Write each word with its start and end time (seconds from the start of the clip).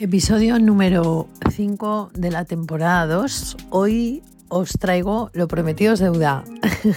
Episodio 0.00 0.58
número 0.58 1.28
5 1.50 2.12
de 2.14 2.30
la 2.30 2.46
temporada 2.46 3.06
2. 3.06 3.58
Hoy 3.68 4.22
os 4.48 4.72
traigo 4.78 5.30
lo 5.34 5.46
prometido 5.46 5.92
es 5.92 6.00
deuda. 6.00 6.42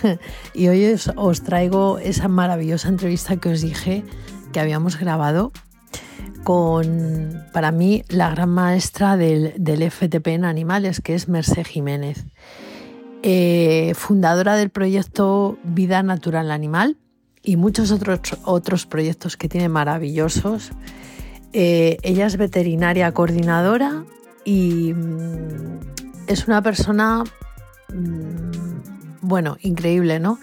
y 0.53 0.69
hoy 0.69 0.95
os, 1.17 1.43
traigo 1.43 1.99
esa 1.99 2.29
maravillosa 2.29 2.87
entrevista 2.87 3.35
que 3.35 3.49
os 3.49 3.61
dije 3.61 4.05
que 4.53 4.61
habíamos 4.61 4.97
grabado 4.97 5.51
con, 6.45 7.43
para 7.51 7.73
mí, 7.73 8.05
la 8.07 8.29
gran 8.29 8.51
maestra 8.51 9.17
del, 9.17 9.51
FTP 9.91 10.27
en 10.27 10.45
animales, 10.45 11.01
que 11.01 11.13
es 11.13 11.27
Mercé 11.27 11.65
Jiménez, 11.65 12.25
eh, 13.21 13.91
fundadora 13.95 14.55
del 14.55 14.69
proyecto 14.69 15.57
Vida 15.65 16.03
Natural 16.03 16.51
Animal 16.51 16.95
y 17.41 17.57
muchos 17.57 17.91
otros, 17.91 18.37
otros 18.45 18.85
proyectos 18.85 19.35
que 19.35 19.49
tiene 19.49 19.67
maravillosos. 19.67 20.71
Eh, 21.53 21.97
ella 22.01 22.25
es 22.25 22.37
veterinaria 22.37 23.11
coordinadora 23.11 24.05
y 24.43 24.93
mm, 24.93 25.79
es 26.27 26.47
una 26.47 26.61
persona, 26.63 27.23
mm, 27.93 29.21
bueno, 29.21 29.57
increíble, 29.61 30.19
¿no? 30.19 30.39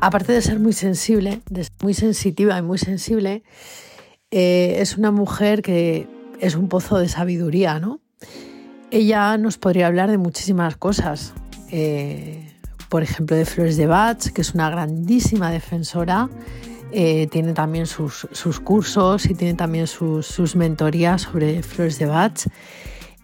Aparte 0.00 0.32
de 0.32 0.40
ser 0.40 0.58
muy 0.58 0.72
sensible, 0.72 1.42
muy 1.82 1.92
sensitiva 1.92 2.56
y 2.58 2.62
muy 2.62 2.78
sensible, 2.78 3.42
eh, 4.30 4.76
es 4.78 4.96
una 4.96 5.10
mujer 5.10 5.60
que 5.60 6.08
es 6.40 6.54
un 6.54 6.68
pozo 6.68 6.98
de 6.98 7.08
sabiduría, 7.08 7.78
¿no? 7.78 8.00
Ella 8.90 9.36
nos 9.36 9.58
podría 9.58 9.86
hablar 9.86 10.10
de 10.10 10.18
muchísimas 10.18 10.76
cosas. 10.76 11.34
Eh, 11.70 12.54
por 12.88 13.02
ejemplo, 13.02 13.36
de 13.36 13.44
Flores 13.44 13.76
de 13.76 13.86
Bach, 13.86 14.32
que 14.32 14.40
es 14.40 14.54
una 14.54 14.70
grandísima 14.70 15.50
defensora 15.50 16.30
eh, 16.92 17.26
tiene 17.26 17.52
también 17.52 17.86
sus, 17.86 18.26
cursos 18.64 19.26
y 19.26 19.34
tiene 19.34 19.54
también 19.54 19.86
sus, 19.86 20.56
mentorías 20.56 21.22
sobre 21.22 21.62
flores 21.62 21.98
de 21.98 22.06
Bach. 22.06 22.46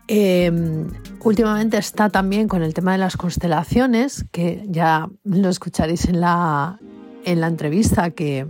Em, 0.07 0.87
últimamente 1.21 1.79
está 1.79 2.11
también 2.11 2.47
con 2.47 2.63
el 2.63 2.75
tema 2.75 2.93
de 2.93 2.99
las 2.99 3.17
constelaciones, 3.17 4.27
que 4.31 4.65
ya 4.69 5.09
lo 5.25 5.49
escucharéis 5.49 6.05
en 6.07 6.21
la, 6.21 6.79
en 7.25 7.41
la 7.41 7.47
entrevista, 7.47 8.11
que 8.11 8.47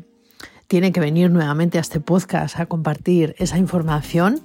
tiene 0.67 0.91
que 0.91 1.01
venir 1.01 1.31
nuevamente 1.31 1.79
a 1.79 1.81
este 1.81 2.01
podcast 2.01 2.59
a 2.59 2.67
compartir 2.67 3.37
esa 3.39 3.59
información 3.59 4.41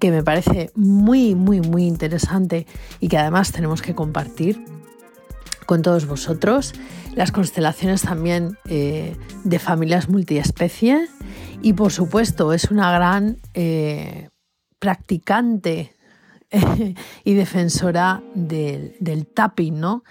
que 0.00 0.10
me 0.10 0.22
parece 0.22 0.70
muy, 0.74 1.34
muy, 1.34 1.60
muy 1.60 1.86
interesante 1.86 2.66
y 3.00 3.08
que 3.08 3.18
además 3.18 3.52
tenemos 3.52 3.82
que 3.82 3.94
compartir 3.94 4.64
con 5.68 5.82
todos 5.82 6.06
vosotros 6.06 6.72
las 7.14 7.30
constelaciones 7.30 8.00
también 8.00 8.56
eh, 8.70 9.14
de 9.44 9.58
familias 9.58 10.08
multiespecie 10.08 11.08
y 11.60 11.74
por 11.74 11.92
supuesto 11.92 12.54
es 12.54 12.70
una 12.70 12.90
gran 12.90 13.36
eh, 13.52 14.30
practicante 14.78 15.94
y 17.24 17.34
defensora 17.34 18.22
del, 18.34 19.26
tapping, 19.34 19.78
¿no? 19.78 20.04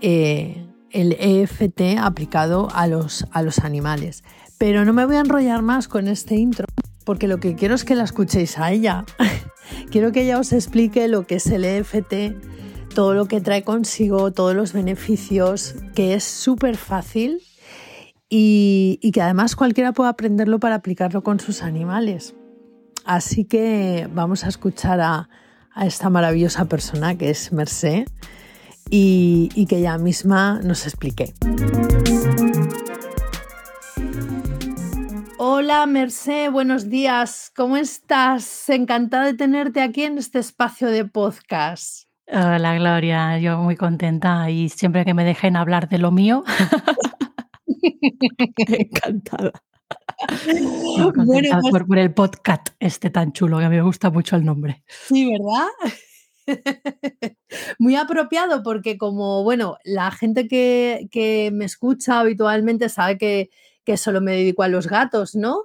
Eh, 0.00 0.66
el 0.90 1.12
EFT 1.20 1.98
aplicado 1.98 2.68
a 2.72 2.86
los, 2.86 3.26
a 3.30 3.42
los 3.42 3.58
animales. 3.58 4.24
Pero 4.56 4.86
no 4.86 4.94
me 4.94 5.04
voy 5.04 5.16
a 5.16 5.20
enrollar 5.20 5.60
más 5.60 5.86
con 5.86 6.08
este 6.08 6.36
intro 6.36 6.66
porque 7.04 7.28
lo 7.28 7.40
que 7.40 7.56
quiero 7.56 7.74
es 7.74 7.84
que 7.84 7.94
la 7.94 8.04
escuchéis 8.04 8.58
a 8.58 8.72
ella. 8.72 9.04
quiero 9.90 10.12
que 10.12 10.22
ella 10.22 10.38
os 10.38 10.54
explique 10.54 11.08
lo 11.08 11.26
que 11.26 11.34
es 11.34 11.46
el 11.48 11.66
EFT 11.66 12.14
todo 12.94 13.12
lo 13.12 13.26
que 13.26 13.40
trae 13.40 13.64
consigo, 13.64 14.32
todos 14.32 14.54
los 14.54 14.72
beneficios, 14.72 15.74
que 15.94 16.14
es 16.14 16.22
súper 16.22 16.76
fácil 16.76 17.42
y, 18.30 19.10
que 19.12 19.20
además 19.20 19.56
cualquiera 19.56 19.92
puede 19.92 20.10
aprenderlo 20.10 20.60
para 20.60 20.76
aplicarlo 20.76 21.22
con 21.22 21.40
sus 21.40 21.62
animales. 21.62 22.34
Así 23.04 23.44
que 23.44 24.08
vamos 24.12 24.44
a 24.44 24.48
escuchar 24.48 25.00
a, 25.00 25.28
esta 25.82 26.08
maravillosa 26.08 26.66
persona 26.66 27.18
que 27.18 27.30
es 27.30 27.52
Mercé 27.52 28.06
y, 28.88 29.66
que 29.68 29.78
ella 29.78 29.98
misma 29.98 30.60
nos 30.62 30.86
explique. 30.86 31.34
Hola 35.36 35.84
Mercé, 35.86 36.48
buenos 36.48 36.88
días, 36.88 37.50
¿cómo 37.56 37.76
estás? 37.76 38.68
Encantada 38.68 39.26
de 39.26 39.34
tenerte 39.34 39.82
aquí 39.82 40.04
en 40.04 40.16
este 40.16 40.38
espacio 40.38 40.88
de 40.88 41.04
podcast. 41.04 42.13
Hola, 42.26 42.74
Gloria, 42.76 43.38
yo 43.38 43.58
muy 43.58 43.76
contenta 43.76 44.48
y 44.50 44.68
siempre 44.70 45.04
que 45.04 45.14
me 45.14 45.24
dejen 45.24 45.56
hablar 45.56 45.88
de 45.88 45.98
lo 45.98 46.10
mío. 46.10 46.42
Encantada. 48.56 49.52
Bueno, 51.16 51.60
pues 51.70 51.84
por, 51.84 51.98
el 51.98 52.14
podcast 52.14 52.68
este 52.78 53.10
tan 53.10 53.32
chulo, 53.32 53.58
que 53.58 53.68
me 53.68 53.82
gusta 53.82 54.10
mucho 54.10 54.36
el 54.36 54.44
nombre. 54.44 54.82
Sí, 54.88 55.30
¿verdad? 55.30 55.68
Muy 57.78 57.96
apropiado 57.96 58.62
porque 58.62 58.96
como, 58.98 59.42
bueno, 59.42 59.76
la 59.84 60.10
gente 60.10 60.46
que, 60.48 61.50
me 61.52 61.64
escucha 61.64 62.20
habitualmente 62.20 62.88
sabe 62.88 63.18
que, 63.18 63.96
solo 63.96 64.20
me 64.20 64.32
dedico 64.32 64.62
a 64.62 64.68
los 64.68 64.86
gatos, 64.86 65.34
¿no? 65.34 65.64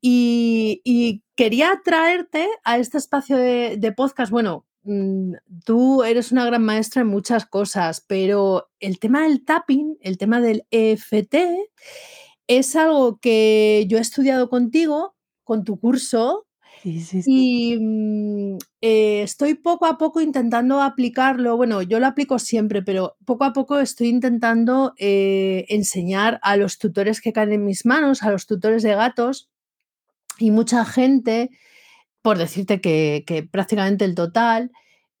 Y, 0.00 1.22
quería 1.34 1.80
traerte 1.84 2.48
a 2.64 2.78
este 2.78 2.98
espacio 2.98 3.36
de, 3.36 3.76
de 3.78 3.92
podcast, 3.92 4.32
bueno, 4.32 4.66
tú 5.64 6.02
eres 6.02 6.32
una 6.32 6.44
gran 6.46 6.64
maestra 6.64 7.02
en 7.02 7.08
muchas 7.08 7.46
cosas, 7.46 8.04
pero 8.06 8.70
el 8.80 8.98
tema 8.98 9.22
del 9.22 9.44
tapping, 9.44 9.98
el 10.00 10.18
tema 10.18 10.40
del 10.40 10.66
EFT, 10.70 11.34
es 12.46 12.76
algo 12.76 13.18
que 13.18 13.86
yo 13.88 13.98
he 13.98 14.00
estudiado 14.00 14.48
contigo, 14.48 15.14
con 15.44 15.64
tu 15.64 15.78
curso, 15.78 16.46
y 16.84 17.76
mm, 17.78 18.58
eh, 18.80 19.22
estoy 19.22 19.54
poco 19.54 19.86
a 19.86 19.98
poco 19.98 20.20
intentando 20.20 20.80
aplicarlo. 20.80 21.56
Bueno, 21.56 21.82
yo 21.82 21.98
lo 21.98 22.06
aplico 22.06 22.38
siempre, 22.38 22.82
pero 22.82 23.16
poco 23.24 23.44
a 23.44 23.52
poco 23.52 23.80
estoy 23.80 24.08
intentando 24.08 24.94
eh, 24.98 25.66
enseñar 25.68 26.38
a 26.42 26.56
los 26.56 26.78
tutores 26.78 27.20
que 27.20 27.32
caen 27.32 27.52
en 27.52 27.64
mis 27.64 27.84
manos, 27.84 28.22
a 28.22 28.30
los 28.30 28.46
tutores 28.46 28.82
de 28.82 28.94
gatos, 28.94 29.50
y 30.38 30.50
mucha 30.50 30.84
gente 30.84 31.50
por 32.22 32.38
decirte 32.38 32.80
que, 32.80 33.48
prácticamente 33.50 34.04
el 34.04 34.14
total, 34.14 34.70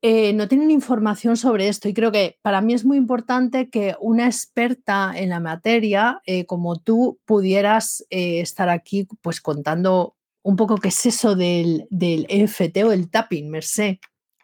eh, 0.00 0.32
no 0.32 0.46
tienen 0.46 0.70
información 0.70 1.36
sobre 1.36 1.68
esto 1.68 1.88
y 1.88 1.94
creo 1.94 2.12
que 2.12 2.38
para 2.42 2.60
mí 2.60 2.72
es 2.72 2.84
muy 2.84 2.96
importante 2.96 3.68
que 3.68 3.96
una 4.00 4.26
experta 4.26 5.12
en 5.16 5.30
la 5.30 5.40
materia 5.40 6.20
eh, 6.24 6.46
como 6.46 6.78
tú 6.78 7.18
pudieras 7.24 8.06
eh, 8.10 8.40
estar 8.40 8.68
aquí 8.68 9.08
pues 9.22 9.40
contando 9.40 10.14
un 10.42 10.54
poco 10.54 10.76
qué 10.76 10.88
es 10.88 11.04
eso 11.06 11.34
del, 11.34 11.88
del 11.90 12.26
EFT 12.28 12.84
o 12.84 12.92
el 12.92 13.10
tapping, 13.10 13.50
Merced. 13.50 13.96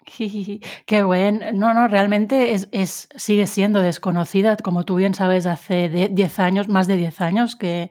Qué 0.86 1.02
bueno. 1.02 1.52
No, 1.52 1.74
no, 1.74 1.88
realmente 1.88 2.52
es, 2.52 3.08
sigue 3.16 3.46
siendo 3.46 3.80
desconocida. 3.80 4.56
Como 4.56 4.84
tú 4.84 4.96
bien 4.96 5.14
sabes, 5.14 5.46
hace 5.46 5.88
10 6.10 6.38
años, 6.38 6.68
más 6.68 6.86
de 6.86 6.96
10 6.96 7.20
años, 7.20 7.56
que, 7.56 7.90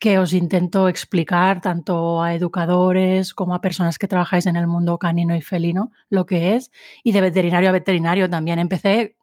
que 0.00 0.18
os 0.18 0.32
intento 0.32 0.88
explicar 0.88 1.60
tanto 1.60 2.22
a 2.22 2.34
educadores 2.34 3.34
como 3.34 3.54
a 3.54 3.60
personas 3.60 3.98
que 3.98 4.08
trabajáis 4.08 4.46
en 4.46 4.56
el 4.56 4.66
mundo 4.66 4.98
canino 4.98 5.36
y 5.36 5.42
felino 5.42 5.92
lo 6.10 6.26
que 6.26 6.56
es. 6.56 6.70
Y 7.04 7.12
de 7.12 7.20
veterinario 7.20 7.68
a 7.70 7.72
veterinario 7.72 8.28
también. 8.28 8.58
Empecé 8.58 9.16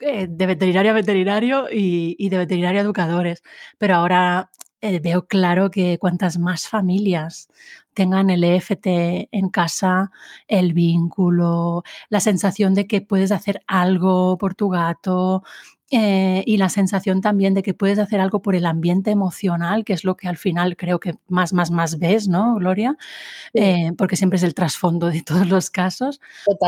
eh, 0.00 0.26
de 0.28 0.46
veterinario 0.46 0.92
a 0.92 0.94
veterinario 0.94 1.66
y, 1.70 2.16
y 2.18 2.28
de 2.30 2.38
veterinario 2.38 2.80
a 2.80 2.84
educadores. 2.84 3.42
Pero 3.78 3.96
ahora 3.96 4.50
eh, 4.80 4.98
veo 5.00 5.26
claro 5.26 5.70
que 5.70 5.98
cuantas 5.98 6.38
más 6.38 6.68
familias 6.68 7.48
tengan 7.94 8.30
el 8.30 8.44
EFT 8.44 8.86
en 9.30 9.48
casa, 9.50 10.10
el 10.48 10.72
vínculo, 10.72 11.84
la 12.08 12.20
sensación 12.20 12.74
de 12.74 12.86
que 12.86 13.00
puedes 13.00 13.32
hacer 13.32 13.62
algo 13.66 14.38
por 14.38 14.54
tu 14.54 14.68
gato, 14.68 15.42
eh, 15.94 16.42
y 16.46 16.56
la 16.56 16.70
sensación 16.70 17.20
también 17.20 17.52
de 17.52 17.62
que 17.62 17.74
puedes 17.74 17.98
hacer 17.98 18.18
algo 18.18 18.40
por 18.40 18.54
el 18.54 18.64
ambiente 18.64 19.10
emocional, 19.10 19.84
que 19.84 19.92
es 19.92 20.04
lo 20.04 20.16
que 20.16 20.26
al 20.26 20.38
final 20.38 20.74
creo 20.74 20.98
que 20.98 21.16
más, 21.28 21.52
más, 21.52 21.70
más 21.70 21.98
ves, 21.98 22.28
¿no, 22.28 22.54
Gloria? 22.54 22.96
Eh, 23.52 23.92
porque 23.98 24.16
siempre 24.16 24.38
es 24.38 24.42
el 24.42 24.54
trasfondo 24.54 25.08
de 25.10 25.20
todos 25.22 25.46
los 25.46 25.68
casos. 25.68 26.18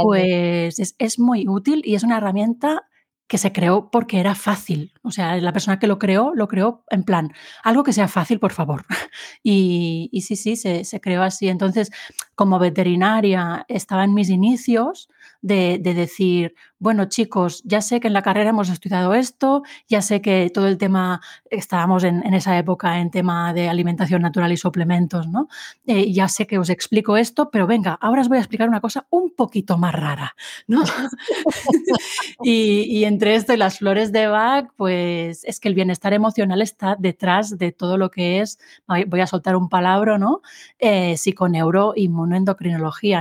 Pues 0.03 0.79
es, 0.79 0.95
es, 0.99 1.19
muy 1.19 1.49
útil 1.49 1.81
y 1.87 1.95
es 1.95 2.03
una 2.03 2.19
herramienta 2.19 2.87
que 3.27 3.39
se 3.39 3.53
creó 3.53 3.91
porque 3.91 4.21
era 4.21 4.35
fácil. 4.35 4.93
O 5.03 5.11
sea, 5.11 5.37
la 5.37 5.53
persona 5.53 5.79
que 5.79 5.87
lo 5.87 5.99
creó, 5.99 6.33
lo 6.35 6.47
creó 6.49 6.85
en 6.91 7.05
plan, 7.05 7.33
algo 7.63 7.83
que 7.83 7.93
sea 7.93 8.09
fácil, 8.09 8.39
por 8.39 8.53
favor. 8.53 8.85
Y, 9.43 10.23
sí, 10.27 10.37
sí, 10.37 10.57
se, 10.57 10.85
se, 10.85 11.01
creó 11.01 11.23
así. 11.23 11.49
Entonces, 11.49 11.91
como 12.35 12.59
veterinaria, 12.59 13.65
estaba 13.69 14.05
en 14.05 14.15
mis 14.15 14.31
inicios 14.31 15.09
de, 15.45 15.79
decir, 15.79 16.55
bueno, 16.79 17.05
chicos, 17.05 17.63
ya 17.65 17.83
sé 17.83 18.01
que 18.01 18.07
en 18.07 18.15
la 18.15 18.23
carrera 18.23 18.49
hemos 18.49 18.71
estudiado 18.71 19.13
esto, 19.13 19.63
ya 19.87 20.01
sé 20.01 20.23
que 20.23 20.51
todo 20.53 20.67
el 20.69 20.79
tema, 20.79 21.21
estábamos 21.51 22.03
en, 22.03 22.23
esa 22.33 22.57
época 22.57 22.99
en 22.99 23.11
tema 23.11 23.53
de 23.53 23.69
alimentación 23.69 24.23
natural 24.23 24.53
y 24.53 24.57
suplementos, 24.57 25.29
¿no? 25.29 25.49
Eh, 25.87 26.11
ya 26.13 26.29
sé 26.29 26.47
que 26.47 26.59
os 26.59 26.71
explico 26.71 27.19
esto, 27.19 27.51
pero 27.51 27.67
venga, 27.67 27.99
ahora 28.01 28.23
os 28.23 28.29
voy 28.29 28.39
a 28.39 28.41
explicar 28.41 28.71
una 28.71 28.81
cosa 28.81 29.07
un 29.11 29.35
poquito 29.37 29.77
más 29.77 29.95
rara, 29.95 30.35
¿no? 30.67 30.83
y, 32.43 33.05
entre 33.05 33.35
esto 33.35 33.53
y 33.53 33.59
las 33.59 33.79
flores 33.81 34.13
de 34.13 34.29
Bach, 34.29 34.69
pues 34.77 35.45
es 35.45 35.61
que 35.61 35.69
el 35.69 35.75
bienestar 35.75 36.15
emocional 36.15 36.63
está 36.63 36.97
detrás 36.99 37.59
de 37.59 37.71
todo 37.71 37.99
lo 37.99 38.11
que 38.11 38.41
es, 38.41 38.59
voy 38.87 39.21
a 39.21 39.27
soltar 39.27 39.57
un 39.57 39.69
palabra, 39.69 40.17
¿no? 40.17 40.41
Eh, 40.79 41.17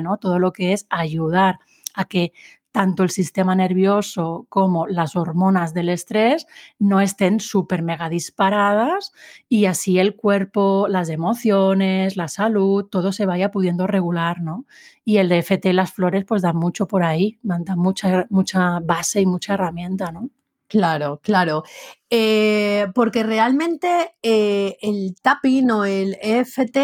¿no? 0.01 0.17
Todo 0.17 0.39
lo 0.39 0.53
que 0.53 0.71
es 0.71 0.85
ayudar 0.89 1.59
a 1.93 2.05
que 2.05 2.33
tanto 2.73 3.03
el 3.03 3.11
sistema 3.11 3.55
nervioso 3.55 4.47
como 4.49 4.87
las 4.87 5.15
hormonas 5.15 5.73
del 5.75 5.89
estrés 5.89 6.47
no 6.79 7.01
estén 7.01 7.39
súper 7.39 7.83
mega 7.83 8.09
disparadas 8.09 9.13
y 9.47 9.65
así 9.65 9.99
el 9.99 10.15
cuerpo, 10.15 10.87
las 10.89 11.09
emociones, 11.09 12.17
la 12.17 12.27
salud, 12.27 12.85
todo 12.85 13.11
se 13.11 13.27
vaya 13.27 13.51
pudiendo 13.51 13.85
regular, 13.85 14.41
¿no? 14.41 14.65
Y 15.05 15.17
el 15.17 15.29
DFT, 15.29 15.67
las 15.67 15.93
flores, 15.93 16.25
pues 16.25 16.41
dan 16.41 16.57
mucho 16.57 16.87
por 16.87 17.03
ahí, 17.03 17.37
dan 17.43 17.63
mucha, 17.77 18.25
mucha 18.31 18.79
base 18.79 19.21
y 19.21 19.27
mucha 19.27 19.53
herramienta, 19.53 20.11
¿no? 20.11 20.29
Claro, 20.67 21.19
claro. 21.21 21.63
Eh, 22.09 22.87
porque 22.95 23.21
realmente 23.21 24.15
eh, 24.23 24.77
el 24.81 25.15
tapping 25.21 25.69
o 25.69 25.85
el 25.85 26.17
EFT 26.19 26.77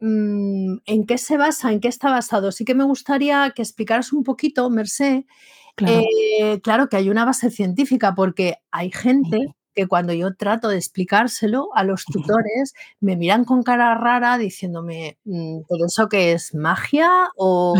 ¿en 0.00 1.06
qué 1.06 1.18
se 1.18 1.36
basa? 1.36 1.72
¿En 1.72 1.80
qué 1.80 1.88
está 1.88 2.10
basado? 2.10 2.52
Sí 2.52 2.64
que 2.64 2.74
me 2.74 2.84
gustaría 2.84 3.50
que 3.54 3.62
explicaras 3.62 4.12
un 4.12 4.24
poquito, 4.24 4.68
Mercé, 4.70 5.26
claro. 5.74 6.02
Eh, 6.40 6.60
claro 6.62 6.88
que 6.88 6.96
hay 6.96 7.10
una 7.10 7.24
base 7.24 7.50
científica, 7.50 8.14
porque 8.14 8.56
hay 8.70 8.90
gente 8.90 9.54
que 9.74 9.86
cuando 9.86 10.12
yo 10.12 10.34
trato 10.34 10.68
de 10.68 10.76
explicárselo 10.76 11.68
a 11.74 11.84
los 11.84 12.04
tutores, 12.04 12.74
me 12.98 13.16
miran 13.16 13.44
con 13.44 13.62
cara 13.62 13.94
rara 13.94 14.36
diciéndome, 14.36 15.18
mm, 15.24 15.60
¿pero 15.68 15.86
eso 15.86 16.08
qué 16.08 16.32
es 16.32 16.52
magia? 16.54 17.28
O, 17.36 17.76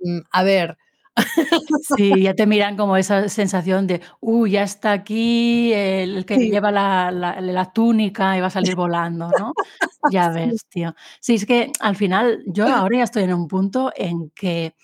mm, 0.00 0.18
a 0.32 0.42
ver, 0.42 0.76
Sí, 1.96 2.22
ya 2.22 2.34
te 2.34 2.46
miran 2.46 2.76
como 2.76 2.96
esa 2.96 3.28
sensación 3.28 3.86
de, 3.86 4.00
uy, 4.20 4.52
ya 4.52 4.62
está 4.62 4.92
aquí 4.92 5.72
el 5.72 6.24
que 6.24 6.36
lleva 6.36 6.70
la, 6.70 7.70
túnica 7.74 8.36
y 8.36 8.40
va 8.40 8.48
a 8.48 8.50
salir 8.50 8.74
volando, 8.74 9.30
¿no? 9.38 9.52
Ya 10.10 10.28
ves, 10.30 10.66
tío. 10.68 10.94
Sí, 11.20 11.34
es 11.34 11.46
que 11.46 11.72
al 11.80 11.96
final 11.96 12.42
yo 12.46 12.66
ahora 12.74 12.98
ya 12.98 13.04
estoy 13.04 13.24
en 13.24 13.34
un 13.34 13.48
punto 13.48 13.92
en 13.96 14.30
que 14.30 14.74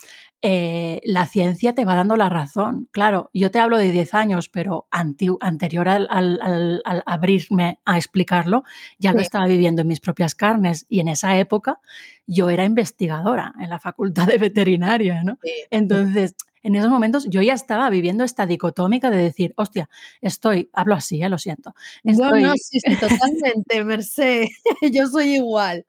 eh, 0.43 1.01
la 1.05 1.27
ciencia 1.27 1.75
te 1.75 1.85
va 1.85 1.95
dando 1.95 2.17
la 2.17 2.29
razón. 2.29 2.89
Claro, 2.93 3.31
yo 3.33 3.51
te 3.51 3.59
hablo 3.59 3.79
de 3.79 3.91
10 3.91 4.15
años, 4.15 4.49
pero 4.49 4.87
anterior 4.91 5.89
al, 5.89 6.83
abrirme 7.07 7.81
a 7.85 7.97
explicarlo, 7.97 8.63
ya 8.99 9.13
lo 9.13 9.21
estaba 9.21 9.47
viviendo 9.47 9.83
en 9.83 9.89
mis 9.89 10.01
propias 10.01 10.35
carnes 10.35 10.87
y 10.89 11.01
en 11.01 11.09
esa 11.09 11.37
época 11.39 11.81
yo 12.27 12.51
era 12.51 12.65
investigadora 12.65 13.55
en 13.61 13.71
la 13.71 13.79
facultad 13.79 14.27
de 14.27 14.39
veterinaria, 14.39 15.23
¿no? 15.23 15.39
Entonces, 15.71 16.35
en 16.63 16.75
esos 16.75 16.91
momentos 16.91 17.27
yo 17.29 17.43
ya 17.43 17.55
estaba 17.55 17.89
viviendo 17.91 18.25
esta 18.25 18.45
dicotómica 18.45 19.09
de 19.09 19.19
decir, 19.19 19.55
hostia, 19.57 19.89
estoy, 20.21 20.69
hablo 20.73 20.97
así, 20.97 21.19
ya 21.19 21.29
lo 21.29 21.39
siento. 21.39 21.75
No, 22.03 22.33
no, 22.33 22.55
sí, 22.57 22.81
sí, 22.81 22.97
totalmente, 22.97 23.85
Merced, 23.85 24.49
yo 24.93 25.07
soy 25.07 25.37
igual. 25.37 25.85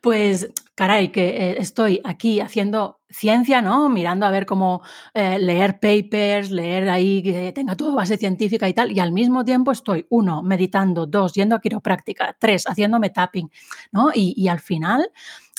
Pues, 0.00 0.48
caray, 0.74 1.08
que 1.08 1.28
eh, 1.28 1.56
estoy 1.58 2.00
aquí 2.04 2.40
haciendo 2.40 2.97
ciencia, 3.10 3.62
¿no? 3.62 3.88
Mirando 3.88 4.26
a 4.26 4.30
ver 4.30 4.46
cómo 4.46 4.82
eh, 5.14 5.38
leer 5.38 5.80
papers, 5.80 6.50
leer 6.50 6.88
ahí 6.88 7.22
que 7.22 7.52
tenga 7.52 7.76
todo 7.76 7.94
base 7.94 8.16
científica 8.16 8.68
y 8.68 8.74
tal, 8.74 8.92
y 8.92 9.00
al 9.00 9.12
mismo 9.12 9.44
tiempo 9.44 9.72
estoy, 9.72 10.06
uno, 10.10 10.42
meditando, 10.42 11.06
dos, 11.06 11.32
yendo 11.34 11.56
a 11.56 11.60
quiropráctica, 11.60 12.36
tres, 12.38 12.64
haciéndome 12.66 13.10
tapping, 13.10 13.50
¿no? 13.92 14.10
Y, 14.14 14.48
al 14.48 14.60
final, 14.60 15.10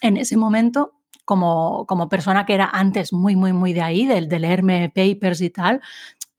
en 0.02 0.18
ese 0.18 0.38
momento, 0.38 0.94
como, 1.26 1.86
como, 1.88 2.10
persona 2.10 2.46
que 2.46 2.56
era 2.56 2.70
antes 2.72 3.14
muy, 3.14 3.36
muy, 3.36 3.54
muy 3.54 3.74
de 3.74 3.82
ahí, 3.82 4.06
de, 4.06 4.22
de 4.22 4.40
leerme 4.40 4.90
papers 4.90 5.42
y 5.42 5.50
tal, 5.50 5.82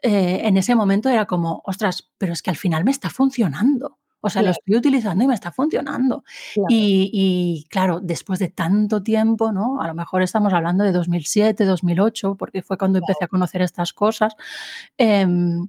eh, 0.03 0.41
en 0.45 0.57
ese 0.57 0.75
momento 0.75 1.09
era 1.09 1.27
como, 1.27 1.63
ostras, 1.65 2.11
pero 2.19 2.33
es 2.33 2.43
que 2.43 2.51
al 2.51 2.57
final 2.57 2.85
me 2.85 2.91
está 2.91 3.11
funcionando. 3.11 4.00
O 4.21 4.29
sea, 4.29 4.43
lo 4.43 4.51
estoy 4.51 4.77
utilizando 4.77 5.25
y 5.25 5.27
me 5.27 5.35
está 5.35 5.51
funcionando. 5.51 6.25
Y, 6.69 7.67
claro, 7.71 8.01
después 8.01 8.39
de 8.39 8.49
tanto 8.49 9.03
tiempo, 9.03 9.53
¿no? 9.53 9.81
A 9.81 9.87
lo 9.87 9.95
mejor 9.95 10.23
estamos 10.23 10.53
hablando 10.53 10.85
de 10.85 10.93
2007, 10.93 11.65
2008, 11.65 12.37
porque 12.37 12.63
fue 12.63 12.77
cuando 12.77 12.99
empecé 12.99 13.25
a 13.25 13.29
conocer 13.29 13.63
estas 13.63 13.93
cosas. 13.93 14.35
Em, 14.99 15.69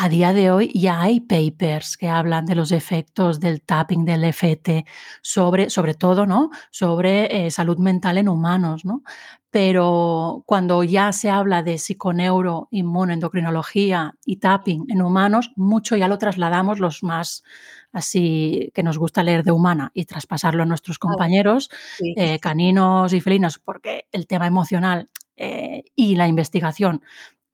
a 0.00 0.08
día 0.08 0.32
de 0.32 0.52
hoy 0.52 0.70
ya 0.74 1.00
hay 1.02 1.18
papers 1.20 1.96
que 1.96 2.08
hablan 2.08 2.46
de 2.46 2.54
los 2.54 2.70
efectos 2.70 3.40
del 3.40 3.62
tapping, 3.62 4.04
del 4.04 4.22
FT, 4.32 4.84
sobre, 5.22 5.70
sobre 5.70 5.94
todo, 5.94 6.24
¿no? 6.24 6.50
Sobre 6.70 7.46
eh, 7.46 7.50
salud 7.50 7.78
mental 7.78 8.16
en 8.16 8.28
humanos, 8.28 8.84
¿no? 8.84 9.02
Pero 9.50 10.44
cuando 10.46 10.84
ya 10.84 11.12
se 11.12 11.30
habla 11.30 11.64
de 11.64 11.78
psiconeuro, 11.78 12.68
inmunoendocrinología 12.70 14.14
y 14.24 14.36
tapping 14.36 14.84
en 14.88 15.02
humanos, 15.02 15.50
mucho 15.56 15.96
ya 15.96 16.06
lo 16.06 16.16
trasladamos 16.18 16.78
los 16.78 17.02
más 17.02 17.42
así 17.90 18.70
que 18.74 18.84
nos 18.84 18.98
gusta 18.98 19.24
leer 19.24 19.42
de 19.42 19.50
humana 19.50 19.90
y 19.94 20.04
traspasarlo 20.04 20.62
a 20.62 20.66
nuestros 20.66 21.00
compañeros, 21.00 21.70
eh, 22.16 22.38
caninos 22.38 23.12
y 23.14 23.20
felinos, 23.20 23.58
porque 23.58 24.06
el 24.12 24.28
tema 24.28 24.46
emocional 24.46 25.08
eh, 25.36 25.82
y 25.96 26.14
la 26.14 26.28
investigación 26.28 27.02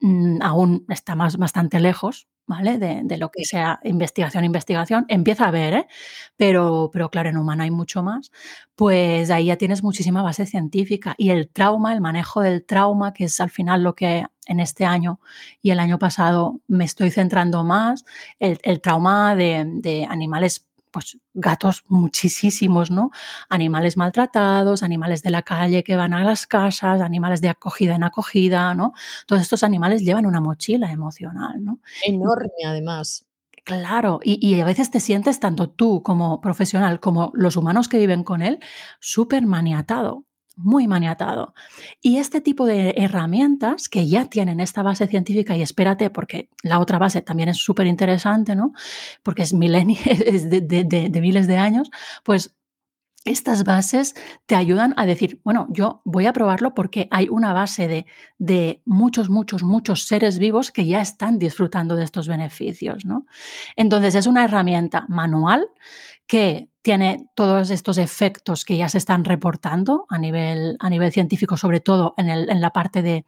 mm, 0.01 0.43
aún 0.43 0.85
está 0.89 1.15
más, 1.15 1.37
bastante 1.37 1.81
lejos, 1.81 2.29
¿vale? 2.47 2.79
De, 2.79 3.17
lo 3.17 3.31
que 3.31 3.45
sea 3.45 3.81
investigación, 3.85 4.45
investigación, 4.45 5.07
empieza 5.09 5.47
a 5.47 5.51
ver, 5.51 5.75
¿eh? 5.75 5.87
pero, 6.37 6.91
pero 6.93 7.11
claro, 7.11 7.31
en 7.31 7.37
humana 7.39 7.65
hay 7.65 7.71
mucho 7.71 8.03
más, 8.03 8.31
pues 8.75 9.31
ahí 9.31 9.47
ya 9.47 9.57
tienes 9.57 9.83
muchísima 9.83 10.23
base 10.23 10.47
científica 10.47 11.15
y 11.17 11.31
el 11.31 11.49
trauma, 11.49 11.93
el 11.95 12.01
manejo 12.01 12.43
del 12.43 12.65
trauma, 12.65 13.13
que 13.13 13.25
es 13.25 13.41
al 13.41 13.51
final 13.51 13.83
lo 13.83 13.95
que 13.95 14.27
en 14.47 14.61
este 14.61 14.85
año 14.85 15.21
y 15.63 15.71
el 15.71 15.81
año 15.81 15.99
pasado 15.99 16.61
me 16.69 16.85
estoy 16.85 17.11
centrando 17.11 17.65
más, 17.65 18.05
el, 18.39 18.81
trauma 18.81 19.35
de, 19.37 19.65
de 19.67 20.05
animales 20.05 20.67
pues 20.95 21.19
gatos 21.35 21.83
muchísimos, 21.89 22.89
¿no? 22.89 23.11
Animales 23.49 23.97
maltratados, 23.97 24.85
animales 24.85 25.25
de 25.25 25.31
la 25.31 25.43
calle 25.43 25.83
que 25.83 25.97
van 25.97 26.15
a 26.15 26.23
las 26.23 26.47
casas, 26.47 27.01
animales 27.01 27.41
de 27.41 27.49
acogida 27.49 27.97
en 27.97 28.05
acogida, 28.05 28.73
¿no? 28.75 28.93
Todos 29.27 29.43
estos 29.43 29.65
animales 29.65 30.03
llevan 30.03 30.25
una 30.25 30.41
mochila 30.41 30.93
emocional, 30.93 31.65
¿no? 31.65 31.81
Enorme, 32.07 32.53
además. 32.65 33.27
Claro, 33.65 34.21
y, 34.23 34.39
y, 34.47 34.61
a 34.61 34.65
veces 34.65 34.93
te 34.93 35.01
sientes 35.01 35.41
tanto 35.41 35.69
tú 35.69 36.03
como 36.05 36.41
profesional 36.41 37.01
como 37.01 37.33
los 37.35 37.57
humanos 37.57 37.89
que 37.89 37.99
viven 37.99 38.23
con 38.23 38.41
él 38.41 38.61
súper 39.01 39.47
maniatado 39.47 40.25
muy 40.57 40.87
maniatado. 40.87 41.55
Y 42.01 42.19
este 42.19 42.41
tipo 42.41 42.67
de 42.67 42.95
herramientas 42.97 43.89
que 43.89 44.07
ya 44.07 44.27
tienen 44.27 44.61
esta 44.61 44.83
base 44.83 45.07
científica, 45.07 45.57
y 45.57 45.63
espérate, 45.63 46.11
porque 46.11 46.49
la 46.63 46.79
otra 46.81 46.99
base 46.99 47.23
también 47.23 47.49
es 47.49 47.59
súper 47.59 47.87
interesante, 47.87 48.55
¿no? 48.55 48.73
Porque 49.23 49.43
es, 49.43 49.53
es 50.27 50.51
de, 50.51 50.61
de, 50.61 51.21
miles 51.21 51.47
de 51.47 51.57
años, 51.57 51.91
pues 52.23 52.55
estas 53.25 53.65
bases 53.65 54.15
te 54.47 54.55
ayudan 54.55 54.95
a 54.97 55.07
decir, 55.07 55.41
bueno, 55.45 55.67
yo 55.71 56.03
voy 56.05 56.27
a 56.27 56.33
probarlo 56.33 56.75
porque 56.75 57.09
hay 57.11 57.29
una 57.29 57.53
base 57.53 57.89
de, 57.89 58.07
de, 58.39 58.83
muchos, 58.85 59.31
muchos, 59.31 59.63
muchos 59.63 60.05
seres 60.05 60.39
vivos 60.39 60.71
que 60.71 60.87
ya 60.87 61.01
están 61.01 61.39
disfrutando 61.39 61.97
de 61.97 62.05
estos 62.05 62.29
beneficios, 62.29 63.05
¿no? 63.05 63.27
Entonces 63.77 64.15
es 64.15 64.27
una 64.27 64.45
herramienta 64.45 65.07
manual 65.09 65.69
que 66.27 66.69
tiene 66.83 67.27
todos 67.35 67.71
estos 67.71 67.97
efectos 67.99 68.65
que 68.65 68.77
ya 68.77 68.89
se 68.89 68.99
están 68.99 69.25
reportando 69.25 70.07
a 70.11 70.19
nivel, 70.19 70.77
a 70.81 70.91
nivel 70.91 71.13
científico, 71.13 71.57
sobre 71.57 71.81
todo 71.81 72.15
en, 72.19 72.29
el, 72.29 72.51
en 72.51 72.61
la 72.61 72.71
parte 72.71 73.03
de 73.03 73.25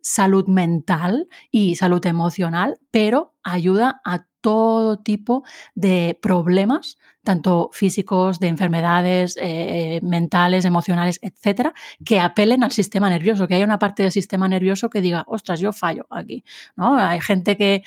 salud 0.00 0.46
mental 0.46 1.28
y 1.50 1.76
salud 1.76 2.04
emocional, 2.06 2.78
pero 2.90 3.34
ayuda 3.42 4.00
a 4.04 4.26
todo 4.40 4.98
tipo 4.98 5.44
de 5.74 6.18
problemas, 6.20 6.98
tanto 7.28 7.68
físicos, 7.74 8.40
de 8.40 8.48
enfermedades 8.48 9.36
eh, 9.38 10.00
mentales, 10.02 10.64
emocionales, 10.64 11.18
etcétera, 11.20 11.74
que 12.02 12.20
apelen 12.20 12.64
al 12.64 12.72
sistema 12.72 13.10
nervioso, 13.10 13.46
que 13.46 13.54
haya 13.54 13.66
una 13.66 13.78
parte 13.78 14.02
del 14.02 14.12
sistema 14.12 14.48
nervioso 14.48 14.88
que 14.88 15.02
diga, 15.02 15.24
ostras, 15.26 15.60
yo 15.60 15.74
fallo 15.74 16.06
aquí. 16.08 16.42
¿no? 16.74 16.96
Hay 16.96 17.20
gente 17.20 17.58
que 17.58 17.82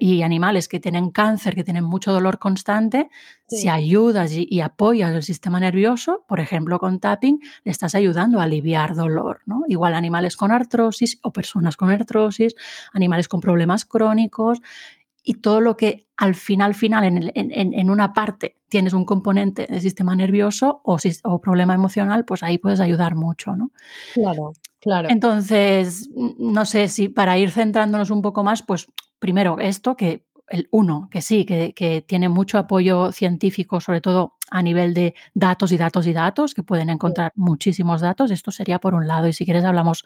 y, 0.00 0.22
animales 0.22 0.68
que 0.68 0.80
tienen 0.80 1.10
cáncer, 1.10 1.54
que 1.54 1.62
tienen 1.62 1.84
mucho 1.84 2.10
dolor 2.10 2.38
constante, 2.38 3.10
si 3.46 3.68
ayudas 3.68 4.32
y, 4.32 4.60
apoyas 4.62 5.14
el 5.14 5.22
sistema 5.22 5.60
nervioso, 5.60 6.24
por 6.26 6.40
ejemplo 6.40 6.78
con 6.78 6.98
tapping, 6.98 7.40
le 7.62 7.70
estás 7.70 7.94
ayudando 7.94 8.40
a 8.40 8.44
aliviar 8.44 8.94
dolor. 8.94 9.42
¿no? 9.44 9.64
Igual 9.68 9.94
animales 9.94 10.36
con 10.36 10.50
artrosis 10.50 11.18
o 11.22 11.30
personas 11.30 11.76
con 11.76 11.90
artrosis, 11.90 12.54
animales 12.94 13.28
con 13.28 13.40
problemas 13.40 13.84
crónicos 13.84 14.62
y 15.26 15.34
todo 15.34 15.60
lo 15.60 15.76
que 15.76 16.06
al 16.16 16.36
final, 16.36 16.74
final, 16.74 17.04
en, 17.04 17.32
en, 17.34 17.90
una 17.90 18.12
parte 18.14 18.56
tienes 18.68 18.92
un 18.92 19.04
componente 19.04 19.66
del 19.68 19.80
sistema 19.80 20.14
nervioso 20.14 20.80
o, 20.84 20.96
o, 21.24 21.40
problema 21.40 21.74
emocional, 21.74 22.24
pues 22.24 22.44
ahí 22.44 22.58
puedes 22.58 22.78
ayudar 22.78 23.16
mucho. 23.16 23.56
¿no? 23.56 23.72
Claro, 24.14 24.52
claro. 24.80 25.10
Entonces, 25.10 26.08
no 26.14 26.64
sé 26.64 26.88
si 26.88 27.08
para 27.08 27.36
ir 27.36 27.50
centrándonos 27.50 28.10
un 28.10 28.22
poco 28.22 28.44
más, 28.44 28.62
pues 28.62 28.86
primero 29.18 29.58
esto, 29.58 29.96
que 29.96 30.24
el 30.48 30.68
uno, 30.70 31.08
que 31.10 31.20
sí, 31.22 31.44
que, 31.44 32.04
tiene 32.06 32.28
mucho 32.28 32.56
apoyo 32.56 33.10
científico, 33.10 33.80
sobre 33.80 34.00
todo 34.00 34.34
a 34.48 34.62
nivel 34.62 34.94
de 34.94 35.16
datos 35.34 35.72
y 35.72 35.76
datos 35.76 36.06
y 36.06 36.12
datos, 36.12 36.54
que 36.54 36.62
pueden 36.62 36.88
encontrar 36.88 37.32
muchísimos 37.34 38.00
datos. 38.00 38.30
Esto 38.30 38.52
sería 38.52 38.78
por 38.78 38.94
un 38.94 39.08
lado. 39.08 39.26
Y 39.26 39.32
si 39.32 39.44
quieres, 39.44 39.64
hablamos 39.64 40.04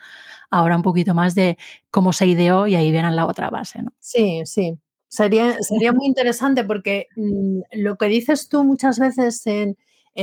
ahora 0.51 0.77
un 0.77 0.83
poquito 0.83 1.15
más 1.15 1.35
de 1.35 1.59
cómo 1.91 2.15
se 2.15 2.27
ideó 2.27 2.67
y 2.67 2.75
ahí 2.75 2.91
viene 2.91 3.11
la 3.11 3.27
otra 3.27 3.51
base. 3.51 3.83
¿no? 3.83 3.93
Sí, 4.01 4.41
sí. 4.47 4.79
Sería, 5.11 5.57
sería 5.61 5.93
muy 5.93 6.07
interesante 6.07 6.65
porque 6.65 7.09
mm, 7.17 7.61
lo 7.73 7.97
que 7.97 8.07
dices 8.07 8.49
tú 8.49 8.65
muchas 8.65 8.99
veces 8.99 9.43
en, 9.47 9.77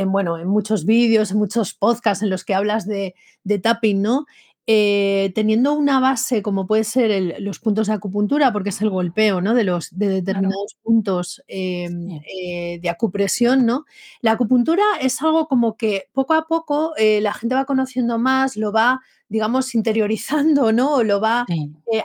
bueno, 0.08 0.40
en 0.40 0.48
muchos 0.48 0.86
vídeos, 0.86 1.32
en 1.32 1.38
muchos 1.38 1.74
podcasts 1.74 2.24
en 2.24 2.30
los 2.30 2.44
que 2.44 2.56
hablas 2.56 2.88
de, 2.88 3.14
de 3.44 3.60
tapping, 3.60 4.02
¿no? 4.02 4.26
Eh, 4.70 5.32
teniendo 5.34 5.72
una 5.76 6.02
base 6.02 6.42
como 6.42 6.68
puede 6.68 6.84
ser 6.84 7.40
los 7.40 7.60
puntos 7.60 7.88
de 7.88 7.94
acupuntura, 7.94 8.52
porque 8.52 8.68
es 8.68 8.82
el 8.82 8.90
golpeo 8.90 9.40
¿no? 9.40 9.54
de, 9.54 9.64
los, 9.64 9.98
de 9.98 10.10
determinados 10.10 10.76
puntos 10.84 11.42
em, 11.48 12.20
eh, 12.30 12.78
de 12.82 12.90
acupresión, 12.90 13.66
¿no? 13.66 13.86
La 14.20 14.34
acupuntura 14.34 14.84
es 15.00 15.22
algo 15.22 15.48
como 15.48 15.78
que 15.78 16.10
poco 16.12 16.34
a 16.34 16.48
poco 16.48 16.94
eh, 16.98 17.22
la 17.22 17.34
gente 17.34 17.56
va 17.56 17.64
conociendo 17.64 18.20
más, 18.20 18.58
lo 18.58 18.74
va, 18.74 19.00
digamos, 19.30 19.76
interiorizando, 19.76 20.72
¿no? 20.72 20.96
O 20.96 21.04
lo 21.04 21.20
va 21.22 21.46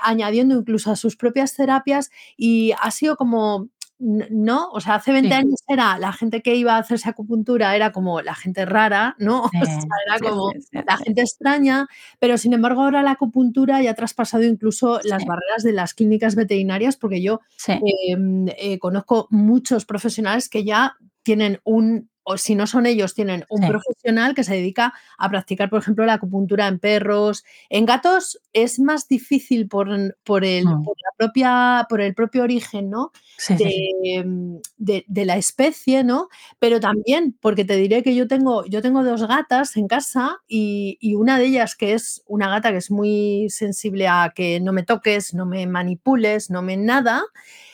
añadiendo 0.02 0.56
incluso 0.56 0.90
a 0.90 0.96
sus 0.96 1.16
propias 1.16 1.54
terapias 1.54 2.10
y 2.36 2.72
ha 2.80 2.90
sido 2.90 3.16
como 3.16 3.68
no, 4.02 4.68
o 4.70 4.80
sea, 4.80 4.96
hace 4.96 5.12
20 5.12 5.32
años 5.32 5.62
era 5.68 5.96
la 5.96 6.12
gente 6.12 6.42
que 6.42 6.56
iba 6.56 6.74
a 6.74 6.78
hacerse 6.78 7.08
acupuntura 7.08 7.76
era 7.76 7.92
como 7.92 8.20
la 8.20 8.34
gente 8.34 8.64
rara, 8.64 9.14
¿no? 9.18 9.42
o 9.44 9.50
sea, 9.50 9.78
era 10.06 10.18
como 10.18 10.50
la 10.72 10.96
gente 10.96 11.22
extraña, 11.22 11.86
pero 12.18 12.36
sin 12.36 12.52
embargo 12.52 12.82
ahora 12.82 13.04
la 13.04 13.12
acupuntura 13.12 13.80
ya 13.80 13.92
ha 13.92 13.94
traspasado 13.94 14.42
incluso 14.42 14.98
las 15.04 15.24
barreras 15.24 15.62
de 15.62 15.72
las 15.72 15.94
clínicas 15.94 16.34
veterinarias 16.34 16.96
porque 16.96 17.22
yo 17.22 17.42
em, 17.68 18.48
eh, 18.48 18.80
conozco 18.80 19.28
muchos 19.30 19.84
profesionales 19.84 20.48
que 20.48 20.64
ya 20.64 20.96
tienen 21.22 21.60
un 21.62 22.10
o 22.24 22.36
si 22.36 22.54
no 22.54 22.66
son 22.66 22.86
ellos, 22.86 23.14
tienen 23.14 23.44
un 23.48 23.66
profesional 23.66 24.34
que 24.34 24.44
se 24.44 24.54
dedica 24.54 24.94
a 25.18 25.28
practicar, 25.28 25.68
por 25.70 25.80
ejemplo, 25.80 26.04
la 26.06 26.14
acupuntura 26.14 26.68
en 26.68 26.78
perros. 26.78 27.44
En 27.68 27.84
gatos 27.84 28.40
es 28.52 28.78
más 28.78 29.08
difícil 29.08 29.68
por, 29.68 29.88
por, 30.22 30.44
el, 30.44 30.66
mm. 30.66 30.84
la 30.84 31.10
propia, 31.16 31.86
por 31.88 32.00
el 32.00 32.14
propio 32.14 32.42
origen 32.42 32.90
¿no? 32.90 33.12
De, 33.48 35.04
de, 35.06 35.24
la 35.24 35.36
especie, 35.36 36.04
¿no? 36.04 36.28
Pero 36.58 36.80
también, 36.80 37.36
porque 37.40 37.64
te 37.64 37.76
diré 37.76 38.02
que 38.02 38.14
yo 38.14 38.28
tengo, 38.28 38.64
yo 38.66 38.82
tengo 38.82 39.02
dos 39.02 39.26
gatas 39.26 39.76
en 39.76 39.88
casa 39.88 40.38
y, 40.46 40.98
y 41.00 41.14
una 41.14 41.38
de 41.38 41.46
ellas 41.46 41.74
que 41.74 41.94
es 41.94 42.22
una 42.26 42.48
gata 42.48 42.70
que 42.70 42.78
es 42.78 42.90
muy 42.90 43.48
sensible 43.50 44.06
a 44.06 44.32
que 44.34 44.60
no 44.60 44.72
me 44.72 44.82
toques, 44.82 45.34
no 45.34 45.46
me 45.46 45.66
manipules, 45.66 46.50
no 46.50 46.62
me 46.62 46.76
nada. 46.76 47.22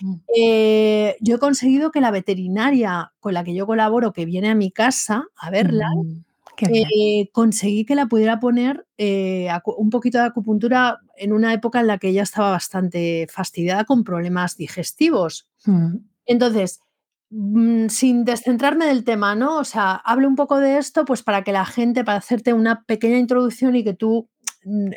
Mm. 0.01 0.15
Eh, 0.37 1.17
yo 1.21 1.37
he 1.37 1.39
conseguido 1.39 1.91
que 1.91 2.01
la 2.01 2.11
veterinaria 2.11 3.13
con 3.29 3.35
la 3.35 3.45
que 3.45 3.55
yo 3.55 3.67
colaboro, 3.67 4.15
que 4.15 4.25
viene 4.25 4.49
a 4.49 4.55
mi 4.55 4.71
casa 4.71 5.27
a 5.37 5.51
verla, 5.51 5.91
mm, 5.95 6.25
eh, 6.71 7.29
conseguí 7.31 7.85
que 7.85 7.95
la 7.95 8.07
pudiera 8.07 8.41
poner 8.41 8.87
eh, 8.97 9.51
un 9.77 9.91
poquito 9.91 10.17
de 10.17 10.25
acupuntura 10.25 10.99
en 11.19 11.35
una 11.35 11.53
época 11.53 11.81
en 11.81 11.89
la 11.89 11.99
que 11.99 12.09
ella 12.09 12.23
estaba 12.23 12.51
bastante 12.51 13.27
fastidiada 13.31 13.85
con 13.85 14.03
problemas 14.03 14.57
digestivos. 14.57 15.47
Mm. 15.67 15.97
Entonces, 16.25 16.81
sin 17.31 18.25
descentrarme 18.25 18.87
del 18.87 19.05
tema, 19.05 19.35
¿no? 19.35 19.59
O 19.59 19.65
sea, 19.65 19.93
hablo 19.93 20.27
un 20.27 20.37
poco 20.37 20.59
de 20.59 20.79
esto, 20.79 21.05
pues 21.05 21.23
para 21.23 21.45
que 21.45 21.53
la 21.53 21.67
gente, 21.67 22.03
para 22.03 22.17
hacerte 22.17 22.55
una 22.55 22.85
pequeña 22.85 23.19
introducción 23.19 23.77
y 23.77 23.85
que 23.85 23.93
tú 23.93 24.27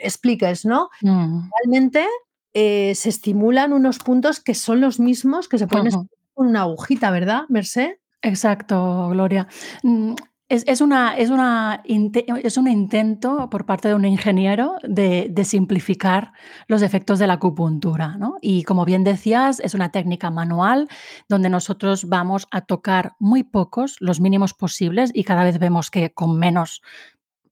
expliques, 0.01 0.63
¿no? 0.65 0.89
Realmente 1.01 2.07
eh, 2.53 2.95
se 2.95 3.09
estimulan 3.09 3.73
unos 3.73 3.99
puntos 3.99 4.39
que 4.39 4.55
son 4.55 4.79
los 4.79 5.01
mismos 5.01 5.49
que 5.49 5.57
se 5.57 5.67
pueden 5.67 5.87
estimular 5.87 6.21
con 6.33 6.47
una 6.47 6.61
agujita, 6.61 7.11
¿verdad, 7.11 7.43
Merced? 7.49 7.97
Exacto, 8.21 9.09
Gloria. 9.09 9.47
Mm, 9.83 10.13
es, 10.51 10.81
una, 10.81 11.15
es, 11.17 11.29
una, 11.29 11.81
es 11.85 12.57
un 12.57 12.67
intento 12.67 13.49
por 13.49 13.65
parte 13.65 13.87
de 13.87 13.95
un 13.95 14.03
ingeniero 14.03 14.75
de, 14.83 15.31
simplificar 15.45 16.33
los 16.67 16.81
efectos 16.81 17.19
de 17.19 17.27
la 17.27 17.33
acupuntura. 17.33 18.17
¿no? 18.17 18.35
Y 18.41 18.63
como 18.63 18.83
bien 18.83 19.05
decías, 19.05 19.61
es 19.61 19.73
una 19.73 19.91
técnica 19.91 20.29
manual 20.29 20.89
donde 21.29 21.49
nosotros 21.49 22.09
vamos 22.09 22.47
a 22.51 22.61
tocar 22.61 23.13
muy 23.17 23.43
pocos, 23.43 23.95
los 24.01 24.19
mínimos 24.19 24.53
posibles, 24.53 25.11
y 25.13 25.23
cada 25.23 25.45
vez 25.45 25.57
vemos 25.57 25.89
que 25.89 26.13
con 26.13 26.37
menos 26.37 26.81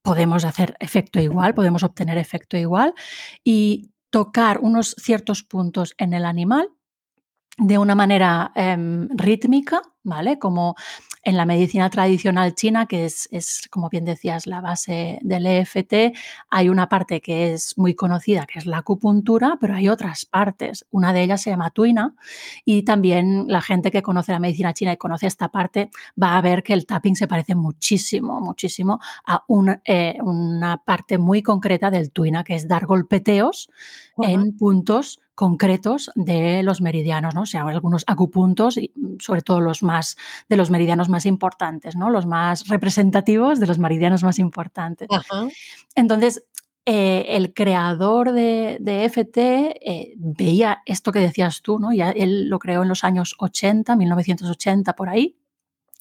podemos 0.01 0.43
hacer 0.43 0.75
efecto 0.81 1.21
igual, 1.21 1.53
podemos 1.53 1.83
obtener 1.83 2.17
efecto 2.17 2.57
igual. 2.57 2.93
Y 3.45 3.91
tocar 4.09 4.59
unos 4.59 4.95
ciertos 4.99 5.43
puntos 5.43 5.93
en 5.97 6.13
el 6.13 6.25
animal 6.25 6.69
de 7.57 7.77
una 7.77 7.95
manera 7.95 8.51
em, 8.55 9.07
rítmica, 9.09 9.81
¿vale? 10.03 10.39
Como 10.39 10.75
en 11.23 11.37
la 11.37 11.45
medicina 11.45 11.89
tradicional 11.89 12.55
china, 12.55 12.85
que 12.85 13.05
es, 13.05 13.67
como 13.69 13.89
bien 13.89 14.05
decías, 14.05 14.47
la 14.47 14.61
base 14.61 15.19
del 15.21 15.45
EFT, 15.45 16.15
hay 16.49 16.69
una 16.69 16.87
parte 16.87 17.21
que 17.21 17.53
es 17.53 17.77
muy 17.77 17.93
conocida, 17.93 18.45
que 18.45 18.59
es 18.59 18.65
la 18.65 18.79
acupuntura, 18.79 19.57
pero 19.59 19.75
hay 19.75 19.89
otras 19.89 20.25
partes. 20.25 20.85
Una 20.91 21.11
de 21.13 21.23
ellas 21.23 21.41
se 21.41 21.49
llama 21.49 21.71
tuina 21.71 22.15
y 22.65 22.83
también 22.83 23.45
la 23.47 23.61
gente 23.61 23.91
que 23.91 24.01
conoce 24.01 24.31
la 24.31 24.39
medicina 24.39 24.73
china 24.73 24.93
y 24.93 24.97
conoce 24.97 25.27
esta 25.27 25.49
parte 25.49 25.91
va 26.21 26.37
a 26.37 26.41
ver 26.41 26.63
que 26.63 26.73
el 26.73 26.85
tapping 26.85 27.15
se 27.15 27.27
parece 27.27 27.53
muchísimo, 27.55 28.39
muchísimo 28.39 28.99
a 29.25 29.43
eh, 29.85 30.17
una 30.21 30.77
parte 30.77 31.17
muy 31.17 31.43
concreta 31.43 31.91
del 31.91 32.11
tuina, 32.11 32.43
que 32.43 32.55
es 32.55 32.67
dar 32.67 32.85
golpeteos 32.85 33.69
en 34.17 34.57
puntos 34.57 35.19
concretos 35.39 36.11
de 36.15 36.63
los 36.63 36.81
meridianos, 36.81 37.33
¿no? 37.33 37.43
O 37.43 37.45
sea, 37.45 37.61
algunos 37.61 38.03
acupuntos, 38.07 38.75
y 38.75 38.91
mm, 38.93 39.19
sobre 39.19 39.41
todo 39.41 39.61
los 39.61 39.83
más 39.83 39.98
de 40.47 40.57
los 40.57 40.69
meridianos 40.69 41.09
más 41.09 41.25
importantes, 41.25 41.95
¿no? 41.95 42.09
Los 42.09 42.25
más 42.25 42.67
representativos 42.67 43.59
de 43.59 43.67
los 43.67 43.79
meridianos 43.79 44.23
más 44.23 44.39
importantes. 44.39 45.07
Entonces, 45.95 46.43
eh, 46.85 47.25
el 47.35 47.53
creador 47.53 48.31
de, 48.31 48.77
de 48.79 49.05
FT 49.05 49.37
eh, 49.37 50.13
veía 50.17 50.81
esto 50.85 51.11
que 51.11 51.19
decías 51.19 51.61
tú, 51.61 51.77
¿no? 51.77 51.93
Ya 51.93 52.09
él 52.09 52.49
lo 52.49 52.57
creó 52.57 52.81
en 52.83 52.89
los 52.89 53.03
años 53.03 53.35
80, 53.37 53.95
1980 53.95 54.95
por 54.95 55.09
ahí, 55.09 55.37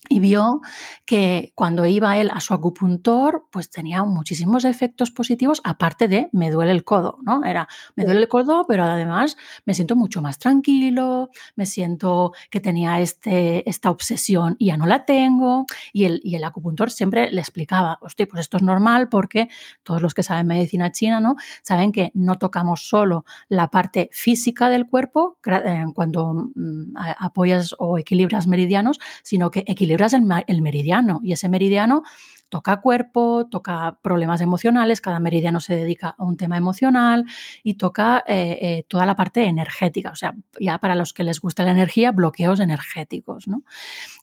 y 0.09 0.21
vio 0.21 0.61
que 1.05 1.53
cuando 1.55 1.87
iba 1.87 2.17
él 2.19 2.31
a 2.33 2.41
su 2.41 2.55
acupuntor, 2.55 3.47
pues 3.51 3.71
tenía 3.71 4.05
muchísimos 4.05 4.65
efectos 4.65 5.11
positivos, 5.11 5.61
aparte 5.65 6.09
de 6.09 6.29
me 6.33 6.51
duele 6.51 6.73
el 6.73 6.85
codo, 6.85 7.19
¿no? 7.23 7.45
Era, 7.45 7.69
me 7.97 8.05
duele 8.05 8.21
el 8.21 8.29
codo, 8.29 8.65
pero 8.67 8.85
además 8.85 9.37
me 9.65 9.75
siento 9.75 9.97
mucho 9.97 10.23
más 10.23 10.39
tranquilo, 10.39 11.31
me 11.57 11.67
siento 11.67 12.33
que 12.51 12.61
tenía 12.61 13.01
este, 13.01 13.69
esta 13.69 13.91
obsesión 13.91 14.57
y 14.59 14.67
ya 14.67 14.77
no 14.77 14.87
la 14.87 15.05
tengo. 15.05 15.67
Y 15.93 16.05
el, 16.05 16.21
y 16.23 16.37
el 16.37 16.45
acupuntor 16.45 16.91
siempre 16.91 17.31
le 17.31 17.41
explicaba, 17.41 17.99
hostia, 18.01 18.27
pues 18.27 18.41
esto 18.41 18.57
es 18.57 18.63
normal 18.63 19.09
porque 19.09 19.49
todos 19.83 20.03
los 20.03 20.15
que 20.15 20.23
saben 20.23 20.47
medicina 20.47 20.93
china, 20.93 21.21
¿no? 21.21 21.37
Saben 21.63 21.93
que 21.93 22.11
no 22.15 22.37
tocamos 22.37 22.89
solo 22.89 23.25
la 23.49 23.69
parte 23.69 24.11
física 24.13 24.69
del 24.69 24.87
cuerpo 24.87 25.39
eh, 25.47 25.85
cuando 25.95 26.51
mm, 26.55 26.95
apoyas 27.19 27.75
o 27.79 27.99
equilibras 27.99 28.47
meridianos, 28.47 28.99
sino 29.23 29.51
que 29.51 29.65
equilibras 29.67 29.98
el, 30.47 30.63
meridiano 30.63 31.21
y 31.23 31.33
ese 31.33 31.49
meridiano 31.49 32.03
toca 32.49 32.81
cuerpo, 32.81 33.47
toca 33.51 33.99
problemas 34.03 34.41
emocionales, 34.41 35.01
cada 35.01 35.21
meridiano 35.21 35.61
se 35.61 35.77
dedica 35.77 36.15
a 36.17 36.25
un 36.25 36.37
tema 36.37 36.57
emocional 36.57 37.27
y 37.63 37.75
toca 37.75 38.25
eh, 38.27 38.59
eh, 38.61 38.85
toda 38.89 39.05
la 39.05 39.17
parte 39.17 39.45
energética, 39.45 40.11
o 40.11 40.17
sea, 40.17 40.35
ya 40.59 40.79
para 40.79 40.95
los 40.95 41.13
que 41.13 41.25
les 41.25 41.41
gusta 41.41 41.65
la 41.65 41.73
energía, 41.73 42.13
bloqueos 42.13 42.61
energéticos. 42.61 43.47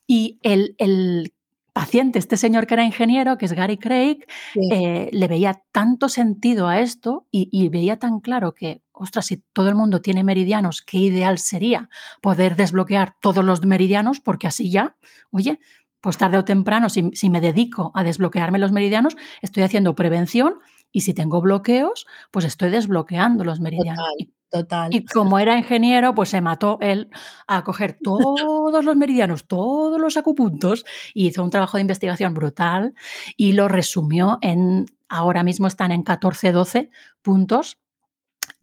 Y 0.06 0.38
el, 0.42 1.32
paciente, 1.72 2.18
este 2.18 2.38
señor 2.38 2.66
que 2.66 2.72
era 2.72 2.84
ingeniero, 2.84 3.36
que 3.36 3.44
es 3.44 3.52
Gary 3.52 3.76
Craig, 3.76 4.24
eh, 4.72 5.10
le 5.12 5.28
veía 5.28 5.60
tanto 5.72 6.08
sentido 6.08 6.68
a 6.68 6.80
esto 6.80 7.26
y, 7.30 7.50
y 7.52 7.68
veía 7.68 7.98
tan 7.98 8.20
claro 8.20 8.54
que 8.54 8.80
ostras, 8.96 9.26
si 9.26 9.36
todo 9.52 9.68
el 9.68 9.74
mundo 9.74 10.00
tiene 10.00 10.24
meridianos, 10.24 10.82
qué 10.82 10.98
ideal 10.98 11.38
sería 11.38 11.88
poder 12.22 12.56
desbloquear 12.56 13.14
todos 13.20 13.44
los 13.44 13.64
meridianos, 13.64 14.20
porque 14.20 14.46
así 14.46 14.70
ya, 14.70 14.96
oye, 15.30 15.60
pues 16.00 16.16
tarde 16.18 16.38
o 16.38 16.44
temprano, 16.44 16.88
si, 16.88 17.30
me 17.30 17.40
dedico 17.40 17.92
a 17.94 18.04
desbloquearme 18.04 18.58
los 18.58 18.72
meridianos, 18.72 19.16
estoy 19.42 19.64
haciendo 19.64 19.94
prevención 19.94 20.60
y 20.92 21.02
si 21.02 21.14
tengo 21.14 21.40
bloqueos, 21.40 22.06
pues 22.30 22.44
estoy 22.44 22.70
desbloqueando 22.70 23.44
los 23.44 23.60
meridianos. 23.60 24.06
Total. 24.48 24.94
Y 24.94 25.04
como 25.04 25.40
era 25.40 25.58
ingeniero, 25.58 26.14
pues 26.14 26.28
se 26.28 26.40
mató 26.40 26.78
él 26.80 27.10
a 27.48 27.64
coger 27.64 27.98
todos 28.00 28.84
los 28.84 28.96
meridianos, 28.96 29.46
todos 29.46 30.00
los 30.00 30.16
acupuntos, 30.16 30.84
y 31.12 31.26
hizo 31.26 31.42
un 31.42 31.50
trabajo 31.50 31.76
de 31.76 31.80
investigación 31.82 32.32
brutal 32.32 32.94
y 33.36 33.52
lo 33.52 33.66
resumió 33.66 34.38
en, 34.40 34.86
ahora 35.08 35.42
mismo 35.42 35.66
están 35.66 35.90
en 35.90 36.04
14, 36.04 36.52
12 36.52 36.90
puntos 37.22 37.78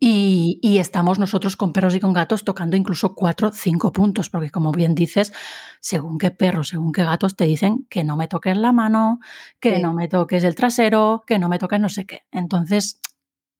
y, 0.05 0.59
y, 0.61 0.79
estamos 0.79 1.17
nosotros 1.17 1.55
con 1.55 1.71
perros 1.71 1.95
y 1.95 2.01
con 2.01 2.11
gatos 2.13 2.43
tocando 2.43 2.75
incluso 2.75 3.15
cuatro, 3.15 3.51
cinco 3.53 3.93
puntos, 3.93 4.29
porque 4.29 4.49
como 4.51 4.71
bien 4.73 4.95
dices, 4.95 5.31
según 5.79 6.17
qué 6.17 6.29
perros, 6.31 6.69
según 6.69 6.91
qué 6.91 7.03
gatos 7.05 7.35
te 7.37 7.45
dicen 7.45 7.85
que 7.89 8.03
no 8.03 8.17
me 8.17 8.27
toques 8.27 8.57
la 8.57 8.73
mano, 8.73 9.19
que 9.61 9.77
Sí. 9.77 9.81
no 9.81 9.93
me 9.93 10.09
toques 10.09 10.43
el 10.43 10.55
trasero, 10.55 11.23
que 11.25 11.39
no 11.39 11.47
me 11.47 11.57
toques 11.59 11.79
no 11.79 11.87
sé 11.89 12.05
qué. 12.05 12.23
Entonces, 12.31 12.99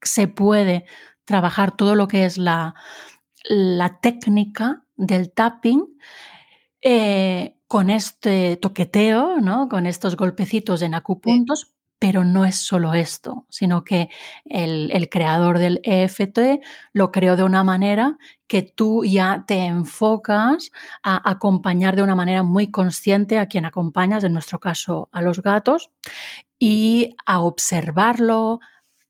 se 0.01 0.27
puede 0.27 0.85
trabajar 1.25 1.75
todo 1.77 1.95
lo 1.95 2.07
que 2.09 2.25
es 2.25 2.37
la, 2.37 2.75
la 3.49 3.99
técnica 4.01 4.83
del 4.97 5.31
tapping 5.33 5.85
eh, 6.81 7.57
con 7.67 7.89
este 7.89 8.57
toqueteo, 8.57 9.39
¿no? 9.41 9.69
con 9.69 9.85
estos 9.85 10.15
golpecitos 10.17 10.81
en 10.81 10.93
Sí. 11.25 11.43
Pero 12.03 12.25
no 12.25 12.43
es 12.43 12.57
solo 12.57 12.93
esto, 12.95 13.45
sino 13.47 13.85
que 13.85 14.09
el 14.43 15.07
creador 15.09 15.57
del 15.57 15.79
EFT 15.83 16.61
lo 16.91 17.13
creó 17.13 17.37
de 17.37 17.43
una 17.43 17.63
manera 17.63 18.17
que 18.45 18.61
tú 18.61 19.05
ya 19.05 19.45
te 19.47 19.67
enfocas 19.67 20.73
a 21.01 21.29
acompañar 21.31 21.95
de 21.95 22.03
una 22.03 22.13
manera 22.13 22.43
muy 22.43 22.69
consciente 22.69 23.39
a 23.39 23.45
quien 23.45 23.63
acompañas, 23.63 24.25
en 24.25 24.33
nuestro 24.33 24.59
caso 24.59 25.07
a 25.13 25.21
los 25.21 25.41
gatos, 25.41 25.91
y 26.59 27.15
a 27.25 27.39
observarlo, 27.39 28.59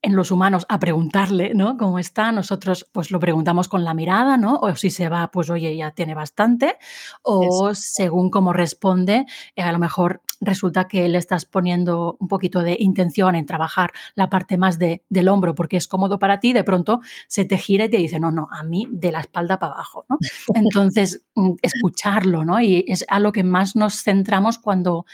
en 0.03 0.15
los 0.17 0.31
humanos 0.31 0.65
a 0.67 0.79
preguntarle, 0.79 1.53
¿no? 1.55 1.77
¿Cómo 1.77 1.97
está? 1.97 2.31
Nosotros 2.33 2.85
pues 2.91 3.09
lo 3.09 3.19
preguntamos 3.19 3.69
con 3.69 3.85
la 3.85 3.93
mirada, 3.93 4.35
¿no? 4.37 4.57
O 4.57 4.75
si 4.75 4.89
se 4.89 5.07
va, 5.07 5.31
pues 5.31 5.49
oye, 5.49 5.75
ya 5.75 5.91
tiene 5.91 6.13
bastante. 6.13 6.77
O 7.23 7.69
Exacto. 7.69 7.75
según 7.75 8.29
cómo 8.29 8.51
responde, 8.51 9.25
eh, 9.55 9.61
a 9.61 9.71
lo 9.71 9.79
mejor 9.79 10.21
resulta 10.41 10.89
que 10.89 11.07
le 11.07 11.17
estás 11.17 11.45
poniendo 11.45 12.17
un 12.19 12.27
poquito 12.27 12.61
de 12.63 12.75
intención 12.77 13.35
en 13.35 13.45
trabajar 13.45 13.91
la 14.15 14.29
parte 14.29 14.57
más 14.57 14.77
de, 14.77 15.03
del 15.07 15.29
hombro 15.29 15.55
porque 15.55 15.77
es 15.77 15.87
cómodo 15.87 16.19
para 16.19 16.41
ti, 16.41 16.51
de 16.51 16.65
pronto 16.65 16.99
se 17.27 17.45
te 17.45 17.57
gira 17.57 17.85
y 17.85 17.89
te 17.89 17.97
dice, 17.97 18.19
no, 18.19 18.29
no, 18.29 18.49
a 18.51 18.63
mí 18.63 18.87
de 18.91 19.13
la 19.13 19.21
espalda 19.21 19.57
para 19.57 19.73
abajo, 19.73 20.05
¿no? 20.09 20.17
Entonces, 20.53 21.21
mm, 21.35 21.53
escucharlo, 21.61 22.43
¿no? 22.43 22.59
Y 22.59 22.83
es 22.89 23.05
a 23.07 23.19
lo 23.19 23.31
que 23.31 23.43
más 23.45 23.77
nos 23.77 24.03
centramos 24.03 24.59
cuando 24.59 25.05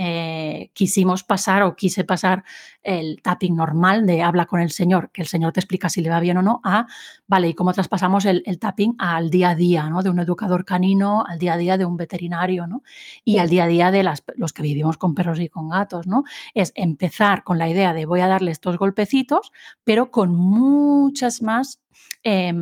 eh, 0.00 0.70
quisimos 0.74 1.24
pasar 1.24 1.62
o 1.64 1.74
quise 1.74 2.04
pasar 2.04 2.44
el 2.84 3.20
tapping 3.20 3.56
normal 3.56 4.06
de 4.06 4.22
habla 4.22 4.46
con 4.46 4.60
el 4.60 4.70
señor, 4.70 5.10
que 5.10 5.22
el 5.22 5.26
señor 5.28 5.52
te 5.52 5.58
explica 5.60 5.88
si 5.88 6.00
le 6.02 6.08
va 6.08 6.20
bien 6.20 6.36
o 6.36 6.42
no, 6.42 6.60
a, 6.62 6.86
vale, 7.26 7.48
y 7.48 7.54
cómo 7.54 7.72
traspasamos 7.72 8.24
el, 8.24 8.44
el 8.46 8.60
tapping 8.60 8.94
al 8.98 9.28
día 9.28 9.50
a 9.50 9.54
día, 9.56 9.90
¿no? 9.90 10.02
De 10.02 10.10
un 10.10 10.20
educador 10.20 10.64
canino 10.64 11.24
al 11.26 11.38
día 11.40 11.54
a 11.54 11.56
día 11.56 11.76
de 11.76 11.84
un 11.84 11.96
veterinario, 11.96 12.66
¿no? 12.68 12.82
Y 13.24 13.32
Sí. 13.32 13.38
al 13.40 13.48
día 13.48 13.64
a 13.64 13.66
día 13.66 13.90
de 13.90 14.02
las, 14.04 14.22
los 14.36 14.52
que 14.52 14.62
vivimos 14.62 14.96
con 14.98 15.14
perros 15.16 15.40
y 15.40 15.48
con 15.48 15.68
gatos, 15.68 16.06
¿no? 16.06 16.22
Es 16.54 16.72
empezar 16.76 17.42
con 17.42 17.58
la 17.58 17.68
idea 17.68 17.92
de 17.92 18.06
voy 18.06 18.20
a 18.20 18.28
darle 18.28 18.52
estos 18.52 18.78
golpecitos, 18.78 19.50
pero 19.82 20.12
con 20.12 20.34
muchas 20.34 21.42
más 21.42 21.80
eh, 22.22 22.52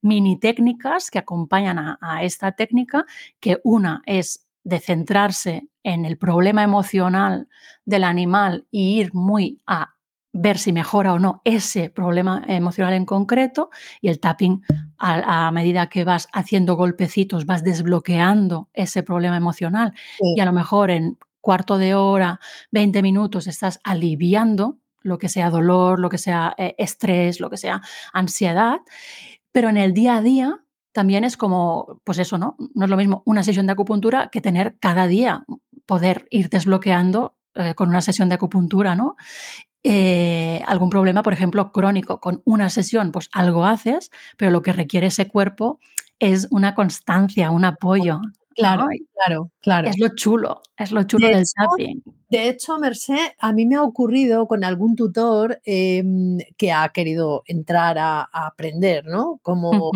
mini 0.00 0.38
técnicas 0.38 1.10
que 1.10 1.18
acompañan 1.18 1.78
a, 1.78 1.98
a 2.00 2.22
esta 2.22 2.52
técnica, 2.52 3.04
que 3.40 3.58
una 3.64 4.02
es 4.06 4.46
de 4.64 4.80
centrarse 4.80 5.68
en 5.88 6.04
el 6.04 6.18
problema 6.18 6.62
emocional 6.62 7.48
del 7.84 8.04
animal 8.04 8.66
y 8.70 9.00
ir 9.00 9.14
muy 9.14 9.60
a 9.66 9.94
ver 10.32 10.58
si 10.58 10.72
mejora 10.72 11.14
o 11.14 11.18
no 11.18 11.40
ese 11.44 11.88
problema 11.88 12.44
emocional 12.46 12.92
en 12.92 13.06
concreto 13.06 13.70
y 14.00 14.08
el 14.08 14.20
tapping 14.20 14.62
a, 14.98 15.46
a, 15.46 15.50
medida 15.50 15.88
que 15.88 16.04
vas 16.04 16.28
haciendo 16.32 16.76
golpecitos 16.76 17.46
vas 17.46 17.64
desbloqueando 17.64 18.68
ese 18.74 19.02
problema 19.02 19.38
emocional 19.38 19.94
y 20.20 20.40
a 20.40 20.44
lo 20.44 20.52
mejor 20.52 20.90
en 20.90 21.18
cuarto 21.40 21.78
de 21.78 21.94
hora, 21.94 22.40
20 22.72 23.00
minutos 23.00 23.46
estás 23.46 23.80
aliviando 23.82 24.76
lo 25.00 25.16
que 25.16 25.30
sea 25.30 25.48
dolor, 25.48 25.98
lo 25.98 26.10
que 26.10 26.18
sea 26.18 26.54
eh, 26.58 26.74
estrés, 26.76 27.40
lo 27.40 27.48
que 27.48 27.56
sea 27.56 27.80
ansiedad, 28.12 28.80
pero 29.50 29.70
en 29.70 29.78
el 29.78 29.94
día 29.94 30.16
a 30.16 30.20
día 30.22 30.60
también 30.92 31.24
es 31.24 31.36
como, 31.36 32.00
pues 32.04 32.18
eso, 32.18 32.38
¿no? 32.38 32.56
No 32.74 32.84
es 32.84 32.90
lo 32.90 32.96
mismo 32.96 33.22
una 33.24 33.42
sesión 33.42 33.66
de 33.66 33.72
acupuntura 33.72 34.28
que 34.30 34.40
tener 34.40 34.76
cada 34.80 35.06
día 35.06 35.44
poder 35.88 36.26
ir 36.30 36.50
desbloqueando 36.50 37.34
eh, 37.54 37.74
con 37.74 37.88
una 37.88 38.02
sesión 38.02 38.28
de 38.28 38.34
acupuntura, 38.34 38.94
¿no? 38.94 39.16
Eh, 39.82 40.62
algún 40.66 40.90
problema, 40.90 41.22
por 41.22 41.32
ejemplo, 41.32 41.72
crónico. 41.72 42.20
Con 42.20 42.42
una 42.44 42.68
sesión, 42.68 43.10
pues 43.10 43.30
algo 43.32 43.64
haces, 43.64 44.10
pero 44.36 44.50
lo 44.50 44.60
que 44.62 44.74
requiere 44.74 45.06
ese 45.06 45.28
cuerpo 45.28 45.80
es 46.18 46.46
una 46.50 46.74
constancia, 46.74 47.50
un 47.50 47.64
apoyo, 47.64 48.20
Claro, 48.54 48.82
¿no? 48.82 48.88
claro, 49.14 49.50
claro. 49.60 49.88
Es 49.88 49.98
lo 49.98 50.08
chulo, 50.16 50.60
es 50.76 50.90
lo 50.90 51.04
chulo 51.04 51.28
De 51.28 51.34
del 51.34 51.42
hecho 51.42 51.52
tapping. 51.56 52.02
de 52.28 52.48
hecho, 52.48 52.76
Mercé, 52.78 53.36
a 53.38 53.52
mí 53.52 53.64
me 53.66 53.76
ha 53.76 53.82
ocurrido 53.82 54.48
con 54.48 54.64
algún 54.64 54.96
tutor, 54.96 55.60
em, 55.64 56.38
que 56.56 56.72
ha 56.72 56.88
querido 56.88 57.44
entrar 57.46 57.98
a 57.98 58.28
a 58.32 58.46
aprender, 58.48 59.06
¿no? 59.06 59.38
Como, 59.42 59.92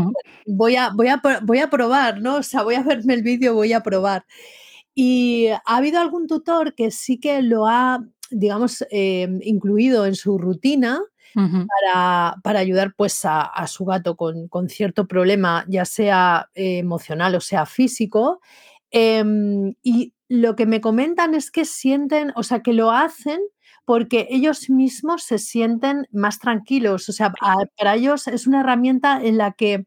voy 0.47 0.77
a 0.77 0.91
voy 0.95 1.09
a 1.09 1.21
voy 1.43 1.59
a 1.59 1.69
probar, 1.71 2.21
¿no? 2.23 2.37
O 2.37 2.43
sea, 2.45 2.63
voy 2.63 2.77
a 2.77 2.83
verme 2.85 3.15
el 3.15 3.23
vídeo, 3.23 3.53
voy 3.55 3.73
a 3.73 3.83
probar. 3.83 4.25
Y 4.97 5.49
ha 5.49 5.63
habido 5.77 6.01
algún 6.01 6.27
tutor 6.27 6.75
que 6.75 6.91
sí 6.91 7.19
que 7.19 7.43
lo 7.43 7.67
ha, 7.67 8.05
digamos, 8.31 8.85
em, 8.91 9.41
incluido 9.43 10.05
en 10.07 10.15
su 10.15 10.39
rutina 10.39 11.01
para 11.69 12.37
para 12.45 12.61
ayudar, 12.61 12.95
pues, 12.97 13.25
a 13.25 13.43
a 13.43 13.67
su 13.69 13.85
gato 13.87 14.17
con 14.17 14.49
con 14.49 14.69
cierto 14.71 15.07
problema, 15.09 15.65
ya 15.69 15.85
sea 15.87 16.51
eh, 16.55 16.79
emocional 16.79 17.35
o 17.37 17.41
sea 17.41 17.67
físico. 17.67 18.41
Em, 18.93 19.75
y 19.83 20.15
lo 20.29 20.57
que 20.57 20.67
me 20.67 20.81
comentan 20.83 21.35
es 21.35 21.51
que 21.51 21.65
sienten, 21.67 22.33
o 22.37 22.43
sea, 22.45 22.61
que 22.63 22.73
lo 22.75 22.91
hacen 22.93 23.41
porque 23.87 24.29
ellos 24.31 24.71
mismos 24.71 25.25
se 25.25 25.39
sienten 25.39 26.07
más 26.13 26.39
tranquilos. 26.41 27.09
O 27.09 27.13
sea, 27.13 27.33
a 27.43 27.57
para 27.79 27.95
ellos 27.97 28.29
es 28.29 28.47
una 28.47 28.61
herramienta 28.61 29.21
en 29.23 29.39
la 29.39 29.53
que, 29.53 29.87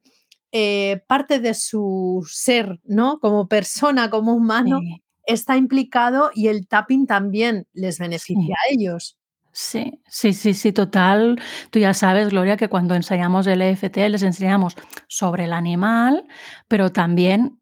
eh, 0.58 1.04
parte 1.06 1.42
de 1.42 1.54
su 1.54 2.26
ser, 2.32 2.80
¿no? 2.86 3.20
Como 3.20 3.50
persona, 3.50 4.10
como 4.10 4.34
humano, 4.34 4.80
Sí, 4.80 5.04
está 5.26 5.58
implicado 5.58 6.32
y 6.34 6.48
el 6.48 6.66
tapping 6.66 7.08
también 7.08 7.68
les 7.74 8.00
beneficia 8.00 8.42
sí. 8.42 8.54
a 8.54 8.74
ellos. 8.74 9.18
Sí, 9.52 10.00
sí, 10.08 10.32
sí, 10.32 10.54
sí, 10.54 10.72
total. 10.72 11.42
Tú 11.72 11.80
ya 11.80 11.94
sabes, 11.94 12.30
Gloria, 12.30 12.56
que 12.56 12.70
cuando 12.70 12.96
enseñamos 12.96 13.48
el 13.48 13.62
EFT 13.62 13.98
les 14.10 14.24
enseñamos 14.24 14.78
sobre 15.10 15.44
el 15.44 15.52
animal, 15.52 16.26
pero 16.70 16.90
también 16.94 17.60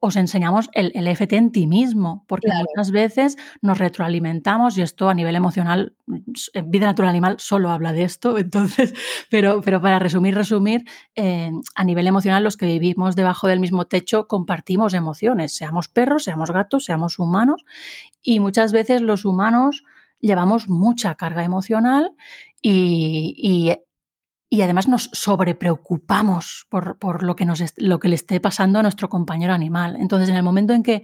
os 0.00 0.16
enseñamos 0.16 0.68
el, 0.74 0.92
el 0.94 1.06
EFT 1.08 1.36
en 1.36 1.50
ti 1.52 1.66
mismo, 1.66 2.24
porque 2.28 2.46
Claro, 2.48 2.66
muchas 2.68 2.90
veces 2.92 3.36
nos 3.62 3.78
retroalimentamos 3.78 4.78
y 4.78 4.82
esto 4.82 5.08
a 5.08 5.14
nivel 5.14 5.34
emocional, 5.36 5.94
en 6.54 6.70
Vida 6.70 6.86
Natural 6.86 7.10
Animal 7.10 7.36
solo 7.38 7.70
habla 7.70 7.92
de 7.92 8.04
esto, 8.04 8.38
entonces, 8.38 8.94
pero, 9.30 9.60
pero 9.62 9.80
para 9.80 9.98
resumir, 9.98 10.34
resumir, 10.34 10.84
eh, 11.16 11.50
a 11.74 11.84
nivel 11.84 12.06
emocional 12.06 12.44
los 12.44 12.56
que 12.56 12.66
vivimos 12.66 13.16
debajo 13.16 13.48
del 13.48 13.60
mismo 13.60 13.86
techo 13.86 14.28
compartimos 14.28 14.94
emociones, 14.94 15.52
seamos 15.54 15.88
perros, 15.88 16.24
seamos 16.24 16.50
gatos, 16.52 16.84
seamos 16.84 17.18
humanos, 17.18 17.64
y 18.22 18.40
muchas 18.40 18.72
veces 18.72 19.00
los 19.02 19.24
humanos 19.24 19.84
llevamos 20.20 20.68
mucha 20.68 21.14
carga 21.14 21.44
emocional 21.44 22.12
y, 22.62 23.34
y- 23.38 23.78
y 24.50 24.62
además 24.62 24.88
nos 24.88 25.10
sobrepreocupamos 25.12 26.66
por, 26.68 26.98
por 26.98 27.22
lo, 27.22 27.36
que 27.36 27.44
nos 27.44 27.62
lo 27.76 27.98
que 27.98 28.08
le 28.08 28.14
esté 28.14 28.40
pasando 28.40 28.78
a 28.78 28.82
nuestro 28.82 29.08
compañero 29.08 29.52
animal. 29.52 29.96
Entonces, 30.00 30.28
en 30.28 30.36
el 30.36 30.42
momento 30.42 30.72
en 30.72 30.82
que 30.82 31.02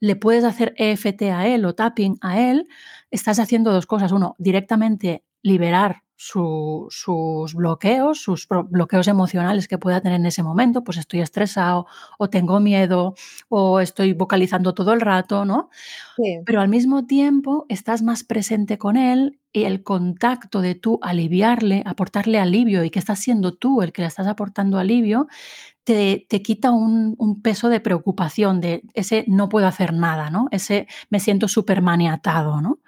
le 0.00 0.16
puedes 0.16 0.44
hacer 0.44 0.74
EFT 0.76 1.22
a 1.24 1.46
él 1.46 1.64
o 1.64 1.74
tapping 1.74 2.18
a 2.20 2.40
él, 2.40 2.68
estás 3.10 3.38
haciendo 3.38 3.72
dos 3.72 3.86
cosas. 3.86 4.12
Uno, 4.12 4.36
directamente 4.38 5.24
liberar 5.42 6.02
su- 6.18 6.88
sus 6.90 7.54
bloqueos, 7.54 8.20
sus 8.22 8.46
bloqueos 8.70 9.08
emocionales 9.08 9.68
que 9.68 9.78
pueda 9.78 10.00
tener 10.02 10.20
en 10.20 10.26
ese 10.26 10.42
momento, 10.42 10.84
pues 10.84 10.98
estoy 10.98 11.20
estresado 11.22 11.86
o 12.18 12.28
tengo 12.30 12.60
miedo 12.60 13.14
o 13.48 13.80
estoy 13.80 14.12
vocalizando 14.14 14.74
todo 14.74 14.92
el 14.94 15.00
rato, 15.00 15.44
¿no? 15.46 15.70
sí, 16.16 16.46
Pero 16.46 16.60
al 16.62 16.68
mismo 16.68 17.06
tiempo 17.06 17.66
estás 17.68 18.02
más 18.02 18.24
presente 18.24 18.78
con 18.78 18.96
él 18.96 19.38
y 19.52 19.64
el 19.64 19.82
contacto 19.82 20.60
de 20.62 20.74
tú 20.74 20.98
aliviarle, 21.02 21.82
aportarle 21.86 22.38
alivio 22.38 22.84
y 22.84 22.90
que 22.90 22.98
estás 22.98 23.18
siendo 23.20 23.54
tú 23.54 23.82
el 23.82 23.92
que 23.92 24.02
le 24.02 24.08
estás 24.08 24.26
aportando 24.26 24.78
alivio, 24.78 25.28
te, 25.88 26.26
te 26.28 26.42
quita 26.42 26.70
un, 26.70 27.14
un 27.16 27.40
peso 27.40 27.70
de 27.70 27.80
preocupación, 27.80 28.60
de 28.60 28.82
ese 28.92 29.24
no 29.26 29.48
puedo 29.48 29.66
hacer 29.66 29.94
nada, 29.94 30.28
¿no? 30.28 30.48
Ese 30.50 30.86
me 31.08 31.18
siento 31.18 31.48
súper 31.48 31.80
maniatado, 31.80 32.60
¿no? 32.60 32.80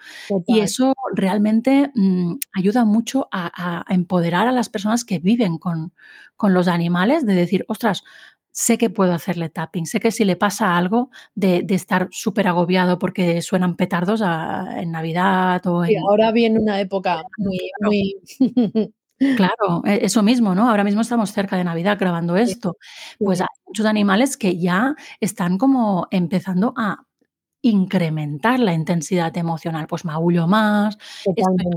Y 0.47 0.61
eso 0.61 0.93
realmente 1.15 1.91
mm, 1.95 2.35
ayuda 2.53 2.85
mucho 2.85 3.27
a, 3.33 3.83
a 3.89 3.95
empoderar 3.95 4.49
a 4.49 4.53
las 4.53 4.69
personas 4.69 5.07
que 5.07 5.19
viven 5.19 5.57
con, 5.57 5.95
con 6.37 6.53
los 6.53 6.69
animales, 6.69 7.25
de 7.25 7.33
decir, 7.35 7.65
ostras, 7.69 8.03
sé 8.51 8.77
que 8.77 8.91
puedo 8.91 9.15
hacerle 9.15 9.49
tapping, 9.49 9.87
sé 9.87 9.99
que 9.99 10.11
si 10.11 10.27
le 10.27 10.37
pasa 10.37 10.77
algo 10.77 11.09
de, 11.35 11.63
de 11.63 11.75
estar 11.75 12.09
súper 12.11 12.49
agobiado 12.49 12.99
porque 12.99 13.41
suenan 13.41 13.77
petardos 13.77 14.21
a- 14.23 14.83
en 14.83 14.91
Navidad 14.93 15.67
o 15.67 15.87
Sí, 15.87 15.95
en 15.95 16.03
ahora 16.03 16.33
viene 16.33 16.59
una 16.61 16.79
época 16.83 17.23
muy, 17.39 17.71
muy 17.81 18.17
Claro, 19.37 19.83
e 19.85 20.04
eso 20.06 20.22
mismo, 20.22 20.54
¿no? 20.54 20.68
Ahora 20.70 20.83
mismo 20.85 21.02
estamos 21.02 21.30
cerca 21.33 21.56
de 21.56 21.64
Navidad 21.64 21.98
grabando 22.00 22.37
esto. 22.37 22.76
Pues 23.22 23.40
hay 23.42 23.46
muchos 23.66 23.85
animales 23.87 24.37
que 24.38 24.59
ya 24.59 24.94
están 25.20 25.59
como 25.59 26.09
empezando 26.11 26.72
a 26.76 27.04
incrementar 27.62 28.61
la 28.61 28.74
intensidad 28.74 29.37
emocional. 29.37 29.87
Pues 29.88 30.04
maullo 30.06 30.46
más, 30.48 30.98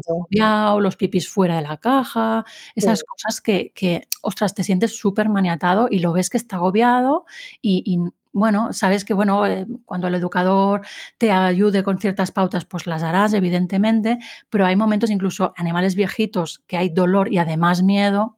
agobiado, 0.08 0.79
los 0.82 0.95
pipis 0.97 1.29
fuera 1.29 1.58
de 1.58 1.63
la 1.63 1.77
caja, 1.77 2.45
Sí. 2.47 2.71
esas 2.77 3.03
cosas 3.03 3.41
que 3.41 3.71
que, 3.75 4.08
ostras, 4.21 4.53
te 4.56 4.63
sientes 4.63 4.97
supermaniatado 4.97 5.88
y 5.91 5.99
lo 5.99 6.13
ves 6.13 6.29
que 6.29 6.38
está 6.38 6.58
agobiado 6.58 7.25
y 7.62 7.84
y, 7.86 7.99
bueno, 8.34 8.74
sabes 8.74 9.06
que, 9.06 9.13
bueno, 9.13 9.46
eh, 9.48 9.67
cuando 9.86 10.08
el 10.08 10.15
educador 10.15 10.82
te 11.19 11.32
ayude 11.32 11.84
con 11.84 12.00
ciertas 12.00 12.32
pautas, 12.32 12.65
pues 12.65 12.88
las 12.88 13.04
harás, 13.04 13.34
evidentemente, 13.34 14.19
pero 14.50 14.65
hay 14.65 14.76
momentos, 14.76 15.10
incluso 15.12 15.54
animales 15.58 15.96
viejitos, 15.96 16.63
que 16.67 16.78
hay 16.78 16.89
dolor 16.89 17.32
y 17.32 17.38
además 17.39 17.84
miedo 17.84 18.38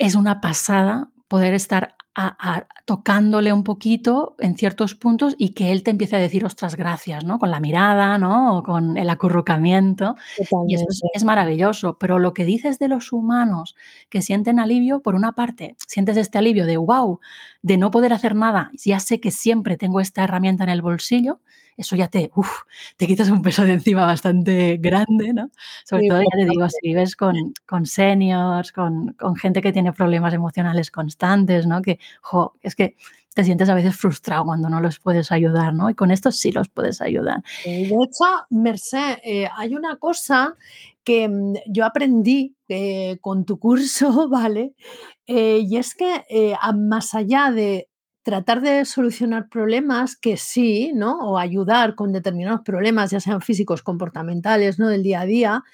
es 0.00 0.14
una 0.14 0.40
pasada 0.40 1.08
poder 1.28 1.54
estar 1.54 1.94
a 2.14 2.36
a 2.38 2.66
tocándole 2.84 3.54
un 3.54 3.64
poquito 3.64 4.36
en 4.38 4.54
ciertos 4.58 4.94
puntos 4.94 5.34
y 5.38 5.54
que 5.54 5.72
él 5.72 5.82
te 5.82 5.90
empiece 5.90 6.14
a 6.16 6.18
decir: 6.18 6.44
"Ostras, 6.44 6.76
gracias", 6.76 7.24
¿no? 7.24 7.38
Con 7.38 7.50
la 7.50 7.58
mirada, 7.60 8.18
¿no? 8.18 8.58
O 8.58 8.62
con 8.62 8.98
el 8.98 9.08
acurrucamiento, 9.08 10.16
y 10.66 10.74
eso 10.74 10.84
es 10.90 11.00
es 11.14 11.24
maravilloso. 11.24 11.96
Pero 11.98 12.18
lo 12.18 12.34
que 12.34 12.44
dices 12.44 12.78
de 12.78 12.88
los 12.88 13.12
humanos 13.12 13.76
que 14.10 14.20
sienten 14.20 14.58
alivio, 14.60 15.00
por 15.00 15.14
una 15.14 15.32
parte, 15.32 15.74
sientes 15.86 16.18
este 16.18 16.36
alivio 16.38 16.66
de: 16.66 16.76
"Guau, 16.76 17.20
de 17.62 17.76
no 17.76 17.90
poder 17.90 18.12
hacer 18.12 18.34
nada, 18.34 18.70
ya 18.74 19.00
sé 19.00 19.20
que 19.20 19.30
siempre 19.30 19.76
tengo 19.76 20.00
esta 20.00 20.24
herramienta 20.24 20.64
en 20.64 20.70
el 20.70 20.82
bolsillo", 20.82 21.40
eso 21.76 21.96
ya 21.96 22.08
te, 22.08 22.30
uf, 22.34 22.50
te 22.96 23.06
quitas 23.06 23.30
un 23.30 23.42
peso 23.42 23.64
de 23.64 23.72
encima 23.72 24.04
bastante 24.04 24.76
grande, 24.78 25.32
¿no? 25.32 25.50
Sobre 25.84 26.08
todo, 26.08 26.20
ya 26.20 26.36
te 26.36 26.44
digo, 26.44 26.68
si 26.68 26.88
vives 26.88 27.16
con 27.16 27.54
con 27.66 27.86
seniors, 27.86 28.72
con 28.72 29.12
con 29.14 29.36
gente 29.36 29.62
que 29.62 29.72
tiene 29.72 29.92
problemas 29.92 30.34
emocionales 30.34 30.90
constantes, 30.90 31.66
¿no? 31.66 31.80
Que, 31.80 31.98
jo, 32.20 32.54
es 32.62 32.74
que 32.74 32.96
te 33.34 33.44
sientes 33.44 33.68
a 33.70 33.74
veces 33.74 33.96
frustrado 33.96 34.44
cuando 34.44 34.68
no 34.68 34.80
los 34.80 34.98
puedes 34.98 35.32
ayudar, 35.32 35.72
¿no? 35.72 35.88
Y 35.88 35.94
con 35.94 36.10
esto 36.10 36.30
sí 36.30 36.52
los 36.52 36.68
puedes 36.68 37.00
ayudar. 37.00 37.42
De 37.64 37.86
hecho, 37.86 38.24
Mercé, 38.50 39.20
eh, 39.24 39.48
hay 39.56 39.74
una 39.74 39.96
cosa 39.96 40.54
que, 41.04 41.28
mm, 41.28 41.54
yo 41.66 41.84
aprendí, 41.84 42.56
eh, 42.68 43.18
con 43.20 43.44
tu 43.44 43.58
curso, 43.58 44.28
¿vale? 44.30 44.74
Eh, 45.26 45.64
y 45.68 45.76
es 45.76 45.94
que, 45.94 46.24
eh, 46.28 46.54
más 46.74 47.14
allá 47.14 47.50
de 47.50 47.88
tratar 48.24 48.60
de 48.60 48.84
solucionar 48.84 49.48
problemas, 49.48 50.16
que 50.16 50.36
sí, 50.36 50.92
¿no? 50.94 51.18
O 51.20 51.38
ayudar 51.38 51.94
con 51.96 52.12
determinados 52.12 52.60
problemas, 52.62 53.10
ya 53.10 53.20
sean 53.20 53.40
físicos, 53.42 53.82
comportamentales, 53.82 54.78
¿no? 54.78 54.88
Del 54.88 55.02
día 55.02 55.22
a 55.22 55.26
día, 55.26 55.64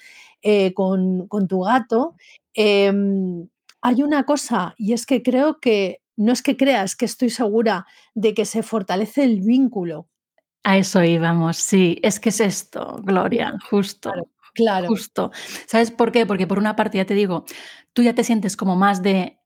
con 0.73 1.27
con 1.27 1.47
tu 1.47 1.61
gato, 1.61 2.15
em, 2.53 3.47
hay 3.81 4.03
una 4.03 4.25
cosa, 4.25 4.73
y 4.77 4.93
es 4.93 5.05
que 5.05 5.21
creo 5.21 5.59
que 5.59 6.01
no 6.17 6.33
es 6.33 6.41
que 6.41 6.57
crea, 6.57 6.83
es 6.83 6.95
que 6.95 7.05
estoy 7.05 7.29
segura 7.29 7.85
de 8.15 8.33
que 8.33 8.45
se 8.45 8.63
fortalece 8.63 9.23
el 9.23 9.41
vínculo. 9.41 10.07
A 10.63 10.77
eso 10.77 11.03
íbamos, 11.03 11.57
sí, 11.57 11.97
es 12.03 12.19
que 12.19 12.29
es 12.29 12.41
esto, 12.41 12.99
Gloria, 13.03 13.57
justo, 13.69 14.11
claro. 14.11 14.27
Justo. 14.87 15.31
¿Sabes 15.67 15.91
por 15.91 16.11
qué? 16.11 16.25
Porque 16.25 16.47
por 16.47 16.57
una 16.59 16.75
parte, 16.75 16.97
ya 16.97 17.05
te 17.05 17.13
digo, 17.15 17.45
tú 17.93 18.03
ya 18.03 18.13
te 18.15 18.23
sientes 18.23 18.57
como 18.57 18.75
más 18.75 19.01
de, 19.03 19.39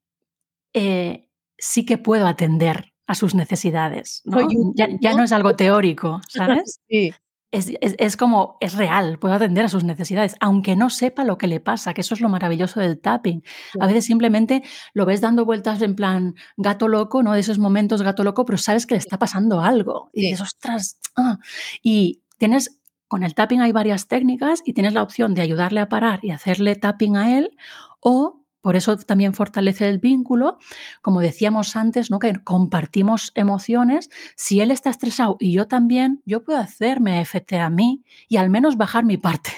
eh, 0.73 1.27
sí 1.57 1.85
que 1.85 1.97
puedo 1.99 2.27
atender 2.27 2.93
a 3.07 3.15
sus 3.15 3.35
necesidades, 3.35 4.21
¿no? 4.25 4.39
Ya 4.75 5.15
¿no? 5.15 5.23
es 5.23 5.31
algo 5.33 5.55
teórico, 5.57 6.21
¿sabes? 6.29 6.79
Sí. 6.89 7.13
Es 7.51 7.69
es 7.81 7.95
es 7.99 8.17
como, 8.17 8.57
es 8.61 8.75
real, 8.75 9.19
puedo 9.19 9.35
atender 9.35 9.65
a 9.65 9.69
sus 9.69 9.83
necesidades, 9.85 10.35
aunque 10.41 10.75
no 10.75 10.89
sepa 10.89 11.23
lo 11.25 11.37
que 11.37 11.47
le 11.47 11.59
pasa, 11.61 11.93
que 11.93 12.01
eso 12.01 12.15
es 12.15 12.21
lo 12.21 12.29
maravilloso 12.29 12.79
del 12.81 12.99
tapping. 13.01 13.43
A 13.45 13.71
Claro. 13.73 13.87
veces 13.89 14.05
simplemente 14.05 14.63
lo 14.93 15.05
ves 15.05 15.21
dando 15.21 15.45
vueltas 15.45 15.81
en 15.83 15.95
plan 15.95 16.35
gato 16.57 16.87
loco, 16.89 17.23
¿no? 17.23 17.33
De 17.33 17.41
esos 17.41 17.59
momentos 17.59 18.01
gato 18.03 18.23
loco, 18.25 18.45
pero 18.45 18.57
sabes 18.59 18.87
que 18.87 18.95
le 18.95 18.99
está 18.99 19.19
pasando 19.19 19.61
algo 19.61 20.09
y 20.13 20.23
dices: 20.23 20.41
"Ostras, 20.41 20.99
ah". 21.17 21.39
Y 21.83 22.23
tienes 22.39 22.79
con 23.13 23.21
el 23.21 23.35
tapping 23.35 23.61
hay 23.61 23.71
varias 23.71 24.07
técnicas 24.07 24.63
y 24.65 24.73
tienes 24.73 24.95
la 24.95 25.03
opción 25.03 25.35
de 25.35 25.43
ayudarle 25.43 25.81
a 25.81 25.87
parar 25.87 26.19
y 26.23 26.31
hacerle 26.31 26.75
tapping 26.75 27.15
a 27.15 27.37
él, 27.37 27.55
o 27.99 28.41
por 28.59 28.75
eso 28.75 28.97
también 28.97 29.35
fortalece 29.35 29.87
el 29.87 29.99
vínculo, 29.99 30.57
como 31.03 31.21
decíamos 31.21 31.75
antes, 31.75 32.09
¿no? 32.09 32.17
Que 32.17 32.33
compartimos 32.43 33.31
emociones. 33.35 34.09
Si 34.35 34.61
él 34.61 34.71
está 34.71 34.89
estresado 34.89 35.37
y 35.39 35.51
yo 35.51 35.67
también, 35.67 36.23
yo 36.25 36.43
puedo 36.43 36.57
hacerme 36.57 37.21
EFT 37.21 37.53
a 37.53 37.69
mí 37.69 38.03
y 38.27 38.37
al 38.37 38.49
menos 38.49 38.77
bajar 38.77 39.05
mi 39.05 39.17
parte, 39.17 39.51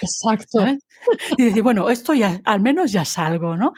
Exacto. 0.00 0.60
¿sabes? 0.60 0.78
Y 1.36 1.44
decir: 1.46 1.62
"Bueno, 1.62 1.90
esto 1.90 2.14
ya 2.14 2.40
al 2.44 2.60
menos 2.60 2.92
ya 2.92 3.02
es 3.02 3.18
algo", 3.18 3.56
¿no? 3.56 3.72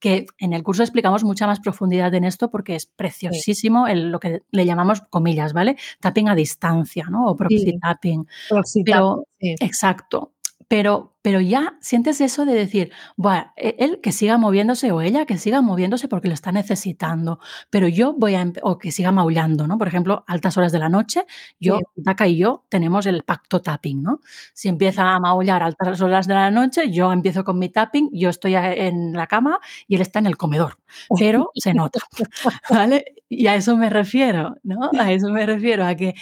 Que 0.00 0.26
en 0.38 0.52
el 0.54 0.62
curso 0.62 0.82
explicamos 0.82 1.24
mucha 1.24 1.46
más 1.46 1.60
profundidad 1.60 2.14
en 2.14 2.24
esto, 2.24 2.50
porque 2.50 2.76
es 2.76 2.84
Sí. 2.84 2.90
preciosísimo 2.96 3.86
el 3.88 4.10
lo 4.12 4.20
que 4.20 4.42
le 4.50 4.66
llamamos, 4.66 5.02
comillas, 5.10 5.52
¿vale? 5.52 5.76
Tapping 6.00 6.28
a 6.28 6.34
distancia, 6.34 7.06
¿no? 7.10 7.26
O 7.28 7.36
proxy 7.36 7.72
Sí. 7.72 7.78
tapping. 7.80 8.26
Proxy 8.48 8.86
tapping, 8.86 8.86
Pero 8.94 9.26
sí. 9.40 9.60
exacto, 9.60 10.32
pero 10.72 11.10
pero 11.20 11.40
ya 11.40 11.76
sientes 11.82 12.20
eso 12.22 12.46
de 12.46 12.54
decir: 12.54 12.92
"Buah, 13.18 13.52
e 13.56 13.76
él 13.78 14.00
que 14.02 14.10
siga 14.10 14.38
moviéndose 14.38 14.90
o 14.90 15.02
ella 15.02 15.26
que 15.26 15.36
siga 15.38 15.60
moviéndose 15.60 16.08
porque 16.08 16.28
lo 16.28 16.34
está 16.34 16.50
necesitando, 16.50 17.38
pero 17.70 17.88
yo 17.88 18.14
voy 18.14 18.34
a 18.36 18.40
emp" 18.40 18.56
o 18.62 18.78
que 18.78 18.90
siga 18.90 19.12
maullando, 19.12 19.66
¿no? 19.68 19.76
Por 19.78 19.86
ejemplo, 19.88 20.24
altas 20.26 20.56
horas 20.56 20.72
de 20.72 20.78
la 20.78 20.88
noche, 20.88 21.24
Sí. 21.28 21.66
yo 21.66 21.78
Daca 21.94 22.26
y 22.26 22.38
yo 22.38 22.64
tenemos 22.70 23.04
el 23.06 23.22
pacto 23.22 23.60
tapping, 23.60 24.02
¿no? 24.02 24.20
Si 24.54 24.68
empieza 24.68 25.14
a 25.14 25.20
maullar 25.20 25.62
a 25.62 25.66
altas 25.66 26.00
horas 26.00 26.26
de 26.26 26.34
la 26.34 26.50
noche, 26.50 26.90
yo 26.90 27.12
empiezo 27.12 27.44
con 27.44 27.58
mi 27.58 27.68
tapping, 27.68 28.08
yo 28.12 28.30
estoy, 28.30 28.54
en 28.56 29.12
la 29.12 29.26
cama 29.26 29.60
y 29.86 29.96
él 29.96 30.00
está 30.00 30.20
en 30.20 30.26
el 30.26 30.38
comedor, 30.38 30.78
pero 31.18 31.50
se 31.54 31.74
nota, 31.74 32.00
¿vale? 32.70 33.04
Y 33.28 33.46
a 33.48 33.56
eso 33.56 33.76
me 33.76 33.90
refiero, 33.90 34.56
¿no? 34.64 34.90
A 34.98 35.12
eso 35.12 35.28
me 35.30 35.44
refiero, 35.46 35.84
a 35.86 35.94
que 35.96 36.14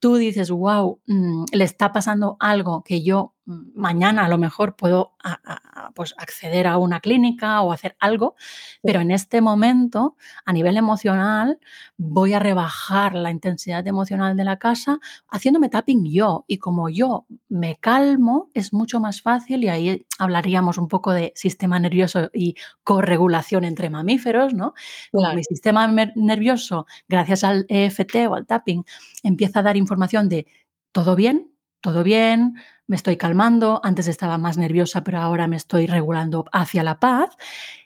tú 0.00 0.16
dices: 0.16 0.50
"Guau, 0.50 1.00
mm, 1.06 1.44
le 1.52 1.64
está 1.64 1.92
pasando 1.92 2.36
algo 2.40 2.82
que 2.84 3.02
yo, 3.02 3.34
mañana 3.46 4.24
a 4.26 4.28
lo 4.28 4.38
mejor 4.38 4.76
puedo 4.76 5.14
a 5.22 5.32
a 5.44 5.86
a 5.86 5.90
pues 5.92 6.14
acceder 6.18 6.66
a 6.66 6.78
una 6.78 7.00
clínica 7.00 7.60
o 7.62 7.72
hacer 7.72 7.96
algo, 8.00 8.36
pero 8.82 9.00
en 9.00 9.10
este 9.10 9.40
momento, 9.42 10.16
a 10.46 10.52
nivel 10.52 10.76
emocional, 10.78 11.58
voy 11.98 12.32
a 12.34 12.38
rebajar 12.38 13.14
la 13.14 13.30
intensidad 13.30 13.86
emocional 13.86 14.36
de 14.36 14.44
la 14.44 14.58
casa 14.58 14.98
haciéndome 15.30 15.68
tapping 15.68 16.04
yo". 16.12 16.44
Y 16.48 16.58
como 16.58 16.88
yo 16.88 17.26
me 17.48 17.76
calmo, 17.76 18.50
es 18.54 18.72
mucho 18.72 19.00
más 19.00 19.20
fácil, 19.22 19.64
y 19.64 19.68
ahí 19.68 20.06
hablaríamos 20.18 20.78
un 20.78 20.88
poco 20.88 21.12
de 21.12 21.32
sistema 21.36 21.78
nervioso 21.80 22.30
y 22.32 22.56
corregulación 22.84 23.64
entre 23.64 23.90
mamíferos, 23.90 24.54
¿no? 24.54 24.74
Mi 25.32 25.44
sistema 25.44 25.86
nervioso, 26.16 26.86
gracias 27.08 27.44
al 27.44 27.66
EFT 27.68 28.28
o 28.28 28.34
al 28.36 28.46
tapping, 28.46 28.84
empieza 29.22 29.60
a 29.60 29.62
dar 29.64 29.76
información 29.76 30.28
de: 30.28 30.46
"¿Todo 30.92 31.16
bien? 31.16 31.50
¿Todo 31.82 32.02
bien? 32.04 32.54
Me 32.88 32.96
estoy 32.96 33.16
calmando, 33.16 33.80
antes 33.82 34.08
estaba 34.08 34.36
más 34.36 34.58
nerviosa, 34.58 35.02
pero 35.04 35.18
ahora 35.18 35.46
me 35.48 35.56
estoy 35.56 35.86
regulando 35.86 36.44
hacia 36.52 36.82
la 36.82 37.00
paz". 37.00 37.30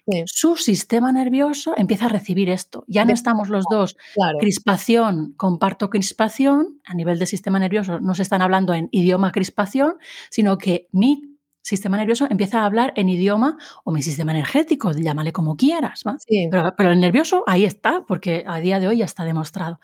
Sí. 0.06 0.28
Su 0.28 0.56
sistema 0.56 1.12
nervioso 1.12 1.74
empieza 1.76 2.06
a 2.06 2.08
recibir 2.10 2.50
esto. 2.50 2.84
Ya 2.88 3.04
no 3.04 3.12
estamos 3.14 3.48
los 3.50 3.66
2 3.70 3.96
Claro. 4.14 4.38
crispación, 4.40 5.34
comparto 5.36 5.90
crispación, 5.90 6.80
a 6.86 6.94
nivel 6.94 7.18
de 7.18 7.26
sistema 7.26 7.58
nervioso 7.60 8.00
no 8.00 8.14
se 8.14 8.22
están 8.22 8.42
hablando 8.42 8.74
en 8.74 8.88
idioma 8.92 9.32
crispación, 9.32 9.94
sino 10.30 10.58
que 10.58 10.88
mi 10.92 11.27
sistema 11.68 11.96
nervioso 11.98 12.26
empieza 12.30 12.60
a 12.62 12.66
hablar 12.66 12.92
en 12.96 13.08
idioma 13.10 13.58
o 13.84 13.92
mi 13.92 14.02
sistema 14.02 14.32
energético, 14.32 14.92
llámale 14.92 15.32
como 15.32 15.56
quieras, 15.56 16.02
¿va? 16.06 16.16
Sí. 16.26 16.48
Pero 16.50 16.74
pero 16.76 16.92
el 16.92 17.00
nervioso 17.00 17.44
ahí 17.46 17.64
está, 17.64 18.04
porque 18.08 18.44
a 18.46 18.58
día 18.60 18.80
de 18.80 18.88
hoy 18.88 18.98
ya 18.98 19.04
está 19.06 19.24
demostrado. 19.24 19.80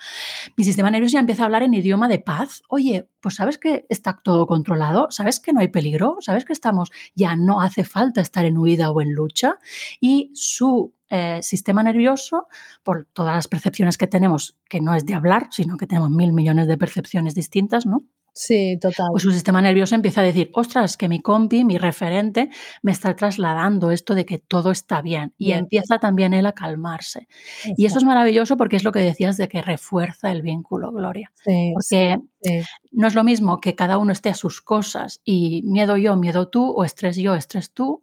Mi 0.57 0.64
sistema 0.64 0.90
nervioso 0.90 1.14
ya 1.14 1.20
empieza 1.20 1.42
a 1.44 1.47
hablar 1.47 1.62
en 1.64 1.75
idioma 1.75 2.09
de 2.09 2.18
paz: 2.20 2.62
"Oye, 2.68 3.09
pues, 3.20 3.37
¿sabes 3.37 3.59
que 3.59 3.87
está 3.90 4.20
todo 4.25 4.47
controlado? 4.47 5.09
¿Sabes 5.11 5.40
que 5.40 5.53
no 5.53 5.61
hay 5.61 5.68
peligro? 5.68 6.18
¿Sabes 6.20 6.44
que 6.44 6.53
estamos 6.55 6.90
ya 7.14 7.37
no 7.37 7.61
hace 7.62 7.85
falta 7.85 8.20
estar 8.23 8.44
en 8.47 8.59
huida 8.59 8.90
o 8.92 9.01
en 9.03 9.12
lucha?". 9.14 9.59
Y 10.01 10.31
su, 10.35 10.94
eh, 11.11 11.40
sistema 11.42 11.83
nervioso, 11.83 12.49
por 12.83 13.07
todas 13.12 13.35
las 13.37 13.49
percepciones 13.49 13.99
que 13.99 14.07
tenemos, 14.09 14.57
que 14.68 14.81
no 14.81 14.94
es 14.94 15.07
de 15.07 15.14
hablar, 15.14 15.49
sino 15.51 15.77
que 15.79 15.87
tenemos 15.87 16.11
1000 16.11 16.33
millones 16.33 16.66
de 16.68 16.79
percepciones 16.79 17.35
distintas, 17.35 17.87
¿no? 17.87 18.05
Sí, 18.37 18.79
total. 18.81 19.12
Pues 19.12 19.23
su 19.23 19.31
sistema 19.33 19.62
nervioso 19.62 19.94
empieza 19.94 20.20
a 20.20 20.25
decir: 20.25 20.51
"Ostras, 20.55 20.97
que 20.97 21.09
mi 21.09 21.20
compi, 21.23 21.64
mi 21.64 21.79
referente, 21.79 22.51
me 22.83 22.92
está 22.92 23.14
trasladando 23.16 23.90
esto 23.92 24.14
de 24.14 24.27
que 24.27 24.38
todo 24.38 24.70
está 24.73 25.03
bien", 25.03 25.35
y 25.38 25.53
Bien. 25.53 25.61
empieza 25.61 25.99
también 25.99 26.35
él 26.35 26.47
a 26.47 26.53
calmarse. 26.53 27.29
Y 27.77 27.87
eso 27.87 27.99
es 27.99 28.05
maravilloso 28.05 28.57
porque 28.57 28.77
es 28.77 28.85
lo 28.85 28.92
que 28.92 29.01
decías 29.01 29.37
de 29.37 29.49
que 29.49 29.62
refuerza 29.62 30.33
el 30.33 30.42
vínculo, 30.42 30.92
Gloria. 30.92 31.33
Sí, 31.42 31.75
Porque 31.75 32.18
sí. 32.40 32.68
no 32.92 33.09
es 33.09 33.14
lo 33.16 33.25
mismo 33.25 33.61
que 33.61 33.75
cada 33.77 33.99
uno 33.99 34.12
esté 34.12 34.31
a 34.31 34.35
sus 34.35 34.62
cosas 34.62 35.20
y 35.25 35.62
miedo 35.64 35.97
yo, 35.99 36.16
miedo 36.16 36.49
tú, 36.49 36.70
o 36.73 36.85
estrés 36.85 37.16
yo, 37.18 37.35
estrés 37.37 37.73
tú, 37.73 38.03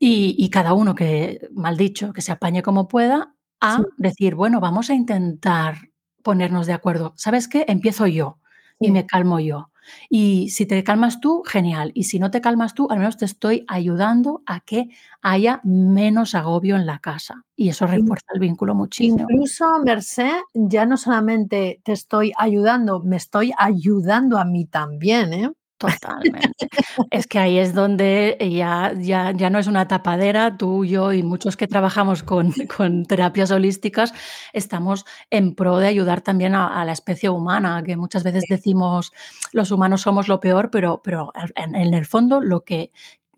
y 0.00 0.36
y 0.38 0.50
cada 0.50 0.74
uno 0.74 0.94
que, 0.96 1.48
mal 1.54 1.76
dicho, 1.78 2.12
que 2.14 2.22
se 2.22 2.32
apañe 2.32 2.62
como 2.62 2.88
pueda, 2.88 3.34
a 3.62 3.88
decir: 3.98 4.36
"Bueno, 4.36 4.60
vamos 4.60 4.90
a 4.90 4.94
intentar 4.94 5.76
ponernos 6.24 6.66
de 6.68 6.74
acuerdo. 6.74 7.14
¿Sabes 7.18 7.48
qué? 7.48 7.66
Empiezo 7.68 8.06
yo 8.08 8.40
y 8.82 8.90
me 8.92 9.06
calmo 9.06 9.40
yo". 9.40 9.70
Y 10.10 10.50
si 10.50 10.66
te 10.66 10.84
calmas 10.84 11.20
tú, 11.20 11.42
genial. 11.46 11.90
Y 11.94 12.04
si 12.04 12.18
no 12.20 12.30
te 12.30 12.40
calmas 12.40 12.74
tú, 12.74 12.88
al 12.90 12.98
menos 12.98 13.16
te 13.16 13.24
estoy 13.24 13.64
ayudando 13.68 14.42
a 14.46 14.60
que 14.60 14.88
haya 15.22 15.60
menos 15.64 16.34
agobio 16.36 16.76
en 16.76 16.86
la 16.86 16.98
casa. 17.00 17.44
Y 17.56 17.68
eso 17.70 17.86
refuerza 17.86 18.26
el 18.34 18.40
vínculo 18.40 18.74
muchísimo. 18.74 19.28
Incluso, 19.30 19.66
Merced, 19.84 20.30
ya 20.54 20.86
no 20.86 20.96
solamente 20.96 21.80
te 21.84 21.92
estoy 21.92 22.32
ayudando, 22.38 23.00
me 23.00 23.16
estoy 23.16 23.52
ayudando 23.58 24.38
a 24.38 24.44
mí 24.44 24.66
también, 24.66 25.32
¿eh? 25.32 25.52
Totalmente. 25.82 26.68
Es 27.10 27.26
que 27.26 27.38
ahí 27.38 27.58
es 27.58 27.74
donde 27.74 28.36
ya, 28.40 28.92
ya, 28.96 29.32
ya 29.32 29.50
no 29.50 29.58
es 29.58 29.66
una 29.66 29.88
tapadera, 29.88 30.56
tú, 30.56 30.84
yo 30.84 31.12
y 31.12 31.22
muchos 31.22 31.56
que 31.56 31.66
trabajamos 31.66 32.22
con, 32.22 32.52
con 32.76 33.04
terapias 33.04 33.50
holísticas, 33.50 34.14
estamos 34.52 35.04
en 35.30 35.54
pro 35.54 35.78
de 35.78 35.88
ayudar 35.88 36.20
también 36.20 36.54
a, 36.54 36.84
la 36.84 36.92
especie 36.92 37.28
humana, 37.30 37.82
que 37.84 37.96
muchas 37.96 38.22
veces 38.22 38.44
decimos 38.48 39.12
los 39.52 39.70
humanos 39.70 40.02
somos 40.02 40.28
lo 40.28 40.40
peor, 40.40 40.70
pero, 40.70 41.00
pero 41.02 41.32
en, 41.56 41.74
en 41.74 41.94
el 41.94 42.06
fondo 42.06 42.40
lo 42.40 42.64
que 42.64 42.92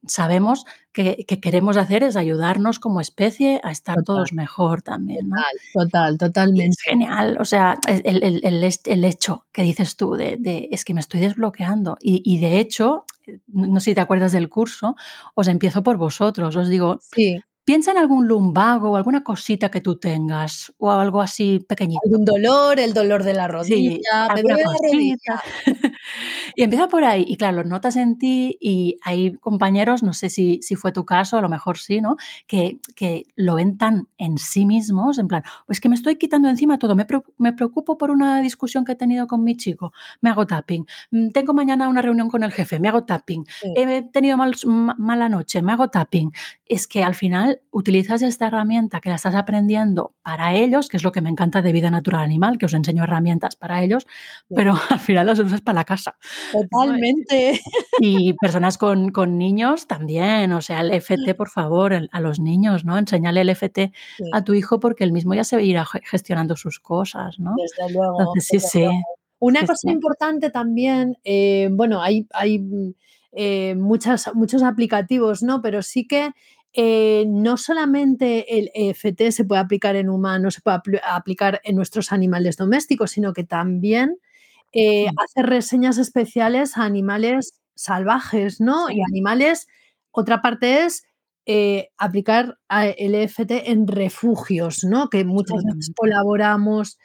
sabemos 0.06 0.64
que, 0.92 1.24
queremos 1.26 1.76
hacer 1.76 2.02
es 2.02 2.16
ayudarnos 2.16 2.78
como 2.78 3.00
especie 3.00 3.60
a 3.64 3.70
estar 3.70 4.02
todos 4.04 4.32
mejor 4.32 4.82
también. 4.82 5.28
¿no? 5.28 5.36
Total, 5.72 6.16
totalmente. 6.18 6.70
es 6.70 6.80
genial, 6.80 7.36
o 7.40 7.44
sea, 7.44 7.78
el, 7.88 8.22
el, 8.22 8.64
el, 8.84 9.04
hecho 9.04 9.46
que 9.52 9.62
dices 9.62 9.96
tú 9.96 10.14
de, 10.14 10.36
de, 10.38 10.68
es 10.70 10.84
que 10.84 10.94
me 10.94 11.00
estoy 11.00 11.20
desbloqueando 11.20 11.96
y, 12.00 12.22
y, 12.24 12.38
de 12.38 12.60
hecho, 12.60 13.04
no 13.48 13.80
sé 13.80 13.90
si 13.90 13.94
te 13.94 14.00
acuerdas 14.00 14.32
del 14.32 14.48
curso, 14.48 14.96
os 15.34 15.48
empiezo 15.48 15.82
por 15.82 15.96
vosotros, 15.96 16.54
os 16.56 16.68
digo, 16.68 17.00
sí. 17.14 17.40
Piensa 17.64 17.92
en 17.92 17.98
algún 17.98 18.28
lumbago 18.28 18.90
o 18.90 18.96
alguna 18.96 19.24
cosita 19.24 19.70
que 19.70 19.80
tú 19.80 19.96
tengas 19.96 20.72
o 20.78 20.90
algo 20.90 21.22
así 21.22 21.60
pequeñito. 21.66 22.00
Algún 22.04 22.24
dolor, 22.24 22.78
el 22.78 22.92
dolor 22.92 23.24
de 23.24 23.34
la 23.34 23.48
rodilla, 23.48 23.76
sí, 23.76 24.02
la 24.12 24.28
rodilla. 24.28 25.42
y 26.56 26.62
empieza 26.62 26.88
por 26.88 27.04
ahí. 27.04 27.24
Y 27.26 27.36
claro, 27.36 27.62
lo 27.62 27.64
notas 27.64 27.96
en 27.96 28.18
ti 28.18 28.58
y 28.60 28.98
hay 29.02 29.34
compañeros, 29.34 30.02
no 30.02 30.12
sé 30.12 30.30
si, 30.30 30.60
si 30.62 30.76
fue 30.76 30.92
tu 30.92 31.04
caso, 31.04 31.38
a 31.38 31.40
lo 31.40 31.48
mejor 31.48 31.78
sí, 31.78 32.00
¿no? 32.00 32.16
Que, 32.46 32.78
que 32.94 33.26
lo 33.34 33.54
ven 33.54 33.78
tan 33.78 34.08
en 34.18 34.38
sí 34.38 34.66
mismos, 34.66 35.18
en 35.18 35.28
plan, 35.28 35.42
pues 35.66 35.80
que 35.80 35.88
me 35.88 35.94
estoy 35.94 36.16
quitando 36.16 36.48
encima 36.48 36.78
todo. 36.78 36.94
Me, 36.94 37.52
preocupo 37.52 37.98
por 37.98 38.10
una 38.10 38.40
discusión 38.40 38.84
que 38.84 38.92
he 38.92 38.96
tenido 38.96 39.26
con 39.26 39.42
mi 39.42 39.56
chico, 39.56 39.92
me 40.20 40.30
hago 40.30 40.46
tapping. 40.46 40.86
Mm, 41.10 41.30
tengo 41.30 41.54
mañana 41.54 41.88
una 41.88 42.02
reunión 42.02 42.28
con 42.28 42.42
el 42.42 42.52
jefe, 42.52 42.78
me 42.78 42.88
hago 42.88 43.04
tapping. 43.04 43.46
He 43.74 44.02
tenido 44.02 44.36
mal, 44.36 44.54
mala 44.98 45.28
noche, 45.28 45.62
me 45.62 45.72
hago 45.72 45.88
tapping. 45.88 46.32
Es 46.66 46.86
que 46.86 47.02
al 47.02 47.14
final 47.14 47.53
utilizas 47.70 48.22
esta 48.22 48.46
herramienta 48.46 49.00
que 49.00 49.08
la 49.08 49.16
estás 49.16 49.34
aprendiendo 49.34 50.14
para 50.22 50.54
ellos, 50.54 50.88
que 50.88 50.96
es 50.96 51.04
lo 51.04 51.12
que 51.12 51.20
me 51.20 51.30
encanta 51.30 51.62
de 51.62 51.72
vida 51.72 51.90
natural 51.90 52.22
animal, 52.22 52.58
que 52.58 52.66
os 52.66 52.74
enseño 52.74 53.04
herramientas 53.04 53.56
para 53.56 53.82
ellos, 53.82 54.06
pero 54.54 54.74
al 54.90 55.00
final 55.00 55.26
las 55.26 55.38
usas 55.38 55.60
para 55.60 55.76
la 55.76 55.84
casa. 55.84 56.16
Totalmente. 56.52 57.60
Y 58.00 58.32
personas 58.40 58.78
con, 58.78 59.12
niños 59.38 59.86
también, 59.86 60.52
o 60.52 60.60
sea, 60.60 60.80
el 60.80 60.92
FT, 60.92 61.34
por 61.34 61.48
favor, 61.48 62.08
a 62.10 62.20
los 62.20 62.40
niños, 62.40 62.84
¿no? 62.84 62.98
Enseñale 62.98 63.40
el 63.40 63.50
FT 63.50 63.92
a 64.32 64.44
tu 64.44 64.54
hijo 64.54 64.80
porque 64.80 65.04
él 65.04 65.12
mismo 65.12 65.34
ya 65.34 65.44
se 65.44 65.62
irá 65.62 65.84
gestionando 65.84 66.56
sus 66.56 66.80
cosas, 66.80 67.38
¿no? 67.38 67.54
Desde 67.56 67.92
luego. 67.92 68.32
sí, 68.38 68.60
sí. 68.60 68.86
Una 69.38 69.66
cosa 69.66 69.90
importante 69.90 70.50
también, 70.50 71.18
eh, 71.22 71.68
bueno, 71.70 72.00
hay, 72.00 72.26
hay 72.32 72.64
eh, 73.32 73.74
muchas, 73.74 74.30
muchos 74.34 74.62
aplicativos, 74.62 75.42
¿no? 75.42 75.60
Pero 75.60 75.82
sí 75.82 76.06
que 76.06 76.30
eh, 76.76 77.24
no 77.28 77.56
solamente 77.56 78.58
el 78.58 78.70
EFT 78.74 79.30
se 79.30 79.44
puede 79.44 79.60
aplicar 79.60 79.94
en 79.94 80.08
humanos, 80.08 80.54
se 80.54 80.60
puede 80.60 80.80
aplicar 81.04 81.60
en 81.62 81.76
nuestros 81.76 82.10
animales 82.10 82.56
domésticos, 82.56 83.12
sino 83.12 83.32
que 83.32 83.44
también 83.44 84.18
eh, 84.72 85.06
hace 85.22 85.42
reseñas 85.42 85.98
especiales 85.98 86.76
a 86.76 86.82
animales 86.82 87.54
salvajes, 87.76 88.60
¿no? 88.60 88.90
Y 88.90 89.00
animales, 89.02 89.68
otra 90.10 90.42
parte 90.42 90.84
es 90.84 91.04
eh, 91.46 91.90
aplicar 91.96 92.58
el 92.68 93.14
EFT 93.14 93.52
en 93.66 93.86
refugios, 93.86 94.82
¿no? 94.82 95.10
Que 95.10 95.24
muchas 95.24 95.62
veces 95.62 95.92
colaboramos 95.94 96.98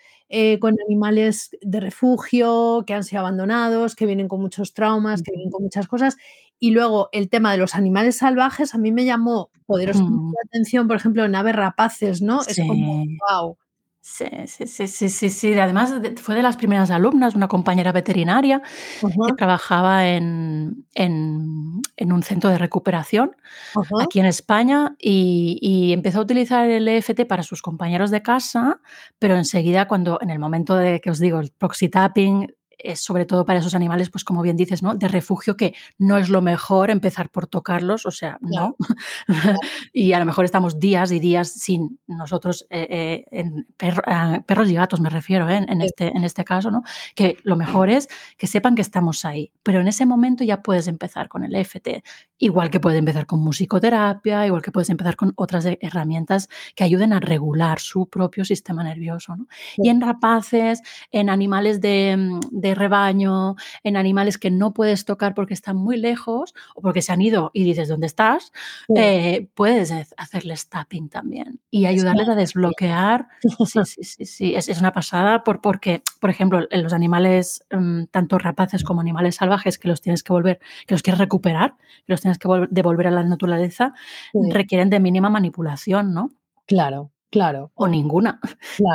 con 0.60 0.76
animales 0.88 1.50
de 1.62 1.80
refugio 1.80 2.84
que 2.86 2.94
han 2.94 3.04
sido 3.04 3.22
abandonados, 3.22 3.96
que 3.96 4.06
vienen 4.06 4.28
con 4.28 4.42
muchos 4.42 4.74
traumas, 4.74 5.24
que 5.24 5.32
vienen 5.32 5.52
con 5.52 5.64
muchas 5.64 5.88
cosas. 5.88 6.18
Y 6.60 6.72
luego 6.72 7.10
el 7.14 7.30
tema 7.30 7.52
de 7.52 7.58
los 7.58 7.74
animales 7.74 8.18
salvajes 8.18 8.76
a 8.76 8.78
mí 8.78 8.92
me 8.92 9.06
llamó 9.06 9.50
poderosamente 9.66 10.34
la 10.36 10.48
atención, 10.48 10.88
por 10.88 10.98
ejemplo, 10.98 11.24
en 11.24 11.36
aves 11.36 11.56
rapaces, 11.56 12.22
¿no? 12.22 12.42
Es 12.42 12.58
como, 12.58 13.06
wow. 13.30 13.58
Sí, 14.12 14.26
sí, 14.48 14.66
sí, 14.66 14.88
sí, 14.88 15.10
sí, 15.10 15.30
sí. 15.30 15.54
Además, 15.60 15.94
fue 16.18 16.34
de 16.34 16.42
las 16.42 16.58
primeras 16.58 16.90
alumnas, 16.90 17.36
una 17.36 17.48
compañera 17.48 17.92
veterinaria 17.92 18.62
que 19.02 19.34
trabajaba 19.38 20.08
en, 20.10 20.86
en, 20.96 21.80
en, 21.96 22.12
un 22.12 22.24
centro 22.24 22.50
de 22.50 22.58
recuperación 22.58 23.36
aquí 24.02 24.20
en 24.20 24.26
España 24.26 24.96
y, 25.00 25.60
y, 25.62 25.94
empezó 25.94 26.20
a 26.20 26.22
utilizar 26.24 26.68
el 26.70 26.88
EFT 26.88 27.28
para 27.28 27.44
sus 27.44 27.62
compañeros 27.62 28.10
de 28.10 28.24
casa, 28.24 28.82
pero 29.20 29.38
enseguida, 29.38 29.88
cuando 29.88 30.18
en 30.22 30.32
el 30.32 30.40
momento 30.40 30.76
de 30.76 31.00
que 31.02 31.12
os 31.12 31.20
digo, 31.20 31.40
el 31.40 31.52
proxy 31.52 31.88
tapping, 31.88 32.52
es 32.80 33.02
sobre 33.02 33.26
todo 33.26 33.46
para 33.46 33.60
esos 33.60 33.76
animales, 33.76 34.10
pues 34.10 34.24
como 34.24 34.42
bien 34.42 34.58
dices, 34.58 34.82
¿no? 34.82 34.96
De 34.96 35.08
refugio, 35.08 35.58
que 35.58 35.76
no 35.98 36.18
es 36.18 36.30
lo 36.30 36.42
mejor 36.42 36.90
empezar 36.90 37.30
por 37.30 37.48
tocarlos, 37.48 38.06
o 38.06 38.12
sea, 38.12 38.38
no. 38.42 38.76
y 39.94 40.14
a 40.14 40.20
lo 40.20 40.26
mejor 40.26 40.46
estamos 40.46 40.80
días 40.80 41.12
y 41.12 41.20
días 41.20 41.52
sin 41.52 42.00
nosotros, 42.08 42.66
eh, 42.70 42.88
eh, 42.90 43.26
en 43.32 43.68
perros 43.78 44.70
y 44.70 44.74
gatos 44.74 45.00
me 45.02 45.10
refiero, 45.10 45.50
¿eh? 45.50 45.66
en, 45.68 45.82
este, 45.82 46.08
en 46.08 46.24
este 46.24 46.44
caso, 46.44 46.72
¿no? 46.72 46.84
Que 47.16 47.38
lo 47.44 47.56
mejor 47.56 47.90
es 47.90 48.08
que 48.38 48.48
sepan 48.48 48.76
que 48.76 48.82
estamos 48.82 49.26
ahí, 49.26 49.52
pero 49.64 49.82
en 49.82 49.88
ese 49.88 50.06
momento 50.06 50.44
ya 50.44 50.62
puedes 50.62 50.88
empezar 50.88 51.28
con 51.28 51.44
el 51.44 51.56
EFT, 51.56 52.04
igual 52.38 52.70
que 52.70 52.80
puedes 52.80 53.00
empezar 53.00 53.26
con 53.26 53.42
musicoterapia, 53.42 54.46
igual 54.46 54.62
que 54.62 54.72
puedes 54.72 54.90
empezar 54.90 55.16
con 55.16 55.34
otras 55.36 55.66
herramientas 55.82 56.50
que 56.76 56.84
ayuden 56.84 57.14
a 57.14 57.20
regular 57.20 57.80
su 57.80 58.08
propio 58.08 58.46
sistema 58.46 58.84
nervioso, 58.84 59.36
¿no? 59.36 59.48
Y 59.78 59.90
en 59.90 60.02
rapaces, 60.02 60.82
en 61.12 61.30
animales 61.30 61.82
de 61.82 62.40
rebaño, 62.76 63.56
en 63.84 63.98
animales 63.98 64.38
que 64.38 64.52
no 64.52 64.74
puedes 64.74 65.06
tocar 65.06 65.34
porque 65.34 65.54
están 65.54 65.78
muy 65.78 65.98
lejos 65.98 66.54
o 66.76 66.82
porque 66.82 67.02
se 67.02 67.12
han 67.12 67.22
ido 67.22 67.52
y 67.54 67.64
dices 67.64 67.88
dónde 67.88 68.08
estás, 68.08 68.52
eh, 68.96 69.48
puedes 69.56 69.92
hacerles 70.18 70.70
tapping 70.70 71.10
también 71.10 71.60
y 71.70 71.86
ayudarles 71.86 72.30
a 72.30 72.36
desbloquear. 72.36 73.28
Sí, 73.70 73.80
sí, 73.86 74.04
sí, 74.04 74.26
sí. 74.26 74.56
Es, 74.56 74.80
una 74.80 74.94
pasada 74.94 75.44
por, 75.44 75.62
porque, 75.62 76.02
por 76.20 76.30
ejemplo, 76.30 76.66
en 76.70 76.84
los 76.84 76.94
animales, 76.94 77.66
mm, 77.72 78.06
tanto 78.06 78.38
rapaces 78.38 78.84
como 78.84 79.02
animales 79.02 79.36
salvajes, 79.36 79.78
que 79.78 79.88
los 79.88 80.02
tienes 80.02 80.24
que 80.24 80.34
volver, 80.34 80.60
que 80.88 80.96
los 80.96 81.02
quieres 81.02 81.20
recuperar, 81.20 81.76
que 82.06 82.14
los 82.14 82.22
tienes 82.22 82.38
que 82.38 82.48
devolver 82.70 83.08
a 83.08 83.12
la 83.12 83.24
naturaleza, 83.24 83.94
requieren 84.34 84.90
de 84.90 85.00
mínima 85.00 85.30
manipulación, 85.30 86.14
¿no? 86.14 86.32
Claro, 86.66 87.12
Claro. 87.34 87.72
O 87.76 87.88
ninguna. 87.88 88.40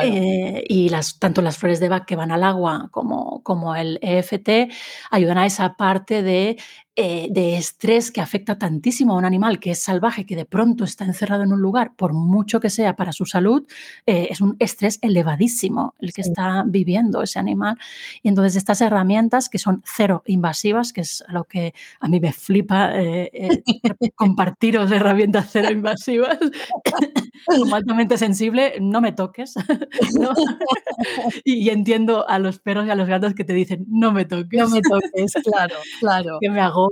Eh, 0.03 0.65
y 0.69 0.89
las, 0.89 1.19
tanto 1.21 1.41
las 1.41 1.57
flores 1.57 1.79
de 1.79 1.89
Bach 1.89 2.05
que 2.05 2.17
van 2.17 2.33
al 2.33 2.43
agua 2.43 2.89
como, 2.91 3.43
como 3.45 3.77
el 3.77 3.99
EFT 4.03 4.73
ayudan 5.11 5.39
a 5.39 5.47
esa 5.47 5.75
parte 5.77 6.23
de 6.23 6.59
eh, 6.97 7.27
de 7.31 7.57
estrés 7.57 8.13
que 8.13 8.21
afecta 8.21 8.57
tantísimo 8.57 9.15
a 9.15 9.19
un 9.19 9.25
animal 9.25 9.59
que 9.59 9.73
es 9.73 9.81
salvaje, 9.81 10.25
que 10.25 10.37
de 10.37 10.45
pronto 10.45 10.85
está 10.85 11.05
encerrado 11.05 11.43
en 11.43 11.53
un 11.53 11.61
lugar, 11.61 11.93
por 11.97 12.13
mucho 12.13 12.61
que 12.61 12.71
sea 12.71 12.95
para 12.95 13.13
su 13.13 13.27
salud, 13.27 13.67
eh, 14.07 14.29
es 14.31 14.41
un 14.41 14.55
estrés 14.61 15.01
elevadísimo 15.03 15.95
el 15.99 16.13
que 16.13 16.21
está 16.21 16.63
viviendo 16.65 17.23
ese 17.23 17.41
animal. 17.41 17.77
Y 18.23 18.29
entonces 18.29 18.55
estas 18.57 18.81
herramientas 18.81 19.49
que 19.49 19.59
son 19.59 19.83
cero 19.85 20.23
invasivas, 20.27 20.93
que 20.93 21.01
es 21.01 21.25
lo 21.29 21.45
que 21.45 21.75
a 21.99 22.07
mí 22.07 22.21
me 22.21 22.33
flipa 22.33 22.93
eh, 22.95 23.63
compartiros 24.15 24.93
herramientas 24.93 25.49
cero 25.51 25.73
invasivas, 25.73 26.39
como 27.47 27.75
altamente 27.75 28.19
sensible, 28.19 28.75
no 28.81 29.01
me 29.01 29.13
toques. 29.13 29.55
y, 31.45 31.69
entiendo 31.71 32.29
a 32.29 32.39
los 32.39 32.59
perros 32.59 32.87
y 32.87 32.91
a 32.91 32.95
los 32.95 33.09
gatos 33.09 33.35
que 33.35 33.45
te 33.45 33.53
dicen, 33.53 33.85
no 33.89 34.13
me 34.13 34.25
toques. 34.25 34.61
No 34.61 34.69
me 34.69 34.81
toques, 34.81 35.33
claro, 35.45 35.77
claro. 36.01 36.39
que 36.41 36.51
me 36.51 36.61
hago 36.61 36.84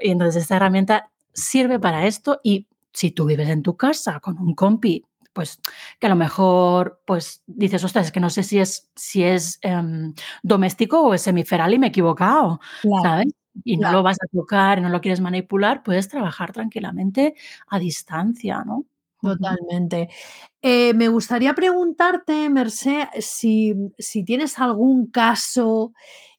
y 0.00 0.10
entonces 0.10 0.42
esta 0.42 0.56
herramienta 0.56 1.10
sirve 1.32 1.78
para 1.78 2.06
esto 2.06 2.40
y 2.42 2.66
si 2.92 3.10
tú 3.12 3.24
vives 3.24 3.48
en 3.48 3.62
tu 3.62 3.76
casa 3.76 4.20
con 4.20 4.38
un 4.38 4.54
compi, 4.54 5.04
pues 5.32 5.60
que 5.98 6.06
a 6.06 6.10
lo 6.10 6.16
mejor 6.16 7.00
pues 7.06 7.42
dices, 7.46 7.84
ostras, 7.84 8.06
es 8.06 8.12
que 8.12 8.20
no 8.20 8.30
sé 8.30 8.42
si 8.42 8.58
es, 8.58 8.88
si 8.96 9.22
es 9.22 9.58
em, 9.62 10.14
doméstico 10.42 11.00
o 11.00 11.14
es 11.14 11.22
semiferal 11.22 11.72
y 11.72 11.78
me 11.78 11.86
he 11.86 11.90
equivocado, 11.90 12.60
¿sabes? 13.02 13.32
Y 13.64 13.76
no 13.76 13.92
lo 13.92 14.02
vas 14.02 14.16
a 14.22 14.26
tocar, 14.32 14.80
no 14.80 14.88
lo 14.88 15.00
quieres 15.00 15.20
manipular, 15.20 15.82
puedes 15.82 16.08
trabajar 16.08 16.52
tranquilamente 16.52 17.34
a 17.68 17.78
distancia, 17.78 18.62
¿no? 18.64 18.86
Totalmente. 19.20 20.08
Eh, 20.62 20.94
me 20.94 21.08
gustaría 21.08 21.54
preguntarte, 21.54 22.48
Merced, 22.48 23.06
si, 23.20 23.74
si 23.98 24.24
tienes 24.24 24.58
algún 24.58 25.06
caso 25.08 25.92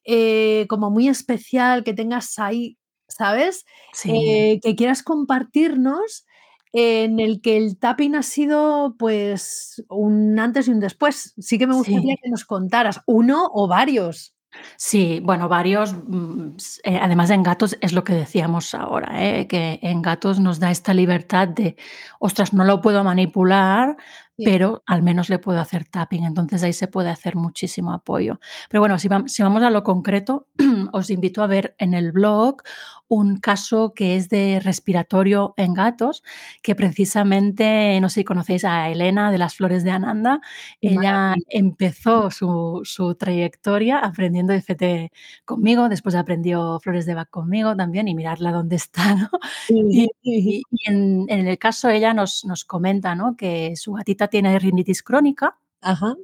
eh, 0.04 0.66
como 0.68 0.90
muy 0.90 1.08
especial 1.08 1.84
que 1.84 1.94
tengas 1.94 2.38
ahí 2.38 2.76
¿sabes? 3.16 3.64
Eh, 4.06 4.60
que 4.62 4.76
quieras 4.76 5.02
compartirnos 5.02 6.26
en 6.72 7.20
el 7.20 7.40
que 7.42 7.56
el 7.58 7.78
tapping 7.78 8.14
ha 8.16 8.22
sido 8.22 8.96
pues 8.98 9.82
un 9.88 10.38
antes 10.38 10.68
y 10.68 10.72
un 10.72 10.80
después. 10.80 11.34
Sí 11.38 11.58
que 11.58 11.66
me 11.66 11.74
gustaría 11.74 12.16
que 12.22 12.30
nos 12.30 12.44
contaras 12.44 13.00
uno 13.06 13.48
o 13.52 13.68
varios. 13.68 14.32
Sí, 14.78 15.20
bueno, 15.22 15.48
varios, 15.48 15.94
mm, 15.94 16.56
eh, 16.84 16.98
además 17.00 17.30
en 17.30 17.42
gatos 17.42 17.76
es 17.80 17.92
lo 17.92 18.04
que 18.04 18.12
decíamos 18.14 18.74
ahora, 18.74 19.22
¿eh? 19.24 19.46
Que 19.46 19.78
en 19.82 20.02
gatos 20.02 20.40
nos 20.40 20.58
da 20.60 20.70
esta 20.70 20.92
libertad 20.94 21.48
de: 21.48 21.76
"Ostras, 22.18 22.52
no 22.52 22.64
lo 22.64 22.80
puedo 22.80 23.02
manipular, 23.04 23.96
Sí. 24.36 24.44
pero 24.44 24.82
al 24.86 25.02
menos 25.02 25.28
le 25.30 25.38
puedo 25.38 25.60
hacer 25.60 25.84
tapping". 25.86 26.24
Entonces, 26.24 26.62
ahí 26.62 26.72
se 26.72 26.88
puede 26.88 27.10
hacer 27.10 27.36
muchísimo 27.36 27.92
apoyo. 27.92 28.40
Pero 28.68 28.80
bueno, 28.80 28.98
si 28.98 29.08
si 29.26 29.42
vamos 29.42 29.62
a 29.62 29.70
lo 29.70 29.82
concreto, 29.84 30.48
os 30.92 31.10
invito 31.10 31.42
a 31.42 31.46
ver 31.46 31.74
en 31.78 31.94
el 31.94 32.12
blog 32.12 32.62
un 33.08 33.38
caso 33.38 33.92
que 33.94 34.16
es 34.16 34.28
de 34.30 34.60
respiratorio 34.62 35.54
en 35.56 35.74
gatos, 35.74 36.22
que 36.62 36.74
precisamente, 36.74 37.98
no 38.00 38.08
sé 38.08 38.20
si 38.20 38.24
conocéis 38.24 38.64
a 38.64 38.88
Elena 38.90 39.30
de 39.30 39.38
las 39.38 39.54
flores 39.56 39.84
de 39.84 39.90
Ananda. 39.90 40.40
Ella 40.80 41.34
empezó 41.48 42.30
su 42.30 42.80
su 42.84 43.14
trayectoria 43.14 43.98
aprendiendo 43.98 44.52
EFT 44.54 45.12
conmigo, 45.44 45.88
después 45.88 46.14
aprendió 46.14 46.80
flores 46.80 47.06
de 47.06 47.14
Bach 47.14 47.28
conmigo 47.30 47.76
también, 47.76 48.08
y 48.08 48.14
mirarla 48.14 48.52
dónde 48.52 48.76
está, 48.76 49.14
¿no? 49.14 49.30
Y 49.68 50.08
y 50.22 50.62
y 50.70 50.90
en 50.90 51.26
en 51.28 51.48
el 51.48 51.58
caso 51.58 51.88
ella 51.90 52.14
nos 52.14 52.44
nos 52.44 52.64
comenta, 52.64 53.14
¿no? 53.14 53.36
Que 53.36 53.76
su 53.76 53.92
gatita 53.94 54.28
tiene 54.28 54.58
rinitis 54.58 55.02
crónica 55.02 55.58
Ajá. 55.84 56.14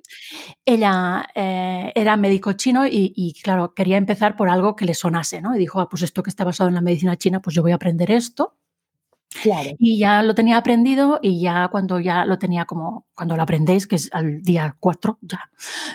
ella, 0.66 1.26
eh, 1.34 1.92
era 1.96 2.16
médico 2.16 2.52
chino 2.54 2.86
y 2.86 3.12
y 3.16 3.34
claro, 3.42 3.74
quería 3.74 3.96
empezar 3.98 4.36
por 4.36 4.48
algo 4.50 4.76
que 4.76 4.84
le 4.86 4.94
sonase, 4.94 5.40
¿no? 5.42 5.56
Y 5.56 5.58
dijo: 5.60 5.80
"Ah, 5.80 5.88
pues 5.88 6.02
esto 6.02 6.22
que 6.22 6.30
está 6.30 6.44
basado 6.44 6.68
en 6.68 6.74
la 6.76 6.82
medicina 6.82 7.16
china, 7.18 7.40
pues 7.42 7.56
yo 7.56 7.62
voy 7.62 7.72
a 7.72 7.76
aprender 7.76 8.10
esto". 8.12 8.54
Claro. 9.42 9.70
Y 9.78 9.98
ya 9.98 10.22
lo 10.24 10.34
tenía 10.34 10.58
aprendido, 10.58 11.20
y 11.22 11.40
ya 11.42 11.68
cuando 11.68 12.00
ya 12.00 12.24
lo 12.26 12.38
tenía 12.38 12.66
como 12.66 13.06
cuando 13.14 13.36
lo 13.36 13.42
aprendéis, 13.44 13.86
que 13.86 13.96
es 13.96 14.10
al 14.12 14.42
día 14.42 14.76
4 14.80 15.18
ya, 15.22 15.50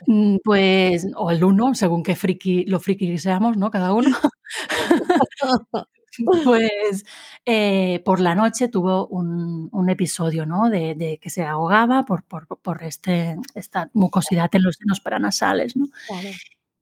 mm, 0.08 0.38
pues 0.44 1.08
o 1.18 1.32
el 1.32 1.44
1, 1.44 1.76
según 1.76 2.04
qué 2.04 2.16
friki 2.16 2.66
lo 2.66 2.80
friki 2.82 3.08
que 3.12 3.20
seamos, 3.20 3.58
¿no? 3.58 3.72
Cada 3.72 3.94
uno. 3.94 4.18
Pues, 6.44 7.06
eh, 7.46 8.02
por 8.06 8.20
la 8.20 8.36
noche 8.36 8.68
tuvo 8.68 9.08
un 9.08 9.90
episodio, 9.90 10.46
¿no? 10.46 10.70
De 10.70 11.20
que 11.22 11.30
se 11.30 11.44
ahogaba 11.44 12.06
por 12.06 12.24
por 12.24 12.84
este 12.84 13.38
esta 13.56 13.90
mucosidad 13.94 14.50
en 14.54 14.64
los 14.64 14.76
senos 14.76 15.00
paranasales, 15.00 15.76
¿no? 15.76 15.88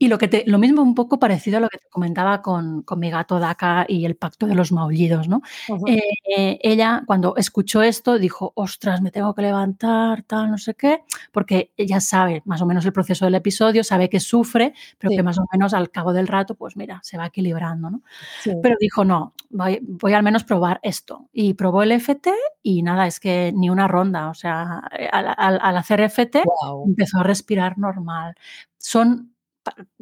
Y 0.02 0.08
lo 0.08 0.18
que 0.18 0.28
te 0.28 0.44
lo 0.48 0.58
mismo, 0.58 0.82
un 0.82 0.96
poco 0.96 1.20
parecido 1.20 1.58
a 1.58 1.60
lo 1.60 1.70
que 1.70 1.78
te 1.78 1.88
comentaba 1.92 2.42
con 2.42 2.82
con 2.82 2.98
mi 2.98 3.12
gato 3.12 3.38
Daka 3.40 3.86
y 3.88 4.04
el 4.06 4.16
pacto 4.16 4.48
de 4.48 4.56
los 4.56 4.72
maullidos, 4.72 5.28
¿no? 5.30 5.42
Ajá. 5.70 5.78
Eh, 5.86 6.58
ella, 6.64 7.04
cuando 7.06 7.36
escuchó 7.38 7.84
esto, 7.84 8.18
dijo: 8.18 8.52
"Ostras, 8.56 9.00
me 9.04 9.12
tengo 9.12 9.36
que 9.36 9.44
levantar, 9.44 10.24
tal, 10.24 10.50
no 10.50 10.58
sé 10.58 10.74
qué", 10.74 11.04
porque 11.32 11.72
ella 11.78 12.00
sabe 12.00 12.42
más 12.46 12.64
o 12.64 12.66
menos 12.66 12.84
el 12.88 12.94
proceso 12.94 13.26
del 13.26 13.36
episodio, 13.36 13.84
sabe 13.84 14.10
que 14.10 14.20
sufre, 14.20 14.74
pero 14.98 15.12
que 15.16 15.22
más 15.22 15.38
o 15.38 15.46
menos 15.54 15.72
al 15.76 15.92
cabo 15.92 16.14
del 16.14 16.28
rato, 16.28 16.56
pues 16.56 16.76
mira, 16.76 17.00
se 17.04 17.20
va 17.20 17.28
equilibrando, 17.28 17.92
¿no? 17.92 18.02
Sí. 18.40 18.52
Pero 18.64 18.76
dijo: 18.80 19.06
"No, 19.06 19.34
voy 19.52 19.78
voy 19.84 20.14
al 20.14 20.24
menos 20.24 20.44
probar 20.44 20.80
esto". 20.82 21.30
Y 21.32 21.54
probó 21.54 21.84
el 21.84 21.92
EFT 21.92 22.32
y 22.64 22.82
nada, 22.82 23.06
es 23.06 23.20
que 23.20 23.52
ni 23.56 23.70
una 23.70 23.88
ronda, 23.88 24.30
o 24.30 24.34
sea, 24.34 24.82
eh, 24.98 25.08
al 25.12 25.28
al 25.38 25.60
al 25.62 25.78
hacer 25.78 26.02
Guau. 26.44 26.86
empezó 26.88 27.20
a 27.20 27.24
respirar 27.24 27.78
normal. 27.78 28.34
Son 28.80 29.32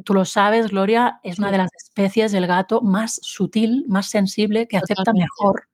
tú 0.04 0.14
lo 0.14 0.26
sabes, 0.26 0.70
Gloria, 0.72 1.20
es 1.24 1.40
una 1.40 1.52
de 1.52 1.58
las 1.60 1.72
especies 1.76 2.32
del 2.32 2.48
gato 2.48 2.82
más 2.82 3.20
sutil, 3.24 3.86
más 3.88 4.08
sensible, 4.10 4.68
que 4.68 4.78
acepta 4.78 5.14
Totalmente. 5.14 5.24
mejor 5.38 5.68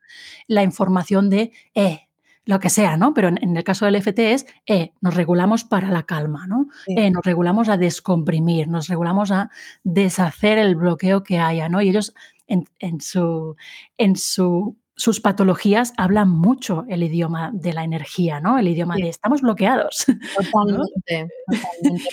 la 0.48 0.64
información 0.64 1.30
de: 1.30 1.52
"Eh", 1.76 2.02
lo 2.46 2.60
que 2.60 2.70
sea, 2.70 2.98
¿no? 2.98 3.14
Pero 3.16 3.30
en 3.30 3.40
en 3.44 3.58
el 3.58 3.64
caso 3.66 3.86
del 3.86 3.96
EFT 3.98 4.20
es: 4.34 4.46
"Eh, 4.68 4.94
nos 5.02 5.16
regulamos 5.16 5.64
para 5.66 5.90
la 5.92 6.04
calma", 6.04 6.48
¿no? 6.48 6.68
Sí. 6.86 6.94
"Eh, 6.98 7.12
nos 7.12 7.26
regulamos 7.26 7.70
a 7.70 7.78
descomprimir, 7.78 8.68
nos 8.70 8.88
regulamos 8.90 9.32
a 9.32 9.50
deshacer 9.84 10.58
el 10.60 10.76
bloqueo 10.76 11.24
que 11.24 11.40
haya", 11.40 11.70
¿no? 11.70 11.82
Y 11.82 11.90
ellos 11.90 12.14
en 12.48 12.66
en 12.80 13.02
su 13.02 13.56
en 13.98 14.16
su 14.18 14.78
sus 14.98 15.20
patologías 15.22 15.94
hablan 15.98 16.30
mucho 16.30 16.86
el 16.90 17.04
idioma 17.04 17.52
de 17.54 17.74
la 17.74 17.84
energía, 17.84 18.40
¿no? 18.42 18.58
El 18.60 18.68
idioma 18.70 18.96
Sí. 18.96 19.04
de: 19.04 19.10
"Estamos 19.10 19.42
bloqueados", 19.42 20.06
¿no? 20.08 20.16
Totalmente. 20.36 21.30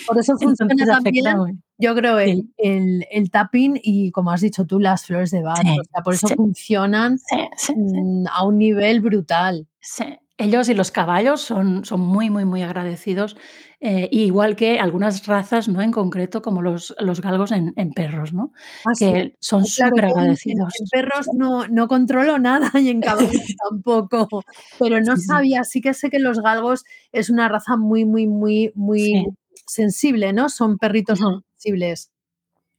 Por 0.07 0.17
eso 0.19 0.37
funciona 0.39 0.71
Entonces 0.73 0.89
afecta 0.89 1.37
muy 1.37 1.59
yo 1.79 1.95
creo, 1.95 2.19
el 2.19 2.53
el 2.57 3.05
el 3.11 3.31
tapping 3.31 3.79
y, 3.83 4.11
como 4.11 4.31
has 4.31 4.41
dicho 4.41 4.65
tú, 4.65 4.79
las 4.79 5.05
flores 5.05 5.31
de 5.31 5.41
Bach. 5.43 5.59
O 5.59 5.61
Sí, 5.61 5.81
sea, 5.91 6.01
por 6.03 6.13
eso 6.15 6.27
sí. 6.29 6.35
funcionan, 6.35 7.19
mm, 7.75 8.25
a 8.31 8.45
un 8.45 8.57
nivel 8.59 9.01
brutal. 9.01 9.67
Sí, 9.81 10.05
ellos 10.37 10.69
y 10.69 10.73
los 10.73 10.91
caballos 10.91 11.41
son 11.41 11.85
son 11.85 12.01
muy, 12.01 12.29
muy, 12.29 12.45
muy 12.45 12.61
agradecidos, 12.63 13.37
eh, 13.81 14.09
igual 14.11 14.55
que 14.55 14.79
algunas 14.79 15.25
razas, 15.27 15.67
¿no? 15.69 15.81
En 15.81 15.91
concreto, 15.91 16.41
como 16.41 16.61
los 16.61 16.95
los 16.99 17.21
galgos 17.21 17.51
en 17.51 17.73
en 17.77 17.91
perros, 17.93 18.33
¿no? 18.33 18.51
Ah, 18.85 18.95
sí. 18.95 19.05
Que 19.05 19.35
son 19.39 19.65
claro, 19.75 19.97
yo 20.07 20.19
en 20.19 20.29
en 20.29 20.35
superagradecidos. 20.35 20.73
en 20.79 20.87
perros 20.89 21.27
no 21.33 21.67
no 21.67 21.87
controlo 21.87 22.37
nada 22.39 22.71
y 22.79 22.89
en 22.89 23.01
caballos 23.01 23.55
tampoco, 23.69 24.27
pero 24.77 24.99
no 25.01 25.15
Sí, 25.15 25.21
sabía, 25.21 25.63
sí 25.63 25.81
que 25.81 25.93
sé 25.93 26.09
que 26.09 26.19
los 26.19 26.41
galgos 26.41 26.83
es 27.11 27.29
una 27.29 27.47
raza 27.49 27.77
muy, 27.77 28.05
muy, 28.05 28.27
muy, 28.27 28.71
muy 28.75 29.23
Sí. 29.23 29.25
sensible, 29.67 30.33
¿no? 30.33 30.49
Son 30.49 30.77
perritos 30.77 31.19
sensibles. 31.57 32.09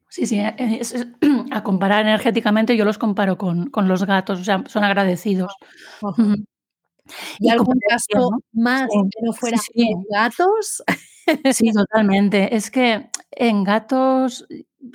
Sí, 0.09 0.27
sí, 0.27 0.39
eh, 0.39 0.55
es 0.81 0.93
es 0.95 1.07
a 1.51 1.63
comparar 1.65 2.03
energéticamente, 2.03 2.77
yo 2.77 2.85
los 2.85 2.99
comparo 2.99 3.37
con 3.39 3.71
con 3.71 3.89
los 3.89 4.05
gatos, 4.07 4.41
o 4.41 4.45
sea, 4.45 4.63
son 4.69 4.85
agradecidos. 4.85 5.53
¿Y 7.39 7.51
algún 7.51 7.79
caso 7.89 8.07
¿no? 8.31 8.39
más 8.53 8.89
Sí, 8.91 8.99
que 9.11 9.21
no 9.23 9.33
sí, 9.33 9.39
fuera 9.41 9.59
sí. 9.59 9.93
con 9.93 10.05
gatos? 10.11 10.83
Sí, 11.53 11.73
totalmente. 11.73 12.55
Es 12.55 12.71
que 12.71 13.09
en 13.33 13.65
gatos, 13.65 14.47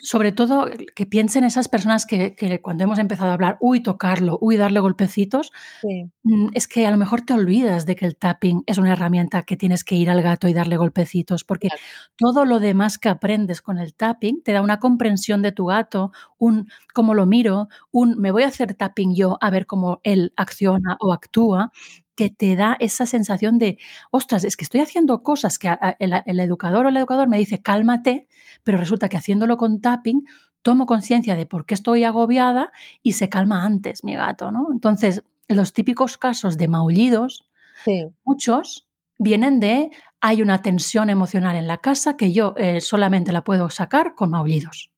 sobre 0.02 0.32
todo, 0.32 0.68
que 0.96 1.06
piensen 1.06 1.44
esas 1.44 1.68
personas 1.70 2.06
que 2.06 2.36
que 2.36 2.62
cuando 2.62 2.84
hemos 2.84 3.00
empezado 3.00 3.32
a 3.32 3.34
hablar, 3.34 3.58
uy, 3.62 3.82
tocarlo, 3.82 4.38
uy, 4.42 4.58
darle 4.58 4.80
golpecitos, 4.82 5.52
Sí. 5.82 6.12
mm, 6.24 6.50
es 6.54 6.68
que 6.68 6.88
a 6.88 6.92
lo 6.92 6.98
mejor 6.98 7.22
te 7.22 7.34
olvidas 7.34 7.86
de 7.86 7.96
que 7.96 8.06
el 8.06 8.18
tapping 8.18 8.64
es 8.68 8.78
una 8.78 8.94
herramienta 8.94 9.44
que 9.44 9.58
tienes 9.58 9.84
que 9.84 9.96
ir 9.96 10.10
al 10.10 10.22
gato 10.22 10.48
y 10.48 10.54
darle 10.54 10.78
golpecitos, 10.78 11.44
porque 11.44 11.70
Claro. 11.70 11.82
todo 12.18 12.46
lo 12.46 12.60
demás 12.60 12.98
que 13.00 13.10
aprendes 13.10 13.62
con 13.62 13.78
el 13.80 13.94
tapping 13.96 14.42
te 14.44 14.54
da 14.54 14.62
una 14.62 14.80
comprensión 14.80 15.42
de 15.42 15.52
tu 15.54 15.66
gato, 15.68 16.12
un 16.38 16.70
cómo 16.94 17.14
lo 17.16 17.26
miro, 17.26 17.70
un 17.92 18.18
me 18.20 18.32
voy 18.32 18.44
a 18.44 18.48
hacer 18.48 18.74
tapping 18.76 19.16
yo 19.16 19.38
a 19.42 19.50
ver 19.52 19.66
cómo 19.68 20.02
él 20.04 20.34
acciona 20.38 20.98
o 21.02 21.14
actúa, 21.14 21.72
que 22.20 22.30
te 22.32 22.56
da 22.58 22.78
esa 22.82 23.06
sensación 23.08 23.60
de: 23.60 23.80
"Ostras, 24.12 24.44
es 24.46 24.58
que 24.58 24.66
estoy 24.66 24.82
haciendo 24.82 25.24
cosas 25.24 25.60
que 25.60 25.70
a 25.70 25.80
a 25.82 25.92
el 26.00 26.14
el 26.32 26.40
educador 26.42 26.86
o 26.88 26.90
el 26.92 26.98
educador 26.98 27.28
me 27.30 27.40
dice: 27.40 27.62
'Cálmate', 27.64 28.28
pero 28.66 28.78
resulta 28.80 29.10
que 29.10 29.18
haciéndolo 29.18 29.58
con 29.58 29.82
tapping 29.82 30.26
tomo 30.64 30.86
conciencia 30.88 31.36
de 31.38 31.46
por 31.48 31.66
qué 31.68 31.76
estoy 31.76 32.04
agobiada 32.06 32.72
y 33.04 33.14
se 33.14 33.30
calma 33.30 33.66
antes 33.66 34.04
mi 34.06 34.16
gato", 34.16 34.52
¿no? 34.52 34.70
Entonces, 34.74 35.24
los 35.50 35.74
típicos 35.74 36.18
casos 36.20 36.58
de 36.60 36.68
maullidos, 36.70 37.46
Sí. 37.86 38.14
muchos 38.26 38.88
vienen 39.20 39.60
de: 39.62 39.92
hay 40.22 40.42
una 40.44 40.62
tensión 40.64 41.10
emocional 41.12 41.56
en 41.58 41.68
la 41.68 41.78
casa 41.80 42.18
que 42.18 42.34
yo, 42.34 42.56
eh, 42.58 42.82
solamente 42.82 43.32
la 43.34 43.44
puedo 43.46 43.70
sacar 43.72 44.16
con 44.16 44.32
maullidos, 44.32 44.92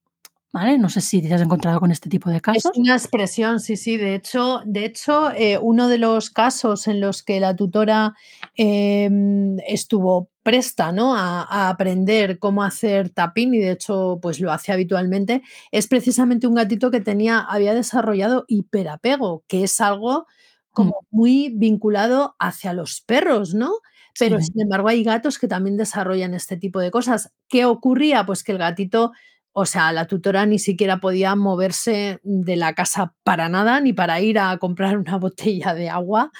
¿vale? 0.53 0.77
No 0.77 0.89
sé 0.89 1.01
si 1.01 1.21
te 1.21 1.33
has 1.33 1.41
encontrado 1.41 1.79
con 1.79 1.91
este 1.91 2.09
tipo 2.09 2.29
de 2.29 2.41
Es 2.53 2.63
casos. 2.63 2.71
una 2.75 2.95
expresión, 2.95 3.59
sí, 3.61 3.77
sí. 3.77 3.95
De 3.97 4.15
hecho 4.15 4.61
de 4.65 4.85
hecho, 4.85 5.31
eh, 5.31 5.57
uno 5.61 5.87
de 5.87 5.97
los 5.97 6.29
casos 6.29 6.87
en 6.87 6.99
los 6.99 7.23
que 7.23 7.39
la 7.39 7.55
tutora, 7.55 8.15
em, 8.55 9.57
estuvo 9.67 10.29
presta, 10.43 10.91
¿no? 10.91 11.15
A 11.15 11.43
a 11.43 11.69
aprender 11.69 12.39
cómo 12.39 12.63
hacer 12.63 13.09
tapping 13.11 13.53
y, 13.53 13.59
de 13.59 13.71
hecho, 13.71 14.19
pues 14.21 14.39
lo 14.41 14.51
hace 14.51 14.71
habitualmente, 14.73 15.43
es 15.71 15.87
precisamente 15.87 16.47
un 16.47 16.55
gatito 16.55 16.91
que 16.91 16.99
tenía 17.01 17.39
había 17.39 17.73
desarrollado 17.75 18.45
hiperapego, 18.47 19.43
que 19.47 19.63
es 19.63 19.79
algo 19.81 20.25
Mm. 20.71 20.73
como 20.73 20.95
muy 21.11 21.49
vinculado 21.55 22.35
hacia 22.39 22.73
los 22.73 23.01
perros, 23.01 23.53
¿no? 23.53 23.71
Pero, 24.19 24.39
Sí. 24.39 24.45
sin 24.47 24.61
embargo, 24.61 24.87
hay 24.89 25.03
gatos 25.03 25.37
que 25.39 25.47
también 25.47 25.77
desarrollan 25.77 26.33
este 26.33 26.57
tipo 26.57 26.79
de 26.79 26.91
cosas. 26.91 27.31
¿Qué 27.49 27.65
ocurría? 27.65 28.25
Pues 28.25 28.43
que 28.43 28.51
el 28.53 28.57
gatito 28.57 29.11
o 29.53 29.65
sea, 29.65 29.91
la 29.91 30.07
tutora 30.07 30.45
ni 30.45 30.59
siquiera 30.59 30.99
podía 30.99 31.35
moverse 31.35 32.19
de 32.23 32.55
la 32.55 32.73
casa 32.73 33.13
para 33.23 33.49
nada, 33.49 33.79
ni 33.81 33.93
para 33.93 34.21
ir 34.21 34.39
a 34.39 34.57
comprar 34.59 34.97
una 34.97 35.17
botella 35.19 35.73
de 35.73 35.89
agua, 35.89 36.31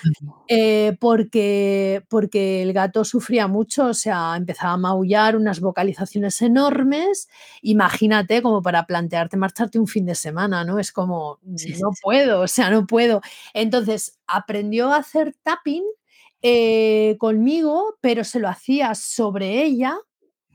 eh, 0.48 0.98
porque 1.00 2.04
porque 2.10 2.62
el 2.64 2.74
gato 2.74 3.06
sufría 3.06 3.48
mucho, 3.48 3.88
o 3.88 3.94
sea, 3.94 4.36
empezaba 4.38 4.74
a 4.74 4.78
maullar, 4.78 5.36
unas 5.36 5.60
vocalizaciones 5.62 6.42
enormes. 6.42 7.30
Imagínate, 7.62 8.42
como 8.42 8.62
para 8.62 8.86
plantearte 8.86 9.38
marcharte 9.38 9.80
un 9.80 9.88
fin 9.88 10.06
de 10.06 10.16
semana, 10.16 10.64
¿no? 10.66 10.80
Es 10.80 10.92
como: 10.92 11.40
Sí, 11.56 11.70
"No 11.80 11.92
sí. 11.94 12.02
puedo, 12.04 12.42
o 12.42 12.48
sea, 12.48 12.70
no 12.72 12.86
puedo". 12.88 13.22
Entonces, 13.54 14.20
aprendió 14.28 14.92
a 14.94 14.98
hacer 14.98 15.36
tapping, 15.44 15.84
eh, 16.42 17.18
conmigo, 17.20 17.98
pero 18.02 18.24
se 18.24 18.40
lo 18.40 18.50
hacía 18.50 18.96
sobre 18.96 19.64
ella 19.64 19.98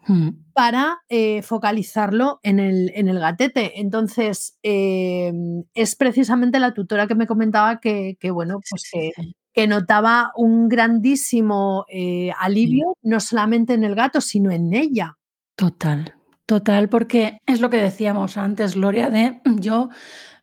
Mm. 0.08 0.30
para, 0.52 0.98
eh, 1.08 1.42
focalizarlo 1.42 2.40
en 2.42 2.60
el 2.60 2.92
en 2.94 3.08
el 3.08 3.18
gatete. 3.18 3.80
Entonces, 3.80 4.56
em, 4.62 5.64
es 5.74 5.96
precisamente 5.96 6.58
la 6.60 6.74
tutora 6.74 7.06
que 7.06 7.14
me 7.16 7.26
comentaba 7.26 7.80
que 7.80 8.16
que, 8.20 8.30
bueno, 8.30 8.60
pues 8.70 8.82
sí, 8.82 8.90
que 8.92 9.12
sí. 9.16 9.36
que 9.52 9.66
notaba 9.66 10.32
un 10.36 10.68
grandísimo, 10.68 11.86
eh, 11.90 12.30
Sí. 12.30 12.36
alivio, 12.40 12.96
no 13.02 13.20
solamente 13.20 13.74
en 13.74 13.84
el 13.84 13.94
gato, 13.94 14.20
sino 14.20 14.50
en 14.50 14.74
ella. 14.74 15.16
Total. 15.56 16.14
Total, 16.46 16.88
porque 16.88 17.38
es 17.46 17.60
lo 17.60 17.70
que 17.70 17.78
decíamos 17.78 18.36
antes, 18.36 18.76
Gloria, 18.76 19.10
de 19.10 19.40
yo 19.58 19.88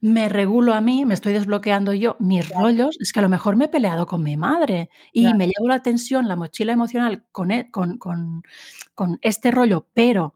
me 0.04 0.30
regulo 0.30 0.74
a 0.74 0.82
mí, 0.82 1.06
me 1.06 1.14
estoy 1.16 1.34
desbloqueando 1.34 1.94
yo 1.94 2.18
mis 2.20 2.48
Claro. 2.50 2.66
rollos, 2.66 2.98
es 3.02 3.14
que 3.14 3.20
a 3.20 3.24
lo 3.24 3.30
mejor 3.30 3.56
me 3.58 3.66
he 3.66 3.70
peleado 3.70 4.06
con 4.08 4.24
mi 4.24 4.38
madre 4.38 4.90
y 5.14 5.24
Claro. 5.24 5.38
me 5.38 5.48
llevo 5.48 5.68
la 5.70 5.82
tensión, 5.82 6.28
la 6.28 6.36
mochila 6.36 6.74
emocional 6.74 7.24
con 7.32 7.52
e 7.52 7.72
con 7.72 7.98
con 8.00 8.44
con 8.96 9.20
este 9.24 9.52
rollo, 9.52 9.88
pero 9.94 10.36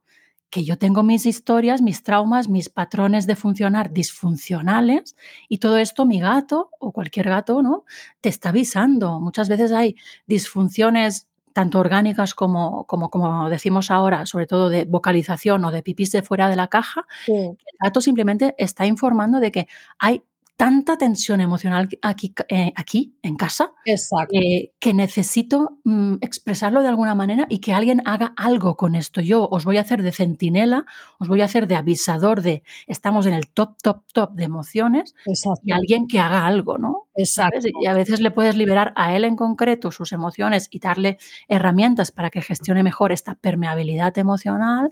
que 0.50 0.64
yo 0.66 0.78
tengo 0.78 1.04
mis 1.04 1.26
historias, 1.26 1.82
mis 1.82 2.04
traumas, 2.04 2.50
mis 2.50 2.70
patrones 2.70 3.28
de 3.28 3.36
funcionar 3.36 3.92
disfuncionales 3.94 5.16
y 5.50 5.58
todo 5.60 5.78
esto 5.78 6.06
mi 6.06 6.22
gato 6.22 6.72
o 6.80 6.94
cualquier 6.94 7.28
gato, 7.30 7.62
¿no?, 7.62 7.84
te 8.22 8.30
está 8.30 8.50
avisando. 8.50 9.20
Muchas 9.20 9.50
veces 9.50 9.72
hay 9.74 9.96
disfunciones 10.28 11.28
tanto 11.58 11.80
orgánicas 11.80 12.36
como 12.36 12.86
como 12.86 13.10
como 13.10 13.50
decimos 13.50 13.90
ahora, 13.90 14.28
sobre 14.28 14.46
todo 14.46 14.70
de 14.70 14.86
vocalización 14.86 15.66
o 15.66 15.72
de 15.72 15.82
pipís 15.82 16.12
de 16.12 16.22
fuera 16.22 16.50
de 16.50 16.56
la 16.56 16.68
caja, 16.68 17.08
Sí. 17.26 17.34
el 17.34 17.58
gato 17.84 18.00
simplemente 18.00 18.54
está 18.60 18.86
informando 18.86 19.40
de 19.40 19.52
que 19.52 19.68
hay 19.98 20.22
tanta 20.58 20.98
tensión 20.98 21.40
emocional 21.40 21.88
aquí 22.02 22.34
eh, 22.50 22.74
aquí 22.76 23.16
en 23.22 23.38
casa, 23.38 23.72
eh, 23.86 24.72
que 24.80 24.94
necesito, 24.94 25.78
mm, 25.84 26.16
expresarlo 26.22 26.82
de 26.82 26.88
alguna 26.88 27.14
manera 27.14 27.46
y 27.48 27.60
que 27.60 27.74
alguien 27.74 28.02
haga 28.06 28.34
algo 28.36 28.76
con 28.76 28.96
esto. 28.96 29.22
Yo 29.22 29.48
os 29.48 29.66
voy 29.66 29.78
a 29.78 29.82
hacer 29.82 30.02
de 30.02 30.12
centinela, 30.12 30.86
os 31.20 31.28
voy 31.28 31.42
a 31.42 31.46
hacer 31.46 31.68
de 31.68 31.76
avisador 31.76 32.42
de 32.42 32.64
estamos 32.88 33.28
en 33.28 33.34
el 33.34 33.48
top, 33.48 33.78
top, 33.84 34.02
top 34.12 34.34
de 34.34 34.46
emociones 34.46 35.14
y 35.28 35.32
Exacto. 35.32 35.62
alguien 35.72 36.08
que 36.08 36.20
haga 36.20 36.48
algo, 36.48 36.80
¿no? 36.80 37.04
¿Sabes? 37.24 37.66
Exacto. 37.66 37.80
Y 37.84 37.86
a 37.86 37.94
veces 37.94 38.20
le 38.20 38.32
puedes 38.32 38.56
liberar 38.56 38.94
a 38.96 39.16
él 39.16 39.26
en 39.26 39.36
concreto 39.36 39.92
sus 39.92 40.12
emociones 40.12 40.70
y 40.72 40.80
darle 40.80 41.20
herramientas 41.48 42.12
para 42.12 42.32
que 42.32 42.42
gestione 42.42 42.82
mejor 42.82 43.12
esta 43.12 43.36
permeabilidad 43.36 44.18
emocional, 44.18 44.92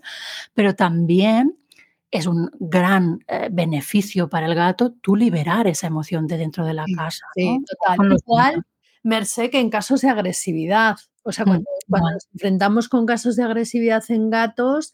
pero 0.54 0.76
también 0.76 1.58
es 2.18 2.28
un 2.28 2.50
gran, 2.60 3.20
eh, 3.28 3.50
beneficio 3.52 4.30
para 4.30 4.48
el 4.48 4.56
gato 4.56 4.92
tú 5.02 5.16
liberar 5.16 5.68
esa 5.68 5.88
emoción 5.88 6.28
de 6.28 6.38
dentro 6.38 6.66
de 6.66 6.74
la 6.74 6.86
casa, 6.96 7.26
sí, 7.36 7.60
¿no? 7.60 7.64
total. 7.66 8.00
Igual, 8.26 8.64
que 9.52 9.60
en 9.60 9.70
casos 9.70 10.02
de 10.02 10.10
agresividad, 10.10 10.98
o 11.24 11.32
sea, 11.32 11.46
Mm, 11.46 11.48
cuando 11.48 11.66
igual. 11.88 12.14
nos 12.16 12.28
enfrentamos 12.34 12.90
con 12.90 13.06
casos 13.06 13.36
de 13.36 13.44
agresividad 13.44 14.04
en 14.10 14.30
gatos, 14.30 14.94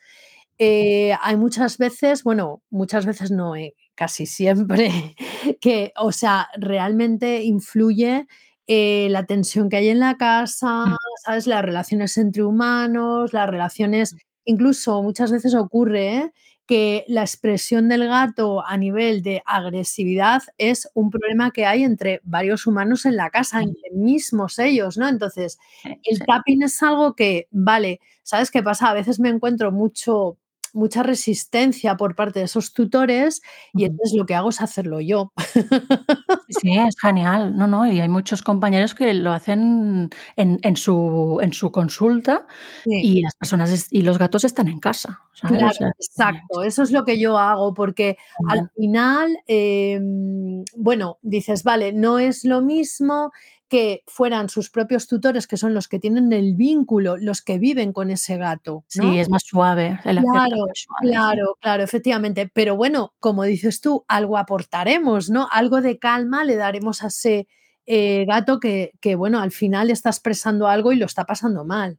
eh, 0.59 1.13
hay 1.21 1.37
muchas 1.37 1.77
veces, 1.77 2.23
bueno, 2.23 2.61
muchas 2.69 3.05
veces 3.05 3.31
no, 3.31 3.55
eh, 3.55 3.75
casi 3.95 4.25
siempre, 4.27 5.15
que, 5.61 5.93
o 5.97 6.11
sea, 6.11 6.49
realmente 6.57 7.43
influye, 7.43 8.27
eh, 8.67 9.07
la 9.11 9.25
tensión 9.25 9.69
que 9.69 9.77
hay 9.77 9.89
en 9.89 9.99
la 9.99 10.17
casa, 10.17 10.85
Mm. 10.87 10.95
¿sabes? 11.25 11.47
Las 11.47 11.63
relaciones 11.63 12.17
entre 12.17 12.43
humanos, 12.43 13.33
las 13.33 13.49
relaciones 13.49 14.15
incluso 14.45 15.01
muchas 15.03 15.31
veces 15.31 15.55
ocurre, 15.55 16.17
¿eh?, 16.17 16.31
que 16.71 17.03
la 17.09 17.21
expresión 17.21 17.89
del 17.89 18.07
gato 18.07 18.65
a 18.65 18.77
nivel 18.77 19.23
de 19.23 19.43
agresividad 19.45 20.41
es 20.57 20.89
un 20.93 21.09
problema 21.09 21.51
que 21.51 21.65
hay 21.65 21.83
entre 21.83 22.21
varios 22.23 22.65
humanos 22.65 23.05
en 23.05 23.17
la 23.17 23.29
casa, 23.29 23.59
Sí. 23.59 23.65
entre 23.65 23.91
mismos 23.91 24.57
ellos, 24.57 24.97
¿no? 24.97 25.09
Entonces, 25.09 25.59
Sí, 25.83 25.99
el 26.05 26.19
tapping 26.25 26.63
es 26.63 26.81
algo 26.81 27.13
que, 27.15 27.47
vale, 27.51 27.99
¿sabes 28.23 28.51
qué 28.51 28.63
pasa? 28.63 28.89
A 28.89 28.93
veces 28.93 29.19
me 29.19 29.27
encuentro 29.29 29.71
mucho 29.73 30.37
mucha 30.73 31.03
resistencia 31.03 31.97
por 31.97 32.15
parte 32.15 32.39
de 32.39 32.45
esos 32.45 32.73
tutores 32.73 33.41
y 33.73 33.85
entonces 33.85 34.17
lo 34.17 34.25
que 34.25 34.35
hago 34.35 34.49
es 34.49 34.61
hacerlo 34.61 34.99
yo. 35.01 35.31
Sí, 36.49 36.77
es 36.77 36.95
genial. 36.99 37.55
No, 37.57 37.67
no, 37.67 37.89
y 37.91 37.99
hay 38.01 38.09
muchos 38.09 38.41
compañeros 38.41 38.93
que 38.95 39.13
lo 39.13 39.31
hacen 39.31 40.09
en 40.35 40.59
en 40.63 40.75
su 40.75 41.39
en 41.41 41.53
su 41.53 41.71
consulta 41.71 42.45
Sí. 42.83 42.91
y 43.01 43.21
las 43.21 43.35
personas 43.35 43.87
y 43.91 44.01
los 44.01 44.17
gatos 44.17 44.43
están 44.43 44.67
en 44.67 44.79
casa, 44.79 45.21
¿sabes? 45.33 45.57
O 45.57 45.59
Claro, 45.59 45.73
sea 45.73 45.87
exacto. 45.89 46.63
Eso 46.63 46.83
es 46.83 46.91
lo 46.91 47.05
que 47.05 47.19
yo 47.19 47.37
hago, 47.37 47.73
porque 47.73 48.17
al 48.49 48.69
final, 48.75 49.37
em, 49.47 50.63
bueno, 50.75 51.17
dices, 51.21 51.63
vale, 51.63 51.93
no 51.93 52.19
es 52.19 52.43
lo 52.45 52.61
mismo 52.61 53.31
que 53.71 54.03
fueran 54.05 54.49
sus 54.49 54.69
propios 54.69 55.07
tutores, 55.07 55.47
que 55.47 55.55
son 55.55 55.73
los 55.73 55.87
que 55.87 55.97
tienen 55.97 56.33
el 56.33 56.55
vínculo, 56.55 57.15
los 57.15 57.41
que 57.41 57.57
viven 57.57 57.93
con 57.93 58.11
ese 58.11 58.35
gato, 58.35 58.83
¿no? 58.95 59.13
Sí, 59.13 59.17
es 59.17 59.29
más 59.29 59.43
suave, 59.45 59.97
el 60.03 60.17
Claro, 60.17 60.25
más 60.33 60.49
suave, 60.73 60.73
sí. 60.73 60.87
claro, 61.07 61.57
claro, 61.61 61.81
efectivamente. 61.81 62.51
Pero 62.53 62.75
bueno, 62.75 63.13
como 63.21 63.43
dices 63.43 63.79
tú, 63.79 64.03
algo 64.09 64.37
aportaremos, 64.37 65.29
¿no? 65.29 65.47
Algo 65.49 65.79
de 65.79 65.99
calma 65.99 66.43
le 66.43 66.57
daremos 66.57 67.01
a 67.01 67.07
ese, 67.07 67.47
eh, 67.93 68.25
gato 68.25 68.59
que 68.59 68.91
que, 69.01 69.15
bueno, 69.15 69.39
al 69.41 69.51
final 69.51 69.89
está 69.89 70.09
expresando 70.09 70.67
algo 70.67 70.91
y 70.93 70.95
lo 70.97 71.05
está 71.05 71.25
pasando 71.25 71.65
mal. 71.65 71.97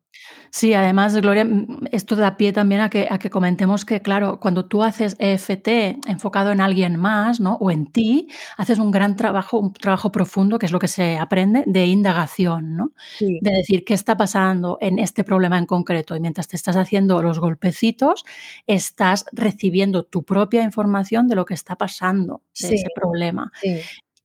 Sí, 0.51 0.73
además, 0.75 1.15
Gloria, 1.17 1.47
esto 1.91 2.15
da 2.17 2.37
pie 2.37 2.53
también 2.53 2.81
a 2.83 2.91
que 2.91 3.09
a 3.11 3.19
que 3.19 3.31
comentemos 3.31 3.85
que, 3.85 4.01
claro, 4.03 4.39
cuando 4.41 4.67
tú 4.67 4.83
haces 4.85 5.17
EFT 5.19 5.69
enfocado 6.07 6.53
en 6.53 6.61
alguien 6.61 6.97
más, 6.99 7.41
¿no? 7.41 7.55
O 7.61 7.71
en 7.71 7.87
ti, 7.93 8.29
haces 8.57 8.79
un 8.79 8.91
gran 8.91 9.17
trabajo, 9.17 9.59
un 9.59 9.73
trabajo 9.73 10.13
profundo, 10.13 10.59
que 10.59 10.67
es 10.67 10.73
lo 10.73 10.79
que 10.79 10.89
se 10.89 11.19
aprende, 11.19 11.65
de 11.67 11.87
indagación, 11.87 12.77
¿no? 12.77 12.93
Sí. 13.19 13.39
De 13.43 13.51
decir, 13.53 13.85
¿qué 13.85 13.95
está 13.95 14.17
pasando 14.17 14.79
en 14.81 14.99
este 14.99 15.25
problema 15.25 15.59
en 15.59 15.67
concreto? 15.67 16.15
Y 16.17 16.21
mientras 16.21 16.49
te 16.49 16.57
estás 16.57 16.77
haciendo 16.77 17.23
los 17.23 17.39
golpecitos, 17.41 18.25
estás 18.67 19.25
recibiendo 19.33 20.05
tu 20.05 20.23
propia 20.25 20.63
información 20.63 21.29
de 21.29 21.37
lo 21.37 21.45
que 21.47 21.55
está 21.55 21.77
pasando, 21.77 22.43
de 22.61 22.69
Sí, 22.69 22.75
ese 22.77 22.89
problema. 22.95 23.51
sí. 23.61 23.81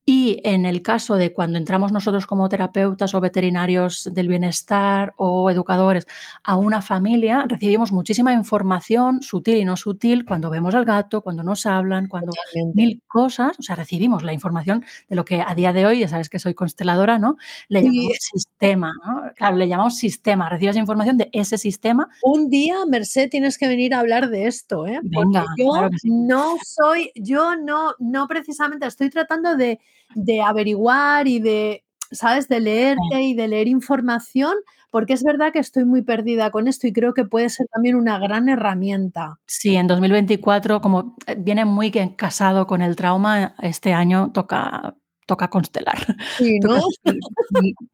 Y 0.10 0.40
en 0.46 0.66
el 0.66 0.82
caso 0.84 1.16
de 1.18 1.34
cuando 1.34 1.58
entramos 1.58 1.92
nosotros 1.92 2.26
como 2.26 2.48
terapeutas 2.48 3.14
o 3.14 3.20
veterinarios 3.20 4.10
del 4.14 4.30
bienestar 4.30 5.14
o 5.18 5.52
educadores 5.52 6.08
a 6.46 6.56
una 6.56 6.82
familia, 6.82 7.44
recibimos 7.46 7.92
muchísima 7.92 8.32
información 8.32 9.22
sutil 9.22 9.58
y 9.58 9.66
no 9.66 9.76
sutil 9.76 10.24
cuando 10.24 10.50
vemos 10.50 10.74
al 10.76 10.86
gato, 10.86 11.22
cuando 11.22 11.44
nos 11.44 11.66
hablan, 11.66 12.08
cuando 12.08 12.32
Totalmente. 12.32 12.82
mil 12.82 13.02
cosas, 13.06 13.60
o 13.60 13.62
sea, 13.62 13.76
recibimos 13.76 14.24
la 14.24 14.32
información 14.32 14.86
de 15.10 15.16
lo 15.18 15.26
que 15.26 15.42
a 15.46 15.54
día 15.56 15.74
de 15.74 15.86
hoy, 15.86 16.00
ya 16.00 16.08
sabes 16.08 16.30
que 16.30 16.40
soy 16.40 16.54
consteladora, 16.54 17.20
¿no? 17.20 17.36
Le 17.68 17.82
Sí. 17.82 17.88
llamamos 17.88 18.18
sistema, 18.22 18.94
¿no? 19.06 19.24
Claro, 19.36 19.58
le 19.58 19.68
llamamos 19.68 19.98
sistema, 19.98 20.48
recibes 20.48 20.78
información 20.78 21.18
de 21.18 21.30
ese 21.34 21.58
sistema 21.58 22.08
Un 22.24 22.50
día, 22.50 22.78
Mercé, 22.88 23.28
tienes 23.28 23.58
que 23.58 23.68
venir 23.68 23.94
a 23.94 24.00
hablar 24.00 24.30
de 24.30 24.48
esto, 24.48 24.88
¿eh? 24.88 25.02
Venga, 25.04 25.44
Porque 25.44 25.64
yo 25.64 25.72
claro 25.74 25.90
que 25.90 26.00
sí. 26.00 26.10
no 26.10 26.56
soy 26.64 27.12
yo 27.16 27.58
no 27.58 27.94
no 28.00 28.26
precisamente 28.30 28.88
estoy 28.88 29.10
tratando 29.10 29.58
de 29.58 29.82
de 30.16 30.42
averiguar 30.42 31.28
y 31.28 31.40
de, 31.40 31.84
¿sabes? 32.12 32.48
De 32.48 32.60
leerte 32.60 33.22
y 33.22 33.34
de 33.34 33.48
leer 33.48 33.68
información, 33.68 34.54
porque 34.90 35.14
es 35.14 35.24
verdad 35.24 35.52
que 35.52 35.60
estoy 35.60 35.86
muy 35.86 36.02
perdida 36.02 36.52
con 36.52 36.68
esto 36.68 36.88
y 36.88 36.94
creo 36.94 37.14
que 37.14 37.26
puede 37.26 37.50
ser 37.50 37.68
también 37.74 37.96
una 37.96 38.20
gran 38.20 38.50
herramienta. 38.50 39.40
Sí, 39.46 39.76
en 39.76 39.88
2024, 39.88 40.82
como, 40.82 41.16
eh, 41.28 41.36
viene 41.38 41.66
muy 41.66 41.92
casado 42.16 42.68
con 42.68 42.82
el 42.82 42.96
trauma, 42.96 43.56
este 43.62 43.94
año 43.94 44.32
toca 44.34 44.96
toca 45.28 45.50
constelar, 45.50 45.98
Sí, 46.40 46.60
toca 46.62 46.76
¿no? 46.80 46.88
hacer 46.88 47.20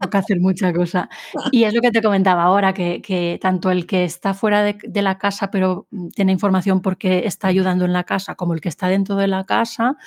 toca 0.02 0.20
hacer 0.20 0.40
mucha 0.42 0.74
cosa. 0.74 1.10
Y 1.52 1.66
es 1.66 1.74
lo 1.74 1.82
que 1.82 1.92
te 1.92 2.02
comentaba 2.04 2.44
ahora, 2.44 2.74
que 2.74 3.02
que 3.02 3.40
tanto 3.42 3.72
el 3.72 3.86
que 3.88 4.06
está 4.06 4.34
fuera 4.36 4.64
de 4.64 4.78
de 4.84 5.02
la 5.04 5.18
casa, 5.20 5.52
pero, 5.52 5.88
mm, 5.92 6.10
tiene 6.10 6.32
información 6.34 6.82
porque 6.82 7.28
está 7.28 7.50
ayudando 7.50 7.86
en 7.86 7.94
la 7.94 8.06
casa, 8.06 8.36
como 8.36 8.54
el 8.56 8.62
que 8.62 8.70
está 8.70 8.88
dentro 8.90 9.16
de 9.18 9.28
la 9.28 9.46
casa, 9.46 9.98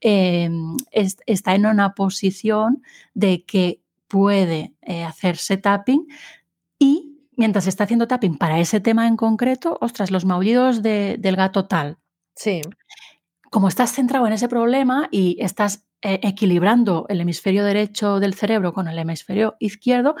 em, 0.00 0.76
es 0.92 1.18
está 1.26 1.54
en 1.56 1.66
una 1.66 1.94
posición 1.94 2.82
de 3.14 3.44
que 3.46 3.80
puede, 4.08 4.74
eh, 4.82 5.04
hacerse 5.04 5.56
tapping 5.58 6.06
y 6.78 7.18
mientras 7.36 7.66
está 7.68 7.84
haciendo 7.84 8.08
tapping 8.08 8.38
para 8.38 8.60
ese 8.60 8.80
tema 8.80 9.06
en 9.08 9.16
concreto, 9.16 9.78
ostras, 9.82 10.10
los 10.12 10.24
maullidos 10.26 10.82
de 10.82 11.16
del 11.20 11.36
gato 11.36 11.66
tal 11.66 11.98
Sí. 12.36 12.62
como 13.50 13.68
estás 13.68 13.92
centrado 13.92 14.26
en 14.28 14.34
ese 14.34 14.48
problema 14.48 15.08
y 15.12 15.36
estás, 15.40 15.84
eh, 16.02 16.20
equilibrando 16.22 17.06
el 17.08 17.20
hemisferio 17.20 17.64
derecho 17.64 18.20
del 18.20 18.34
cerebro 18.34 18.72
con 18.72 18.88
el 18.88 18.98
hemisferio 18.98 19.56
izquierdo, 19.60 20.14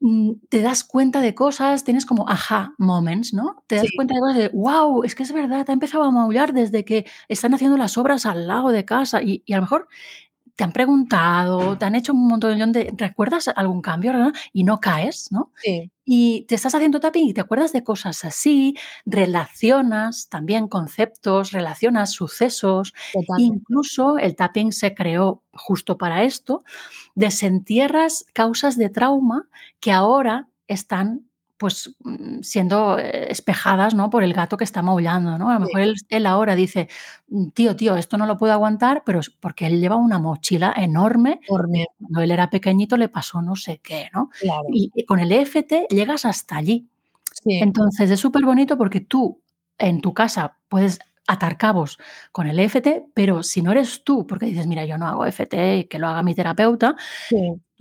mm, 0.00 0.32
te 0.50 0.62
das 0.62 0.84
cuenta 0.84 1.20
de 1.22 1.34
cosas, 1.34 1.84
tienes 1.84 2.06
como 2.06 2.28
aha 2.28 2.74
moments, 2.78 3.34
¿no? 3.34 3.64
Te 3.68 3.76
das 3.76 3.90
Sí. 3.90 3.92
cuenta 3.92 4.14
de 4.14 4.20
cosas 4.20 4.38
de: 4.38 4.48
"Guau, 4.48 5.04
es 5.04 5.14
que 5.16 5.24
es 5.24 5.32
verdad, 5.32 5.66
ha 5.70 5.72
empezado 5.74 6.04
a 6.04 6.10
maullar 6.12 6.52
desde 6.54 6.84
que 6.84 7.06
están 7.28 7.54
haciendo 7.54 7.76
las 7.78 7.98
obras 7.98 8.26
al 8.26 8.46
lado 8.48 8.70
de 8.70 8.84
casa", 8.86 9.22
y 9.22 9.42
y 9.46 9.54
a 9.54 9.56
lo 9.58 9.62
mejor 9.64 9.88
te 10.56 10.64
han 10.64 10.72
preguntado, 10.72 11.78
te 11.78 11.84
han 11.84 11.94
hecho 11.94 12.12
un 12.12 12.28
montollón 12.28 12.72
de 12.72 12.92
¿recuerdas 12.96 13.48
algún 13.54 13.80
cambio, 13.82 14.12
verdad? 14.12 14.32
Y 14.52 14.64
no 14.64 14.80
caes, 14.80 15.28
¿no? 15.32 15.52
Sí. 15.56 15.90
Y 16.04 16.42
te 16.48 16.56
estás 16.56 16.74
haciendo 16.74 17.00
tapping 17.00 17.28
y 17.28 17.34
te 17.34 17.40
acuerdas 17.40 17.72
de 17.72 17.84
cosas 17.84 18.24
así, 18.24 18.76
relacionas 19.06 20.28
también 20.28 20.68
conceptos, 20.68 21.52
relacionas 21.52 22.12
sucesos, 22.12 22.92
Totalmente. 23.12 23.58
incluso 23.58 24.18
el 24.18 24.34
tapping 24.36 24.72
se 24.72 24.94
creó 24.94 25.42
justo 25.52 25.98
para 25.98 26.24
esto, 26.24 26.64
desentierras 27.14 28.24
causas 28.32 28.76
de 28.76 28.88
trauma 28.90 29.48
que 29.80 29.92
ahora 29.92 30.48
están, 30.68 31.28
pues, 31.62 31.96
mm, 32.04 32.42
siendo, 32.42 32.98
eh, 33.00 33.28
espejadas, 33.32 33.94
¿no? 33.96 34.10
Por 34.10 34.24
el 34.24 34.34
gato 34.34 34.58
que 34.58 34.64
está 34.66 34.82
maullando, 34.82 35.38
¿no? 35.38 35.50
A 35.50 35.54
lo 35.54 35.60
Sí. 35.60 35.66
mejor 35.68 35.82
él 35.82 35.96
él 36.10 36.26
ahora 36.26 36.56
dice: 36.56 36.88
"Mm, 37.30 37.50
tío, 37.50 37.76
tío, 37.76 37.96
esto 37.96 38.18
no 38.18 38.26
lo 38.26 38.36
puedo 38.38 38.52
aguantar", 38.54 39.04
pero 39.06 39.20
es 39.20 39.30
porque 39.30 39.66
él 39.68 39.80
lleva 39.80 39.96
una 39.96 40.18
mochila 40.20 40.74
enorme 40.76 41.40
Enorme. 41.48 41.86
cuando 42.00 42.22
él 42.22 42.32
era 42.32 42.50
pequeñito 42.50 42.98
le 42.98 43.08
pasó 43.08 43.42
no 43.42 43.56
sé 43.56 43.80
qué, 43.82 44.10
¿no? 44.14 44.30
Claro. 44.40 44.64
Y 44.72 44.90
y 44.94 45.04
con 45.06 45.20
el 45.20 45.32
EFT 45.32 45.86
llegas 45.90 46.26
hasta 46.26 46.56
allí. 46.58 46.88
Sí. 47.44 47.58
Entonces, 47.62 48.10
es 48.10 48.20
superbonito 48.20 48.78
porque 48.78 49.00
tú, 49.00 49.40
en 49.78 50.00
tu 50.02 50.14
casa 50.14 50.58
puedes 50.68 51.00
atar 51.28 51.56
cabos 51.58 51.98
con 52.32 52.46
el 52.48 52.58
EFT, 52.60 53.06
pero 53.14 53.42
si 53.44 53.62
no 53.62 53.72
eres 53.72 54.04
tú, 54.04 54.26
porque 54.26 54.46
dices, 54.46 54.66
mira, 54.66 54.84
yo 54.86 54.98
no 54.98 55.06
hago 55.08 55.24
EFT 55.26 55.54
y 55.78 55.84
que 55.86 55.98
lo 56.00 56.08
haga 56.08 56.22
mi 56.24 56.34
terapeuta, 56.34 56.96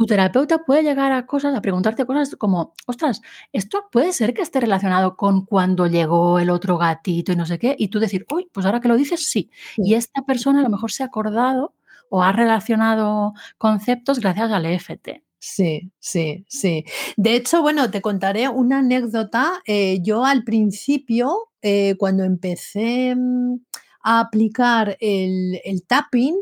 tu 0.02 0.08
terapeuta 0.08 0.66
puede 0.66 0.82
llegar 0.82 1.12
a 1.12 1.28
cosas, 1.28 1.54
a 1.54 1.62
preguntarte 1.62 2.08
cosas 2.08 2.36
como, 2.36 2.74
ostras, 2.88 3.22
esto 3.54 3.88
puede 3.92 4.14
ser 4.14 4.34
que 4.34 4.42
esté 4.42 4.60
relacionado 4.60 5.16
con 5.16 5.46
cuando 5.46 5.86
llegó 5.86 6.40
el 6.40 6.50
otro 6.50 6.80
gatito 6.80 7.32
y 7.32 7.36
no 7.36 7.46
sé 7.46 7.60
qué, 7.60 7.76
y 7.78 7.90
tú 7.90 8.00
decir, 8.00 8.26
uy, 8.34 8.50
pues 8.52 8.66
ahora 8.66 8.82
que 8.82 8.88
lo 8.88 8.98
dices, 8.98 9.30
sí. 9.30 9.52
Y 9.78 9.94
esta 9.94 10.24
persona 10.24 10.62
a 10.62 10.64
lo 10.64 10.70
mejor 10.70 10.92
se 10.92 11.04
ha 11.04 11.06
acordado 11.06 11.76
o 12.10 12.24
ha 12.24 12.32
relacionado 12.32 13.34
conceptos 13.60 14.20
gracias 14.20 14.52
al 14.52 14.66
EFT. 14.66 15.22
Sí, 15.38 15.92
sí, 16.00 16.46
sí. 16.48 16.84
De 17.16 17.36
hecho, 17.36 17.62
bueno, 17.62 17.92
te 17.92 18.02
contaré 18.02 18.50
una 18.50 18.80
anécdota. 18.80 19.62
Eh, 19.68 20.00
yo 20.02 20.26
al 20.26 20.44
principio, 20.44 21.52
eh, 21.62 21.94
cuando 22.00 22.24
empecé 22.24 23.14
mm, 23.16 23.60
a 24.02 24.20
aplicar 24.22 24.98
el, 25.00 25.84
tapping, 25.88 26.42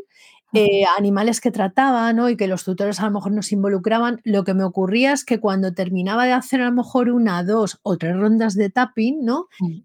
eh, 0.54 0.84
animales 0.98 1.40
que 1.40 1.50
trataba, 1.50 2.12
¿no? 2.12 2.28
Y 2.28 2.36
que 2.36 2.46
los 2.46 2.64
tutores 2.64 3.00
a 3.00 3.06
lo 3.06 3.12
mejor 3.12 3.32
nos 3.32 3.52
involucraban, 3.52 4.20
lo 4.24 4.44
que 4.44 4.54
me 4.54 4.64
ocurría 4.64 5.12
es 5.12 5.24
que 5.24 5.40
cuando 5.40 5.72
terminaba 5.74 6.24
de 6.24 6.32
hacer 6.32 6.60
a 6.60 6.66
lo 6.66 6.72
mejor 6.72 7.10
una, 7.10 7.42
dos 7.44 7.78
o 7.82 7.96
tres 7.96 8.16
rondas 8.16 8.54
de 8.54 8.70
tapping, 8.70 9.24
¿no? 9.24 9.46
Mm 9.60 9.80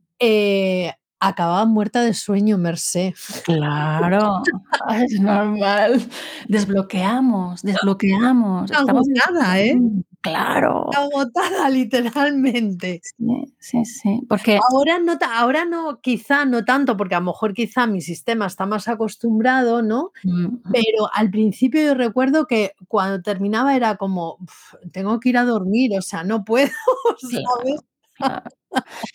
acababa 1.19 1.65
muerta 1.65 2.01
de 2.01 2.13
sueño, 2.13 2.57
Merced. 2.57 3.13
Claro, 3.43 4.43
es 4.99 5.19
normal. 5.19 6.01
Desbloqueamos, 6.47 7.61
desbloqueamos. 7.61 8.71
Agotada, 8.71 9.59
¿eh? 9.59 9.79
Claro. 10.25 10.89
Agotada, 10.95 11.69
literalmente. 11.69 13.01
Sí, 13.03 13.55
sí, 13.59 13.85
sí. 13.85 14.21
Porque 14.27 14.59
ahora 14.71 14.99
no, 14.99 15.17
ahora 15.33 15.65
no, 15.65 15.99
quizá 16.01 16.45
no 16.45 16.65
tanto, 16.65 16.97
porque 16.97 17.15
a 17.15 17.19
lo 17.19 17.27
mejor 17.27 17.53
quizá 17.53 17.85
mi 17.87 18.01
sistema 18.01 18.47
está 18.47 18.65
más 18.65 18.87
acostumbrado, 18.87 19.81
¿no? 19.81 20.11
Pero 20.71 21.09
al 21.13 21.29
principio 21.29 21.81
yo 21.81 21.93
recuerdo 21.93 22.47
que 22.47 22.73
cuando 22.87 23.21
terminaba 23.21 23.75
era 23.75 23.97
como, 23.97 24.37
tengo 24.91 25.19
que 25.19 25.29
ir 25.29 25.37
a 25.37 25.45
dormir, 25.45 25.97
o 25.97 26.01
sea, 26.01 26.23
no 26.23 26.43
puedo, 26.43 26.69
¿sabes? 27.19 27.81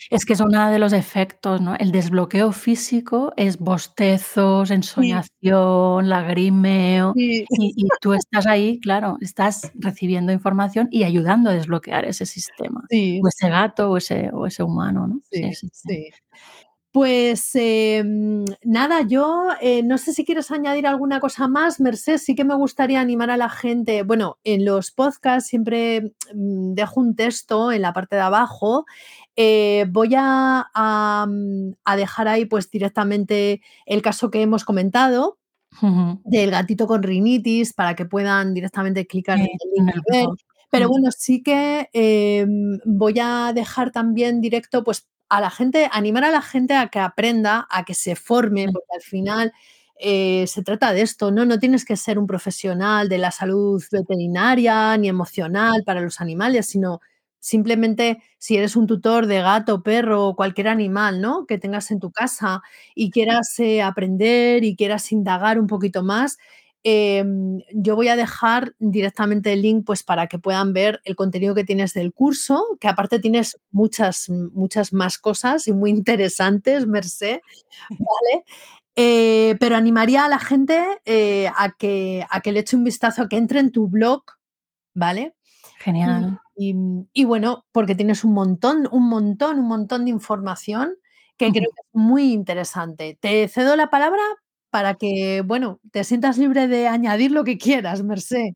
Es 0.09 0.25
que 0.25 0.33
es 0.33 0.39
uno 0.41 0.69
de 0.71 0.79
los 0.79 0.93
efectos, 0.93 1.61
¿no? 1.61 1.75
El 1.75 1.91
desbloqueo 1.91 2.51
físico 2.51 3.33
es 3.37 3.57
bostezos, 3.59 4.71
ensoñación, 4.71 6.09
lagrimeo, 6.09 7.13
y, 7.15 7.45
tú 8.01 8.13
estás 8.13 8.47
ahí, 8.47 8.79
claro, 8.79 9.17
estás 9.21 9.71
recibiendo 9.75 10.31
información 10.31 10.87
y 10.91 11.03
ayudando 11.03 11.49
a 11.49 11.53
desbloquear 11.53 12.05
ese 12.05 12.25
sistema, 12.25 12.81
o 12.89 13.27
ese 13.27 13.49
gato 13.49 13.91
o 13.91 13.97
ese, 13.97 14.29
o 14.33 14.47
ese 14.47 14.63
humano, 14.63 15.07
¿no? 15.07 15.21
Sí, 15.31 15.51
sí. 15.71 16.09
Pues 16.91 17.51
em, 17.53 18.43
nada, 18.63 19.01
yo 19.07 19.47
eh, 19.61 19.81
no 19.81 19.97
sé 19.97 20.11
si 20.11 20.25
quieres 20.25 20.51
añadir 20.51 20.85
alguna 20.85 21.21
cosa 21.21 21.47
más, 21.47 21.79
Mercedes, 21.79 22.23
sí 22.25 22.35
que 22.35 22.43
me 22.43 22.55
gustaría 22.55 22.99
animar 22.99 23.29
a 23.29 23.37
la 23.37 23.47
gente. 23.47 24.03
Bueno, 24.03 24.39
en 24.43 24.65
los 24.65 24.91
podcasts 24.91 25.49
siempre 25.49 26.13
mm, 26.33 26.73
dejo 26.73 26.99
un 26.99 27.15
texto 27.15 27.71
en 27.71 27.83
la 27.83 27.93
parte 27.93 28.17
de 28.17 28.23
abajo. 28.23 28.85
Eh, 29.37 29.85
voy 29.89 30.09
mm, 30.09 30.13
a, 30.75 31.95
dejar 31.95 32.27
ahí 32.27 32.43
pues 32.43 32.69
directamente 32.69 33.61
el 33.85 34.01
caso 34.01 34.29
que 34.29 34.41
hemos 34.41 34.65
comentado. 34.65 35.37
del 36.25 36.51
gatito 36.51 36.85
con 36.85 37.01
rinitis 37.01 37.71
para 37.71 37.95
que 37.95 38.05
puedan 38.05 38.53
directamente 38.53 39.07
clicar 39.07 39.39
en 39.39 39.45
el 39.45 39.85
link 39.85 40.35
Pero 40.69 40.89
bueno, 40.89 41.09
sí 41.11 41.41
que 41.41 41.89
em, 41.93 42.79
voy 42.83 43.15
a 43.21 43.53
dejar 43.55 43.91
también 43.91 44.41
directo 44.41 44.83
pues 44.83 45.07
a 45.31 45.41
la 45.41 45.49
gente, 45.49 45.89
animar 45.93 46.25
a 46.25 46.31
la 46.31 46.41
gente 46.41 46.75
a 46.75 46.89
que 46.89 46.99
aprenda, 46.99 47.65
a 47.69 47.85
que 47.85 47.93
se 47.93 48.15
forme, 48.17 48.65
porque 48.71 48.93
al 48.95 49.01
final 49.01 49.53
eh, 49.97 50.45
se 50.47 50.61
trata 50.63 50.91
de 50.93 51.01
esto, 51.01 51.31
¿no? 51.31 51.45
No 51.45 51.57
tienes 51.59 51.85
que 51.85 51.95
ser 51.95 52.19
un 52.19 52.27
profesional 52.27 53.07
de 53.07 53.17
la 53.17 53.31
salud 53.31 53.81
veterinaria 53.91 54.97
ni 54.97 55.07
emocional 55.09 55.83
para 55.85 56.01
los 56.01 56.19
animales, 56.21 56.65
sino 56.67 56.99
simplemente 57.39 58.21
si 58.37 58.57
eres 58.57 58.75
un 58.75 58.87
tutor 58.87 59.25
de 59.27 59.41
gato, 59.41 59.83
perro 59.83 60.27
o 60.27 60.35
cualquier 60.35 60.67
animal, 60.67 61.21
¿no? 61.21 61.45
Que 61.45 61.57
tengas 61.57 61.91
en 61.91 61.99
tu 61.99 62.11
casa 62.11 62.61
y 62.93 63.09
quieras 63.11 63.57
eh, 63.59 63.81
aprender 63.81 64.63
y 64.65 64.75
quieras 64.75 65.11
indagar 65.13 65.59
un 65.59 65.67
poquito 65.67 66.03
más, 66.03 66.37
Em, 66.83 67.61
yo 67.73 67.95
voy 67.95 68.07
a 68.07 68.15
dejar 68.15 68.73
directamente 68.79 69.53
el 69.53 69.61
link 69.61 69.85
pues, 69.85 70.03
para 70.03 70.27
que 70.27 70.39
puedan 70.39 70.73
ver 70.73 70.99
el 71.03 71.15
contenido 71.15 71.53
que 71.53 71.63
tienes 71.63 71.93
del 71.93 72.11
curso, 72.11 72.65
que 72.79 72.87
aparte 72.87 73.19
tienes 73.19 73.59
muchas, 73.71 74.29
muchas 74.29 74.91
más 74.91 75.19
cosas 75.19 75.67
y 75.67 75.73
muy 75.73 75.91
interesantes, 75.91 76.87
Merced, 76.87 77.41
¿vale? 77.89 78.45
Eh, 78.95 79.55
pero 79.59 79.75
animaría 79.75 80.25
a 80.25 80.29
la 80.29 80.39
gente 80.39 80.83
eh, 81.05 81.49
a, 81.55 81.71
que, 81.77 82.25
a 82.29 82.41
que 82.41 82.51
le 82.51 82.61
eche 82.61 82.75
un 82.75 82.83
vistazo, 82.83 83.21
a 83.21 83.29
que 83.29 83.37
entre 83.37 83.59
en 83.59 83.71
tu 83.71 83.87
blog, 83.87 84.23
¿vale? 84.93 85.35
Genial. 85.79 86.39
Y, 86.55 87.23
bueno, 87.25 87.65
porque 87.71 87.95
tienes 87.95 88.23
un 88.23 88.33
montón, 88.33 88.87
un 88.91 89.09
montón, 89.09 89.59
un 89.59 89.67
montón 89.67 90.05
de 90.05 90.11
información 90.11 90.95
que 91.37 91.49
creo 91.51 91.71
que 91.71 91.81
es 91.81 91.89
muy 91.93 92.33
interesante. 92.33 93.17
Te 93.19 93.47
cedo 93.47 93.75
la 93.75 93.89
palabra 93.89 94.21
para 94.71 94.95
que, 94.95 95.43
bueno, 95.45 95.79
te 95.91 96.03
sientas 96.03 96.37
libre 96.37 96.67
de 96.67 96.87
añadir 96.87 97.31
lo 97.31 97.43
que 97.43 97.57
quieras, 97.57 98.03
Merced. 98.03 98.53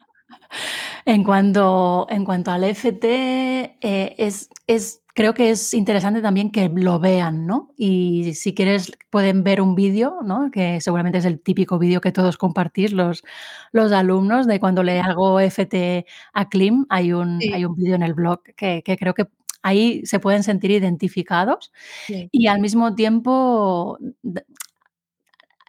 En 1.05 1.23
cuanto, 1.23 2.07
en 2.09 2.25
cuanto 2.25 2.51
al 2.51 2.63
EFT, 2.63 3.03
eh, 3.05 4.15
es, 4.17 4.49
es, 4.65 5.03
creo 5.13 5.35
que 5.35 5.51
es 5.51 5.73
interesante 5.75 6.21
también 6.21 6.51
que 6.51 6.67
lo 6.69 6.99
vean, 6.99 7.45
¿no? 7.45 7.71
Y 7.77 8.33
si 8.33 8.55
quieres, 8.55 8.91
pueden 9.11 9.43
ver 9.43 9.61
un 9.61 9.75
vídeo, 9.75 10.19
¿no? 10.23 10.49
Que 10.51 10.81
seguramente 10.81 11.19
es 11.19 11.25
el 11.25 11.39
típico 11.39 11.77
vídeo 11.77 12.01
que 12.01 12.11
todos 12.11 12.37
compartís 12.37 12.91
los, 12.91 13.23
los 13.71 13.91
alumnos 13.91 14.47
de 14.47 14.59
cuando 14.59 14.81
le 14.83 14.99
hago 14.99 15.39
EFT 15.39 16.05
a 16.33 16.49
Klim. 16.49 16.85
Hay 16.89 17.13
un, 17.13 17.39
hay 17.53 17.65
un 17.65 17.75
vídeo 17.75 17.95
en 17.95 18.03
el 18.03 18.15
blog 18.15 18.41
que, 18.55 18.81
que, 18.83 18.97
creo 18.97 19.13
que 19.13 19.27
ahí 19.65 20.05
se 20.05 20.19
pueden 20.19 20.43
sentir 20.43 20.69
identificados 20.69 21.71
y 22.07 22.47
al 22.47 22.61
mismo 22.61 22.93
tiempo 22.93 23.97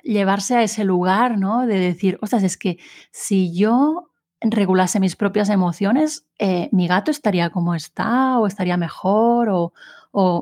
llevarse 0.06 0.56
a 0.56 0.62
ese 0.62 0.84
lugar, 0.84 1.38
¿no? 1.38 1.66
De 1.66 1.78
decir, 1.78 2.18
ostras, 2.22 2.42
es 2.42 2.56
que 2.56 2.78
si 3.10 3.52
yo 3.52 4.10
regulase 4.40 5.00
mis 5.00 5.16
propias 5.16 5.48
emociones, 5.48 6.26
eh, 6.38 6.68
mi 6.72 6.86
gato 6.86 7.10
estaría 7.10 7.50
como 7.50 7.74
está 7.74 8.38
o 8.38 8.46
estaría 8.46 8.76
mejor 8.76 9.48
o, 9.50 9.72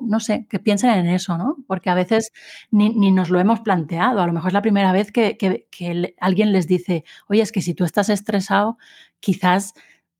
no 0.06 0.20
sé, 0.20 0.46
que 0.48 0.60
piensen 0.60 0.90
en 0.90 1.08
eso, 1.08 1.36
¿no? 1.36 1.56
Porque 1.66 1.90
a 1.90 1.94
veces 1.94 2.32
ni, 2.70 2.90
nos 3.10 3.28
lo 3.30 3.40
hemos 3.40 3.60
planteado. 3.60 4.20
A 4.20 4.26
lo 4.26 4.32
mejor 4.32 4.50
es 4.50 4.54
la 4.54 4.62
primera 4.62 4.92
vez 4.92 5.10
que, 5.10 5.36
que 5.36 6.14
alguien 6.20 6.52
les 6.52 6.68
dice, 6.68 7.04
oye, 7.28 7.42
es 7.42 7.50
que 7.50 7.60
si 7.60 7.74
tú 7.74 7.84
estás 7.84 8.08
estresado, 8.08 8.78
quizás 9.18 9.74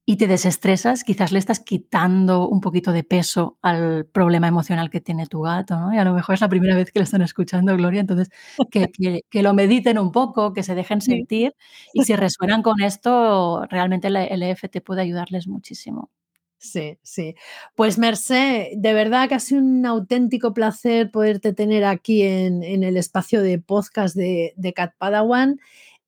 y 0.07 0.16
te 0.16 0.26
desestresas, 0.26 1.02
quizás 1.02 1.32
le 1.32 1.38
estás 1.38 1.61
quitando 1.61 2.46
un 2.48 2.61
poquito 2.61 2.92
de 2.92 3.05
peso 3.05 3.57
al 3.62 4.05
problema 4.07 4.48
emocional 4.48 4.90
que 4.90 5.00
tiene 5.00 5.26
tu 5.26 5.40
gato, 5.40 5.78
¿no? 5.78 5.94
Y 5.94 5.98
a 5.98 6.05
lo 6.05 6.12
mejor 6.12 6.34
es 6.34 6.42
la 6.42 6.48
primera 6.48 6.76
vez 6.76 6.90
que 6.92 6.98
lo 6.98 7.05
están 7.05 7.22
escuchando, 7.22 7.74
Gloria, 7.76 8.00
entonces 8.00 8.28
que, 8.70 8.90
que, 9.30 9.42
lo 9.42 9.55
mediten 9.55 9.98
un 9.98 10.12
poco, 10.12 10.52
que 10.52 10.62
se 10.62 10.74
dejen 10.74 11.00
sentir 11.00 11.55
y 11.94 12.05
si 12.05 12.14
resuenan 12.16 12.62
con 12.62 12.82
esto, 12.82 13.64
realmente 13.70 14.09
el 14.09 14.42
EFT 14.42 14.82
puede 14.84 15.02
ayudarles 15.02 15.48
muchísimo. 15.48 16.11
Sí, 16.59 16.98
sí. 17.02 17.34
Pues 17.74 17.98
Merced, 17.98 18.68
de 18.76 18.94
verdad 18.94 19.28
que 19.28 19.34
ha 19.34 19.40
sido 19.40 19.61
un 19.61 19.84
auténtico 19.84 20.55
placer 20.55 21.11
poderte 21.11 21.52
tener 21.52 21.84
aquí 21.84 22.22
en, 22.22 22.62
el 22.62 22.96
espacio 22.96 23.42
de 23.42 23.59
podcast 23.59 24.16
de, 24.16 24.55
de 24.57 24.72
Cat 24.72 24.94
Padawan. 24.96 25.61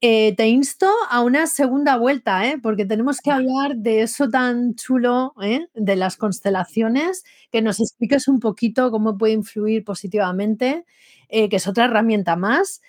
Eh, 0.03 0.35
te 0.37 0.47
insto 0.49 0.87
a 1.09 1.23
una 1.23 1.47
segunda 1.47 1.97
vuelta, 1.97 2.47
¿eh? 2.47 2.59
porque 2.63 2.85
tenemos 2.85 3.19
que 3.21 3.31
hablar 3.31 3.77
de 3.77 4.03
eso 4.03 4.29
tan 4.29 4.75
chulo, 4.75 5.33
¿eh? 5.43 5.69
de 5.75 5.97
las 5.97 6.17
constelaciones, 6.19 7.25
que 7.51 7.63
nos 7.63 7.81
expliques 7.81 8.29
un 8.29 8.39
poquito 8.39 8.91
cómo 8.91 9.17
puede 9.17 9.33
influir 9.33 9.85
positivamente, 9.85 10.85
que 11.31 11.49
es 11.51 11.67
otra 11.67 11.87
herramienta 11.87 12.37
más. 12.37 12.83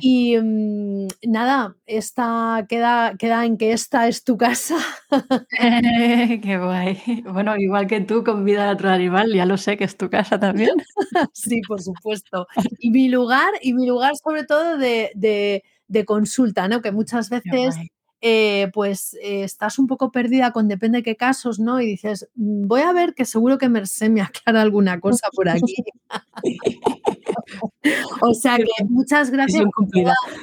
Y 0.00 0.38
mm, 0.38 1.08
nada, 1.26 1.76
esta 1.86 2.64
queda, 2.68 3.16
queda 3.18 3.44
en 3.44 3.58
que 3.58 3.72
esta 3.72 4.08
es 4.08 4.24
tu 4.24 4.38
casa. 4.38 4.76
Qué 6.42 6.58
guay. 6.58 7.22
Bueno, 7.30 7.56
igual 7.58 7.86
que 7.86 8.00
tú 8.00 8.24
con 8.24 8.44
vida 8.44 8.66
de 8.66 8.72
otro 8.72 8.90
animal, 8.90 9.32
ya 9.34 9.44
lo 9.44 9.58
sé 9.58 9.76
que 9.76 9.84
es 9.84 9.96
tu 9.96 10.08
casa 10.08 10.40
también. 10.40 10.70
sí, 11.34 11.60
por 11.68 11.82
supuesto. 11.82 12.46
Y 12.78 12.90
mi 12.90 13.08
lugar, 13.08 13.52
y 13.60 13.74
mi 13.74 13.86
lugar 13.86 14.12
sobre 14.22 14.44
todo 14.44 14.78
de 14.78 15.10
de 15.14 15.62
consulta, 16.04 16.68
¿no? 16.68 16.82
Que 16.82 16.92
muchas 16.92 17.30
veces 17.30 17.76
eh, 18.26 18.70
pues 18.72 19.12
eh, 19.20 19.44
estás 19.44 19.78
un 19.78 19.86
poco 19.86 20.10
perdida 20.10 20.50
con 20.50 20.66
depende 20.66 20.98
de 20.98 21.02
qué 21.02 21.14
casos, 21.14 21.60
¿no? 21.60 21.82
Y 21.82 21.86
dices, 21.86 22.26
mm, 22.36 22.66
voy 22.66 22.80
a 22.80 22.92
ver 22.92 23.12
que 23.12 23.26
seguro 23.26 23.58
que 23.58 23.68
Merced 23.68 24.08
me 24.08 24.22
aclara 24.22 24.62
alguna 24.62 24.98
cosa 24.98 25.28
por 25.34 25.50
aquí. 25.50 25.74
o 28.22 28.32
sea 28.32 28.56
que 28.56 28.84
muchas 28.88 29.30
gracias 29.30 29.66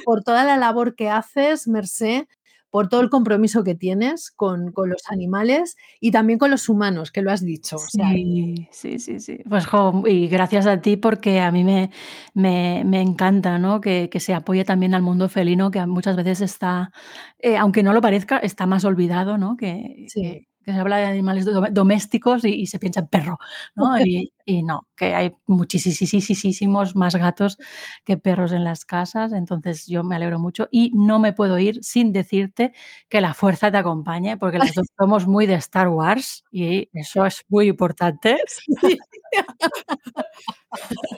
por 0.04 0.22
toda, 0.22 0.44
la 0.44 0.56
labor 0.56 0.94
que 0.94 1.08
haces, 1.08 1.66
Merced, 1.66 2.26
por 2.72 2.88
todo 2.88 3.02
el 3.02 3.10
compromiso 3.10 3.62
que 3.64 3.74
tienes 3.74 4.30
con, 4.30 4.72
con 4.72 4.88
los 4.88 5.02
animales 5.10 5.76
y 6.00 6.10
también 6.10 6.38
con 6.38 6.50
los 6.50 6.70
humanos, 6.70 7.12
que 7.12 7.20
lo 7.20 7.30
has 7.30 7.44
dicho. 7.44 7.76
Sí, 7.76 8.66
sí, 8.70 8.98
sí, 8.98 9.20
sí. 9.20 9.40
Pues 9.46 9.66
jo, 9.66 10.02
y 10.06 10.26
gracias 10.26 10.66
a 10.66 10.80
ti 10.80 10.96
porque 10.96 11.40
a 11.40 11.52
mí 11.52 11.64
me, 11.64 11.90
me, 12.32 12.82
me 12.86 13.02
encanta 13.02 13.58
¿no? 13.58 13.82
que, 13.82 14.08
que, 14.10 14.20
se 14.20 14.32
apoye 14.32 14.64
también 14.64 14.94
al 14.94 15.02
mundo 15.02 15.28
felino, 15.28 15.70
que 15.70 15.84
muchas 15.84 16.16
veces 16.16 16.40
está, 16.40 16.92
eh, 17.40 17.58
aunque 17.58 17.82
no 17.82 17.92
lo 17.92 18.00
parezca, 18.00 18.38
está 18.38 18.64
más 18.64 18.86
olvidado, 18.86 19.36
¿no? 19.36 19.58
Que, 19.58 20.06
sí. 20.08 20.22
que, 20.22 20.48
que 20.62 20.72
se 20.72 20.78
habla 20.78 20.96
de 20.98 21.04
animales 21.06 21.46
domésticos 21.72 22.44
y, 22.44 22.50
y 22.54 22.66
se 22.66 22.78
piensa 22.78 23.00
en 23.00 23.08
perro, 23.08 23.38
¿no? 23.74 23.98
Y, 24.00 24.32
y, 24.44 24.62
no, 24.62 24.86
que 24.96 25.14
hay 25.14 25.32
muchísimos 25.46 26.96
más 26.96 27.14
gatos 27.16 27.58
que 28.04 28.16
perros 28.16 28.52
en 28.52 28.64
las 28.64 28.84
casas, 28.84 29.32
entonces 29.32 29.86
yo 29.86 30.04
me 30.04 30.16
alegro 30.16 30.38
mucho 30.38 30.68
y 30.70 30.90
no 30.94 31.18
me 31.18 31.32
puedo 31.32 31.58
ir 31.58 31.82
sin 31.84 32.12
decirte 32.12 32.72
que 33.08 33.20
la 33.20 33.34
fuerza 33.34 33.70
te 33.70 33.78
acompañe, 33.78 34.36
porque 34.36 34.58
las 34.58 34.74
dos 34.74 34.86
somos 34.98 35.26
muy 35.26 35.46
de 35.46 35.54
Star 35.54 35.88
Wars 35.88 36.44
y 36.50 36.88
eso 36.92 37.26
es 37.26 37.44
muy 37.48 37.68
importante. 37.68 38.38
Sí. 38.46 38.98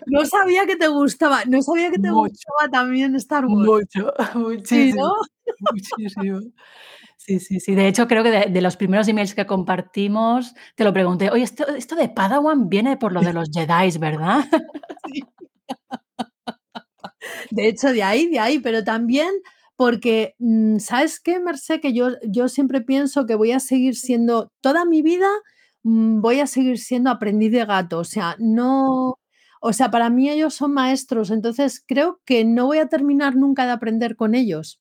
No 0.06 0.24
sabía 0.24 0.66
que 0.66 0.76
te 0.76 0.88
gustaba, 0.88 1.44
no 1.46 1.62
sabía 1.62 1.90
que 1.90 1.98
te 1.98 2.10
mucho, 2.10 2.30
gustaba 2.30 2.70
también 2.70 3.14
Star 3.16 3.46
Wars. 3.46 3.66
Mucho, 3.66 4.12
muchísimo. 4.34 4.66
¿Sí, 4.66 4.92
no? 4.92 5.12
Muchísimo. 5.72 6.40
Sí, 7.26 7.40
sí, 7.40 7.58
sí. 7.58 7.74
De 7.74 7.88
hecho, 7.88 8.06
creo 8.06 8.22
que 8.22 8.30
de, 8.30 8.46
de, 8.50 8.60
los 8.60 8.76
primeros 8.76 9.08
emails 9.08 9.34
que 9.34 9.46
compartimos, 9.46 10.54
te 10.76 10.84
lo 10.84 10.92
pregunté, 10.92 11.30
oye, 11.30 11.42
esto, 11.42 11.66
esto 11.68 11.96
de 11.96 12.10
Padawan 12.10 12.68
viene 12.68 12.98
por 12.98 13.12
lo 13.12 13.22
de 13.22 13.32
los 13.32 13.48
Jedi, 13.50 13.96
¿verdad? 13.98 14.44
Sí. 15.14 15.22
De 17.50 17.68
hecho, 17.68 17.92
de 17.92 18.02
ahí, 18.02 18.26
de 18.28 18.38
ahí, 18.38 18.58
pero 18.58 18.84
también 18.84 19.30
porque, 19.76 20.34
mm, 20.38 20.78
¿sabes 20.78 21.20
qué, 21.20 21.40
Merced? 21.40 21.80
Que 21.80 21.92
yo, 21.92 22.10
yo 22.28 22.48
siempre 22.48 22.80
pienso 22.80 23.26
que 23.26 23.34
voy 23.34 23.52
a 23.52 23.60
seguir 23.60 23.96
siendo, 23.96 24.50
toda 24.60 24.84
mi 24.84 25.02
vida, 25.02 25.28
mm, 25.82 26.20
voy 26.20 26.40
a 26.40 26.46
seguir 26.46 26.78
siendo 26.78 27.10
aprendiz 27.10 27.52
de 27.52 27.64
gato. 27.64 27.98
O 27.98 28.04
sea, 28.04 28.36
no, 28.38 29.18
o 29.60 29.72
sea, 29.72 29.90
para 29.90 30.10
mí 30.10 30.30
ellos 30.30 30.54
son 30.54 30.72
maestros, 30.74 31.30
entonces 31.30 31.82
creo 31.86 32.20
que 32.24 32.44
no 32.44 32.66
voy 32.66 32.78
a 32.78 32.88
terminar 32.88 33.34
nunca 33.36 33.66
de 33.66 33.72
aprender 33.72 34.16
con 34.16 34.34
ellos. 34.34 34.80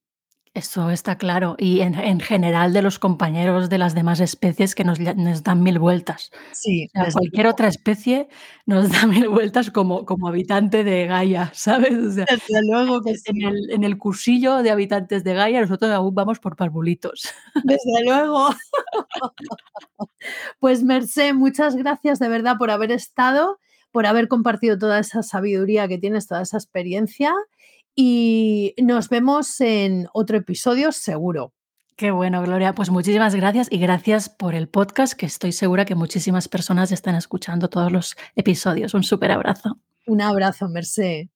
Eso 0.56 0.92
está 0.92 1.18
claro. 1.18 1.56
Y 1.58 1.82
en, 1.82 1.96
en, 1.96 2.20
general 2.20 2.74
de 2.74 2.84
los 2.84 3.00
compañeros 3.00 3.70
de 3.70 3.80
las 3.80 3.96
demás 3.96 4.20
especies 4.20 4.76
que 4.76 4.84
nos, 4.84 5.00
nos 5.00 5.42
dan 5.42 5.64
mil 5.64 5.80
vueltas. 5.80 6.32
Sí. 6.52 6.88
O 6.94 7.04
sea, 7.04 7.12
cualquier 7.12 7.48
otra 7.48 7.68
especie 7.68 8.28
nos 8.68 8.92
da 8.92 9.08
mil 9.08 9.30
vueltas 9.30 9.72
como, 9.72 10.06
como 10.06 10.28
habitante 10.28 10.84
de 10.84 11.08
Gaia, 11.08 11.50
¿sabes? 11.56 11.94
O 11.98 12.12
sea, 12.12 12.26
Desde 12.30 12.62
luego 12.68 13.02
que 13.02 13.16
sí. 13.16 13.32
en, 13.32 13.42
el, 13.42 13.72
en 13.72 13.84
el 13.84 13.98
cursillo 13.98 14.62
de 14.62 14.70
habitantes 14.70 15.24
de 15.24 15.34
Gaia 15.34 15.62
nosotros 15.62 15.90
aún 15.90 16.14
vamos 16.14 16.40
por 16.40 16.56
parvulitos. 16.56 17.30
Desde 17.64 18.04
luego. 18.06 18.50
Pues 20.60 20.84
Mercé, 20.84 21.34
muchas 21.34 21.76
gracias 21.76 22.20
de 22.20 22.30
verdad 22.30 22.58
por 22.60 22.70
haber 22.70 22.92
estado, 22.92 23.60
por 23.92 24.06
haber 24.06 24.28
compartido 24.28 24.78
toda 24.78 25.00
esa 25.00 25.24
sabiduría 25.24 25.88
que 25.88 25.98
tienes, 25.98 26.28
toda 26.28 26.44
esa 26.44 26.58
experiencia 26.58 27.34
y 27.96 28.74
nos 28.82 29.10
vemos 29.10 29.60
en 29.62 30.08
otro 30.14 30.38
episodio 30.38 30.92
seguro. 30.92 31.54
Qué 31.96 32.10
bueno, 32.10 32.42
Gloria. 32.42 32.74
Pues 32.74 32.90
muchísimas 32.90 33.36
gracias 33.36 33.68
y 33.70 33.78
gracias 33.78 34.28
por 34.28 34.56
el 34.56 34.68
podcast, 34.68 35.14
que 35.14 35.28
estoy 35.28 35.52
segura 35.52 35.86
que 35.86 35.94
muchísimas 35.94 36.48
personas 36.48 36.92
están 36.92 37.14
escuchando 37.16 37.70
todos 37.70 37.92
los 37.92 38.16
episodios. 38.36 38.96
Un 38.96 39.04
súper 39.04 39.32
abrazo. 39.32 39.80
Un 40.08 40.22
abrazo, 40.22 40.68
Mercé. 40.70 41.30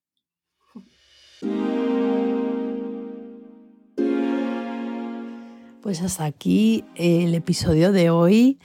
Pues 5.80 6.02
hasta 6.02 6.24
aquí 6.24 6.84
el 6.96 7.34
episodio 7.34 7.92
de 7.92 8.10
hoy. 8.10 8.58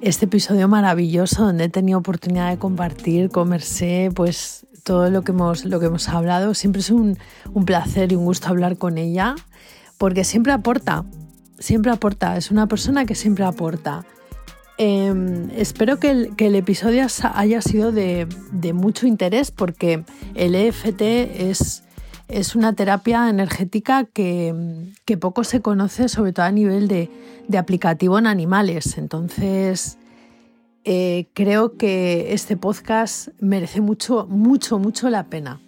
Este 0.00 0.24
episodio 0.24 0.66
maravilloso 0.66 1.44
donde 1.44 1.64
he 1.64 1.68
tenido 1.68 1.98
oportunidad 1.98 2.50
de 2.50 2.58
compartir 2.58 3.30
con 3.30 3.50
Mercé, 3.50 4.10
pues 4.14 4.66
todo 4.82 5.10
lo 5.10 5.22
que 5.22 5.32
hemos, 5.32 5.64
lo 5.64 5.80
que 5.80 5.86
hemos 5.86 6.08
hablado. 6.08 6.54
Siempre 6.54 6.80
es 6.80 6.90
un, 6.90 7.18
un, 7.52 7.64
placer 7.64 8.12
y 8.12 8.16
un 8.16 8.24
gusto 8.24 8.48
hablar 8.48 8.78
con 8.78 8.98
ella, 8.98 9.34
porque 9.98 10.24
siempre 10.24 10.52
aporta, 10.52 11.04
siempre 11.58 11.92
aporta, 11.92 12.36
es 12.36 12.50
una 12.50 12.66
persona 12.66 13.04
que 13.04 13.14
siempre 13.14 13.44
aporta. 13.44 14.04
Eh, 14.78 15.48
espero 15.56 15.98
que 15.98 16.10
el, 16.10 16.36
que 16.36 16.46
el, 16.46 16.54
episodio 16.54 17.06
haya 17.34 17.60
sido 17.60 17.92
de, 17.92 18.26
de, 18.50 18.72
mucho 18.72 19.06
interés, 19.06 19.50
porque 19.50 20.04
el 20.34 20.54
EFT 20.54 21.02
es, 21.02 21.84
es 22.28 22.56
una 22.56 22.72
terapia 22.72 23.28
energética 23.28 24.04
que, 24.04 24.54
que, 25.04 25.18
poco 25.18 25.44
se 25.44 25.60
conoce, 25.60 26.08
sobre 26.08 26.32
todo 26.32 26.46
a 26.46 26.50
nivel 26.50 26.88
de, 26.88 27.10
de 27.46 27.58
aplicativo 27.58 28.18
en 28.18 28.26
animales. 28.26 28.96
Entonces, 28.96 29.98
eh, 30.84 31.28
creo 31.34 31.76
que 31.76 32.32
este 32.32 32.56
podcast 32.56 33.28
merece 33.38 33.80
mucho, 33.80 34.26
mucho, 34.26 34.78
mucho 34.78 35.10
la 35.10 35.24
pena. 35.24 35.60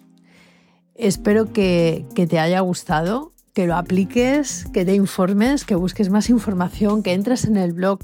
Espero 0.95 1.53
que, 1.53 2.05
te 2.15 2.39
haya 2.39 2.59
gustado, 2.61 3.31
que 3.53 3.67
lo 3.67 3.75
apliques, 3.75 4.65
que 4.73 4.85
te 4.85 4.95
informes, 4.95 5.65
que 5.65 5.75
busques 5.75 6.09
más 6.09 6.29
información, 6.29 7.03
que 7.03 7.13
entres 7.13 7.45
en 7.45 7.57
el 7.57 7.73
blog 7.73 7.99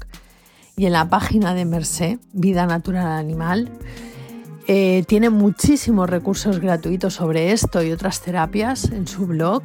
y 0.76 0.86
en 0.86 0.92
la 0.92 1.08
página 1.08 1.54
de 1.54 1.64
Mercé, 1.64 2.18
Vida 2.32 2.66
Natural 2.66 3.06
Animal. 3.06 3.70
Eh, 4.68 5.04
tiene 5.08 5.30
muchísimos 5.30 6.08
recursos 6.08 6.60
gratuitos 6.60 7.14
sobre 7.14 7.50
esto 7.50 7.82
y 7.82 7.90
otras 7.90 8.22
terapias 8.22 8.84
en 8.90 9.08
su 9.08 9.26
blog 9.26 9.62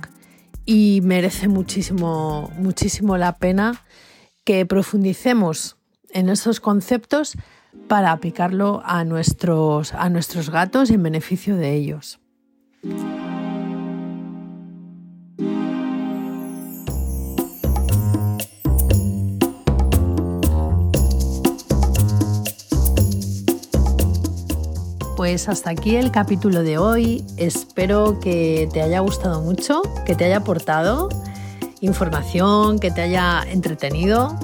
y 0.65 1.01
merece 1.03 1.47
muchísimo, 1.47 2.49
muchísimo 2.57 3.17
la 3.17 3.35
pena 3.35 3.83
que 4.43 4.65
profundicemos 4.65 5.74
en 6.15 6.29
esos 6.29 6.61
conceptos 6.61 7.37
para 7.89 8.13
aplicarlo 8.13 8.81
a 8.85 9.03
nuestros, 9.03 9.93
a 9.93 10.09
nuestros 10.09 10.49
gatos 10.49 10.89
en 10.89 11.03
beneficio 11.03 11.57
de 11.57 11.73
ellos. 11.73 12.19
Pues 25.17 25.49
hasta 25.49 25.69
aquí 25.71 25.97
el 25.97 26.11
capítulo 26.11 26.63
de 26.63 26.77
hoy. 26.77 27.25
Espero 27.35 28.19
que 28.21 28.69
te 28.71 28.81
haya 28.81 29.01
gustado 29.01 29.41
mucho, 29.41 29.81
que 30.05 30.15
te 30.15 30.25
haya 30.25 30.37
aportado 30.37 31.09
información, 31.81 32.79
que 32.79 32.89
te 32.89 33.01
haya 33.01 33.43
entretenido 33.49 34.37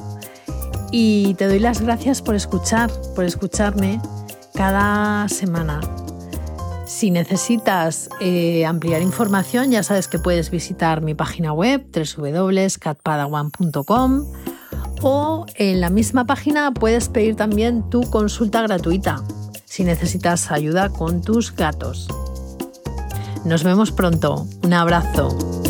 y 0.92 1.34
te 1.36 1.48
doy 1.48 1.60
las 1.60 1.80
gracias 1.82 2.22
por 2.22 2.36
escuchar, 2.36 2.92
por 3.16 3.24
escucharme 3.26 4.00
cada 4.54 5.28
semana. 5.30 5.82
Si 6.86 7.10
necesitas 7.10 8.10
eh, 8.20 8.66
ampliar 8.66 9.02
información, 9.02 9.72
ya 9.72 9.82
sabes 9.82 10.08
que 10.08 10.20
puedes 10.20 10.52
visitar 10.52 11.02
mi 11.02 11.16
página 11.16 11.54
web 11.54 11.88
www.catpadawan.com 11.92 14.26
o 15.02 15.46
en 15.56 15.82
la 15.82 15.90
misma 15.90 16.26
página 16.26 16.72
puedes 16.74 17.10
pedir 17.10 17.36
también 17.36 17.90
tu 17.90 18.10
consulta 18.10 18.62
gratuita 18.62 19.24
si 19.66 19.84
necesitas 19.84 20.52
ayuda 20.52 20.90
con 20.90 21.22
tus 21.22 21.56
gatos. 21.56 22.08
Nos 23.46 23.64
vemos 23.64 23.92
pronto. 23.92 24.48
Un 24.64 24.74
abrazo. 24.74 25.61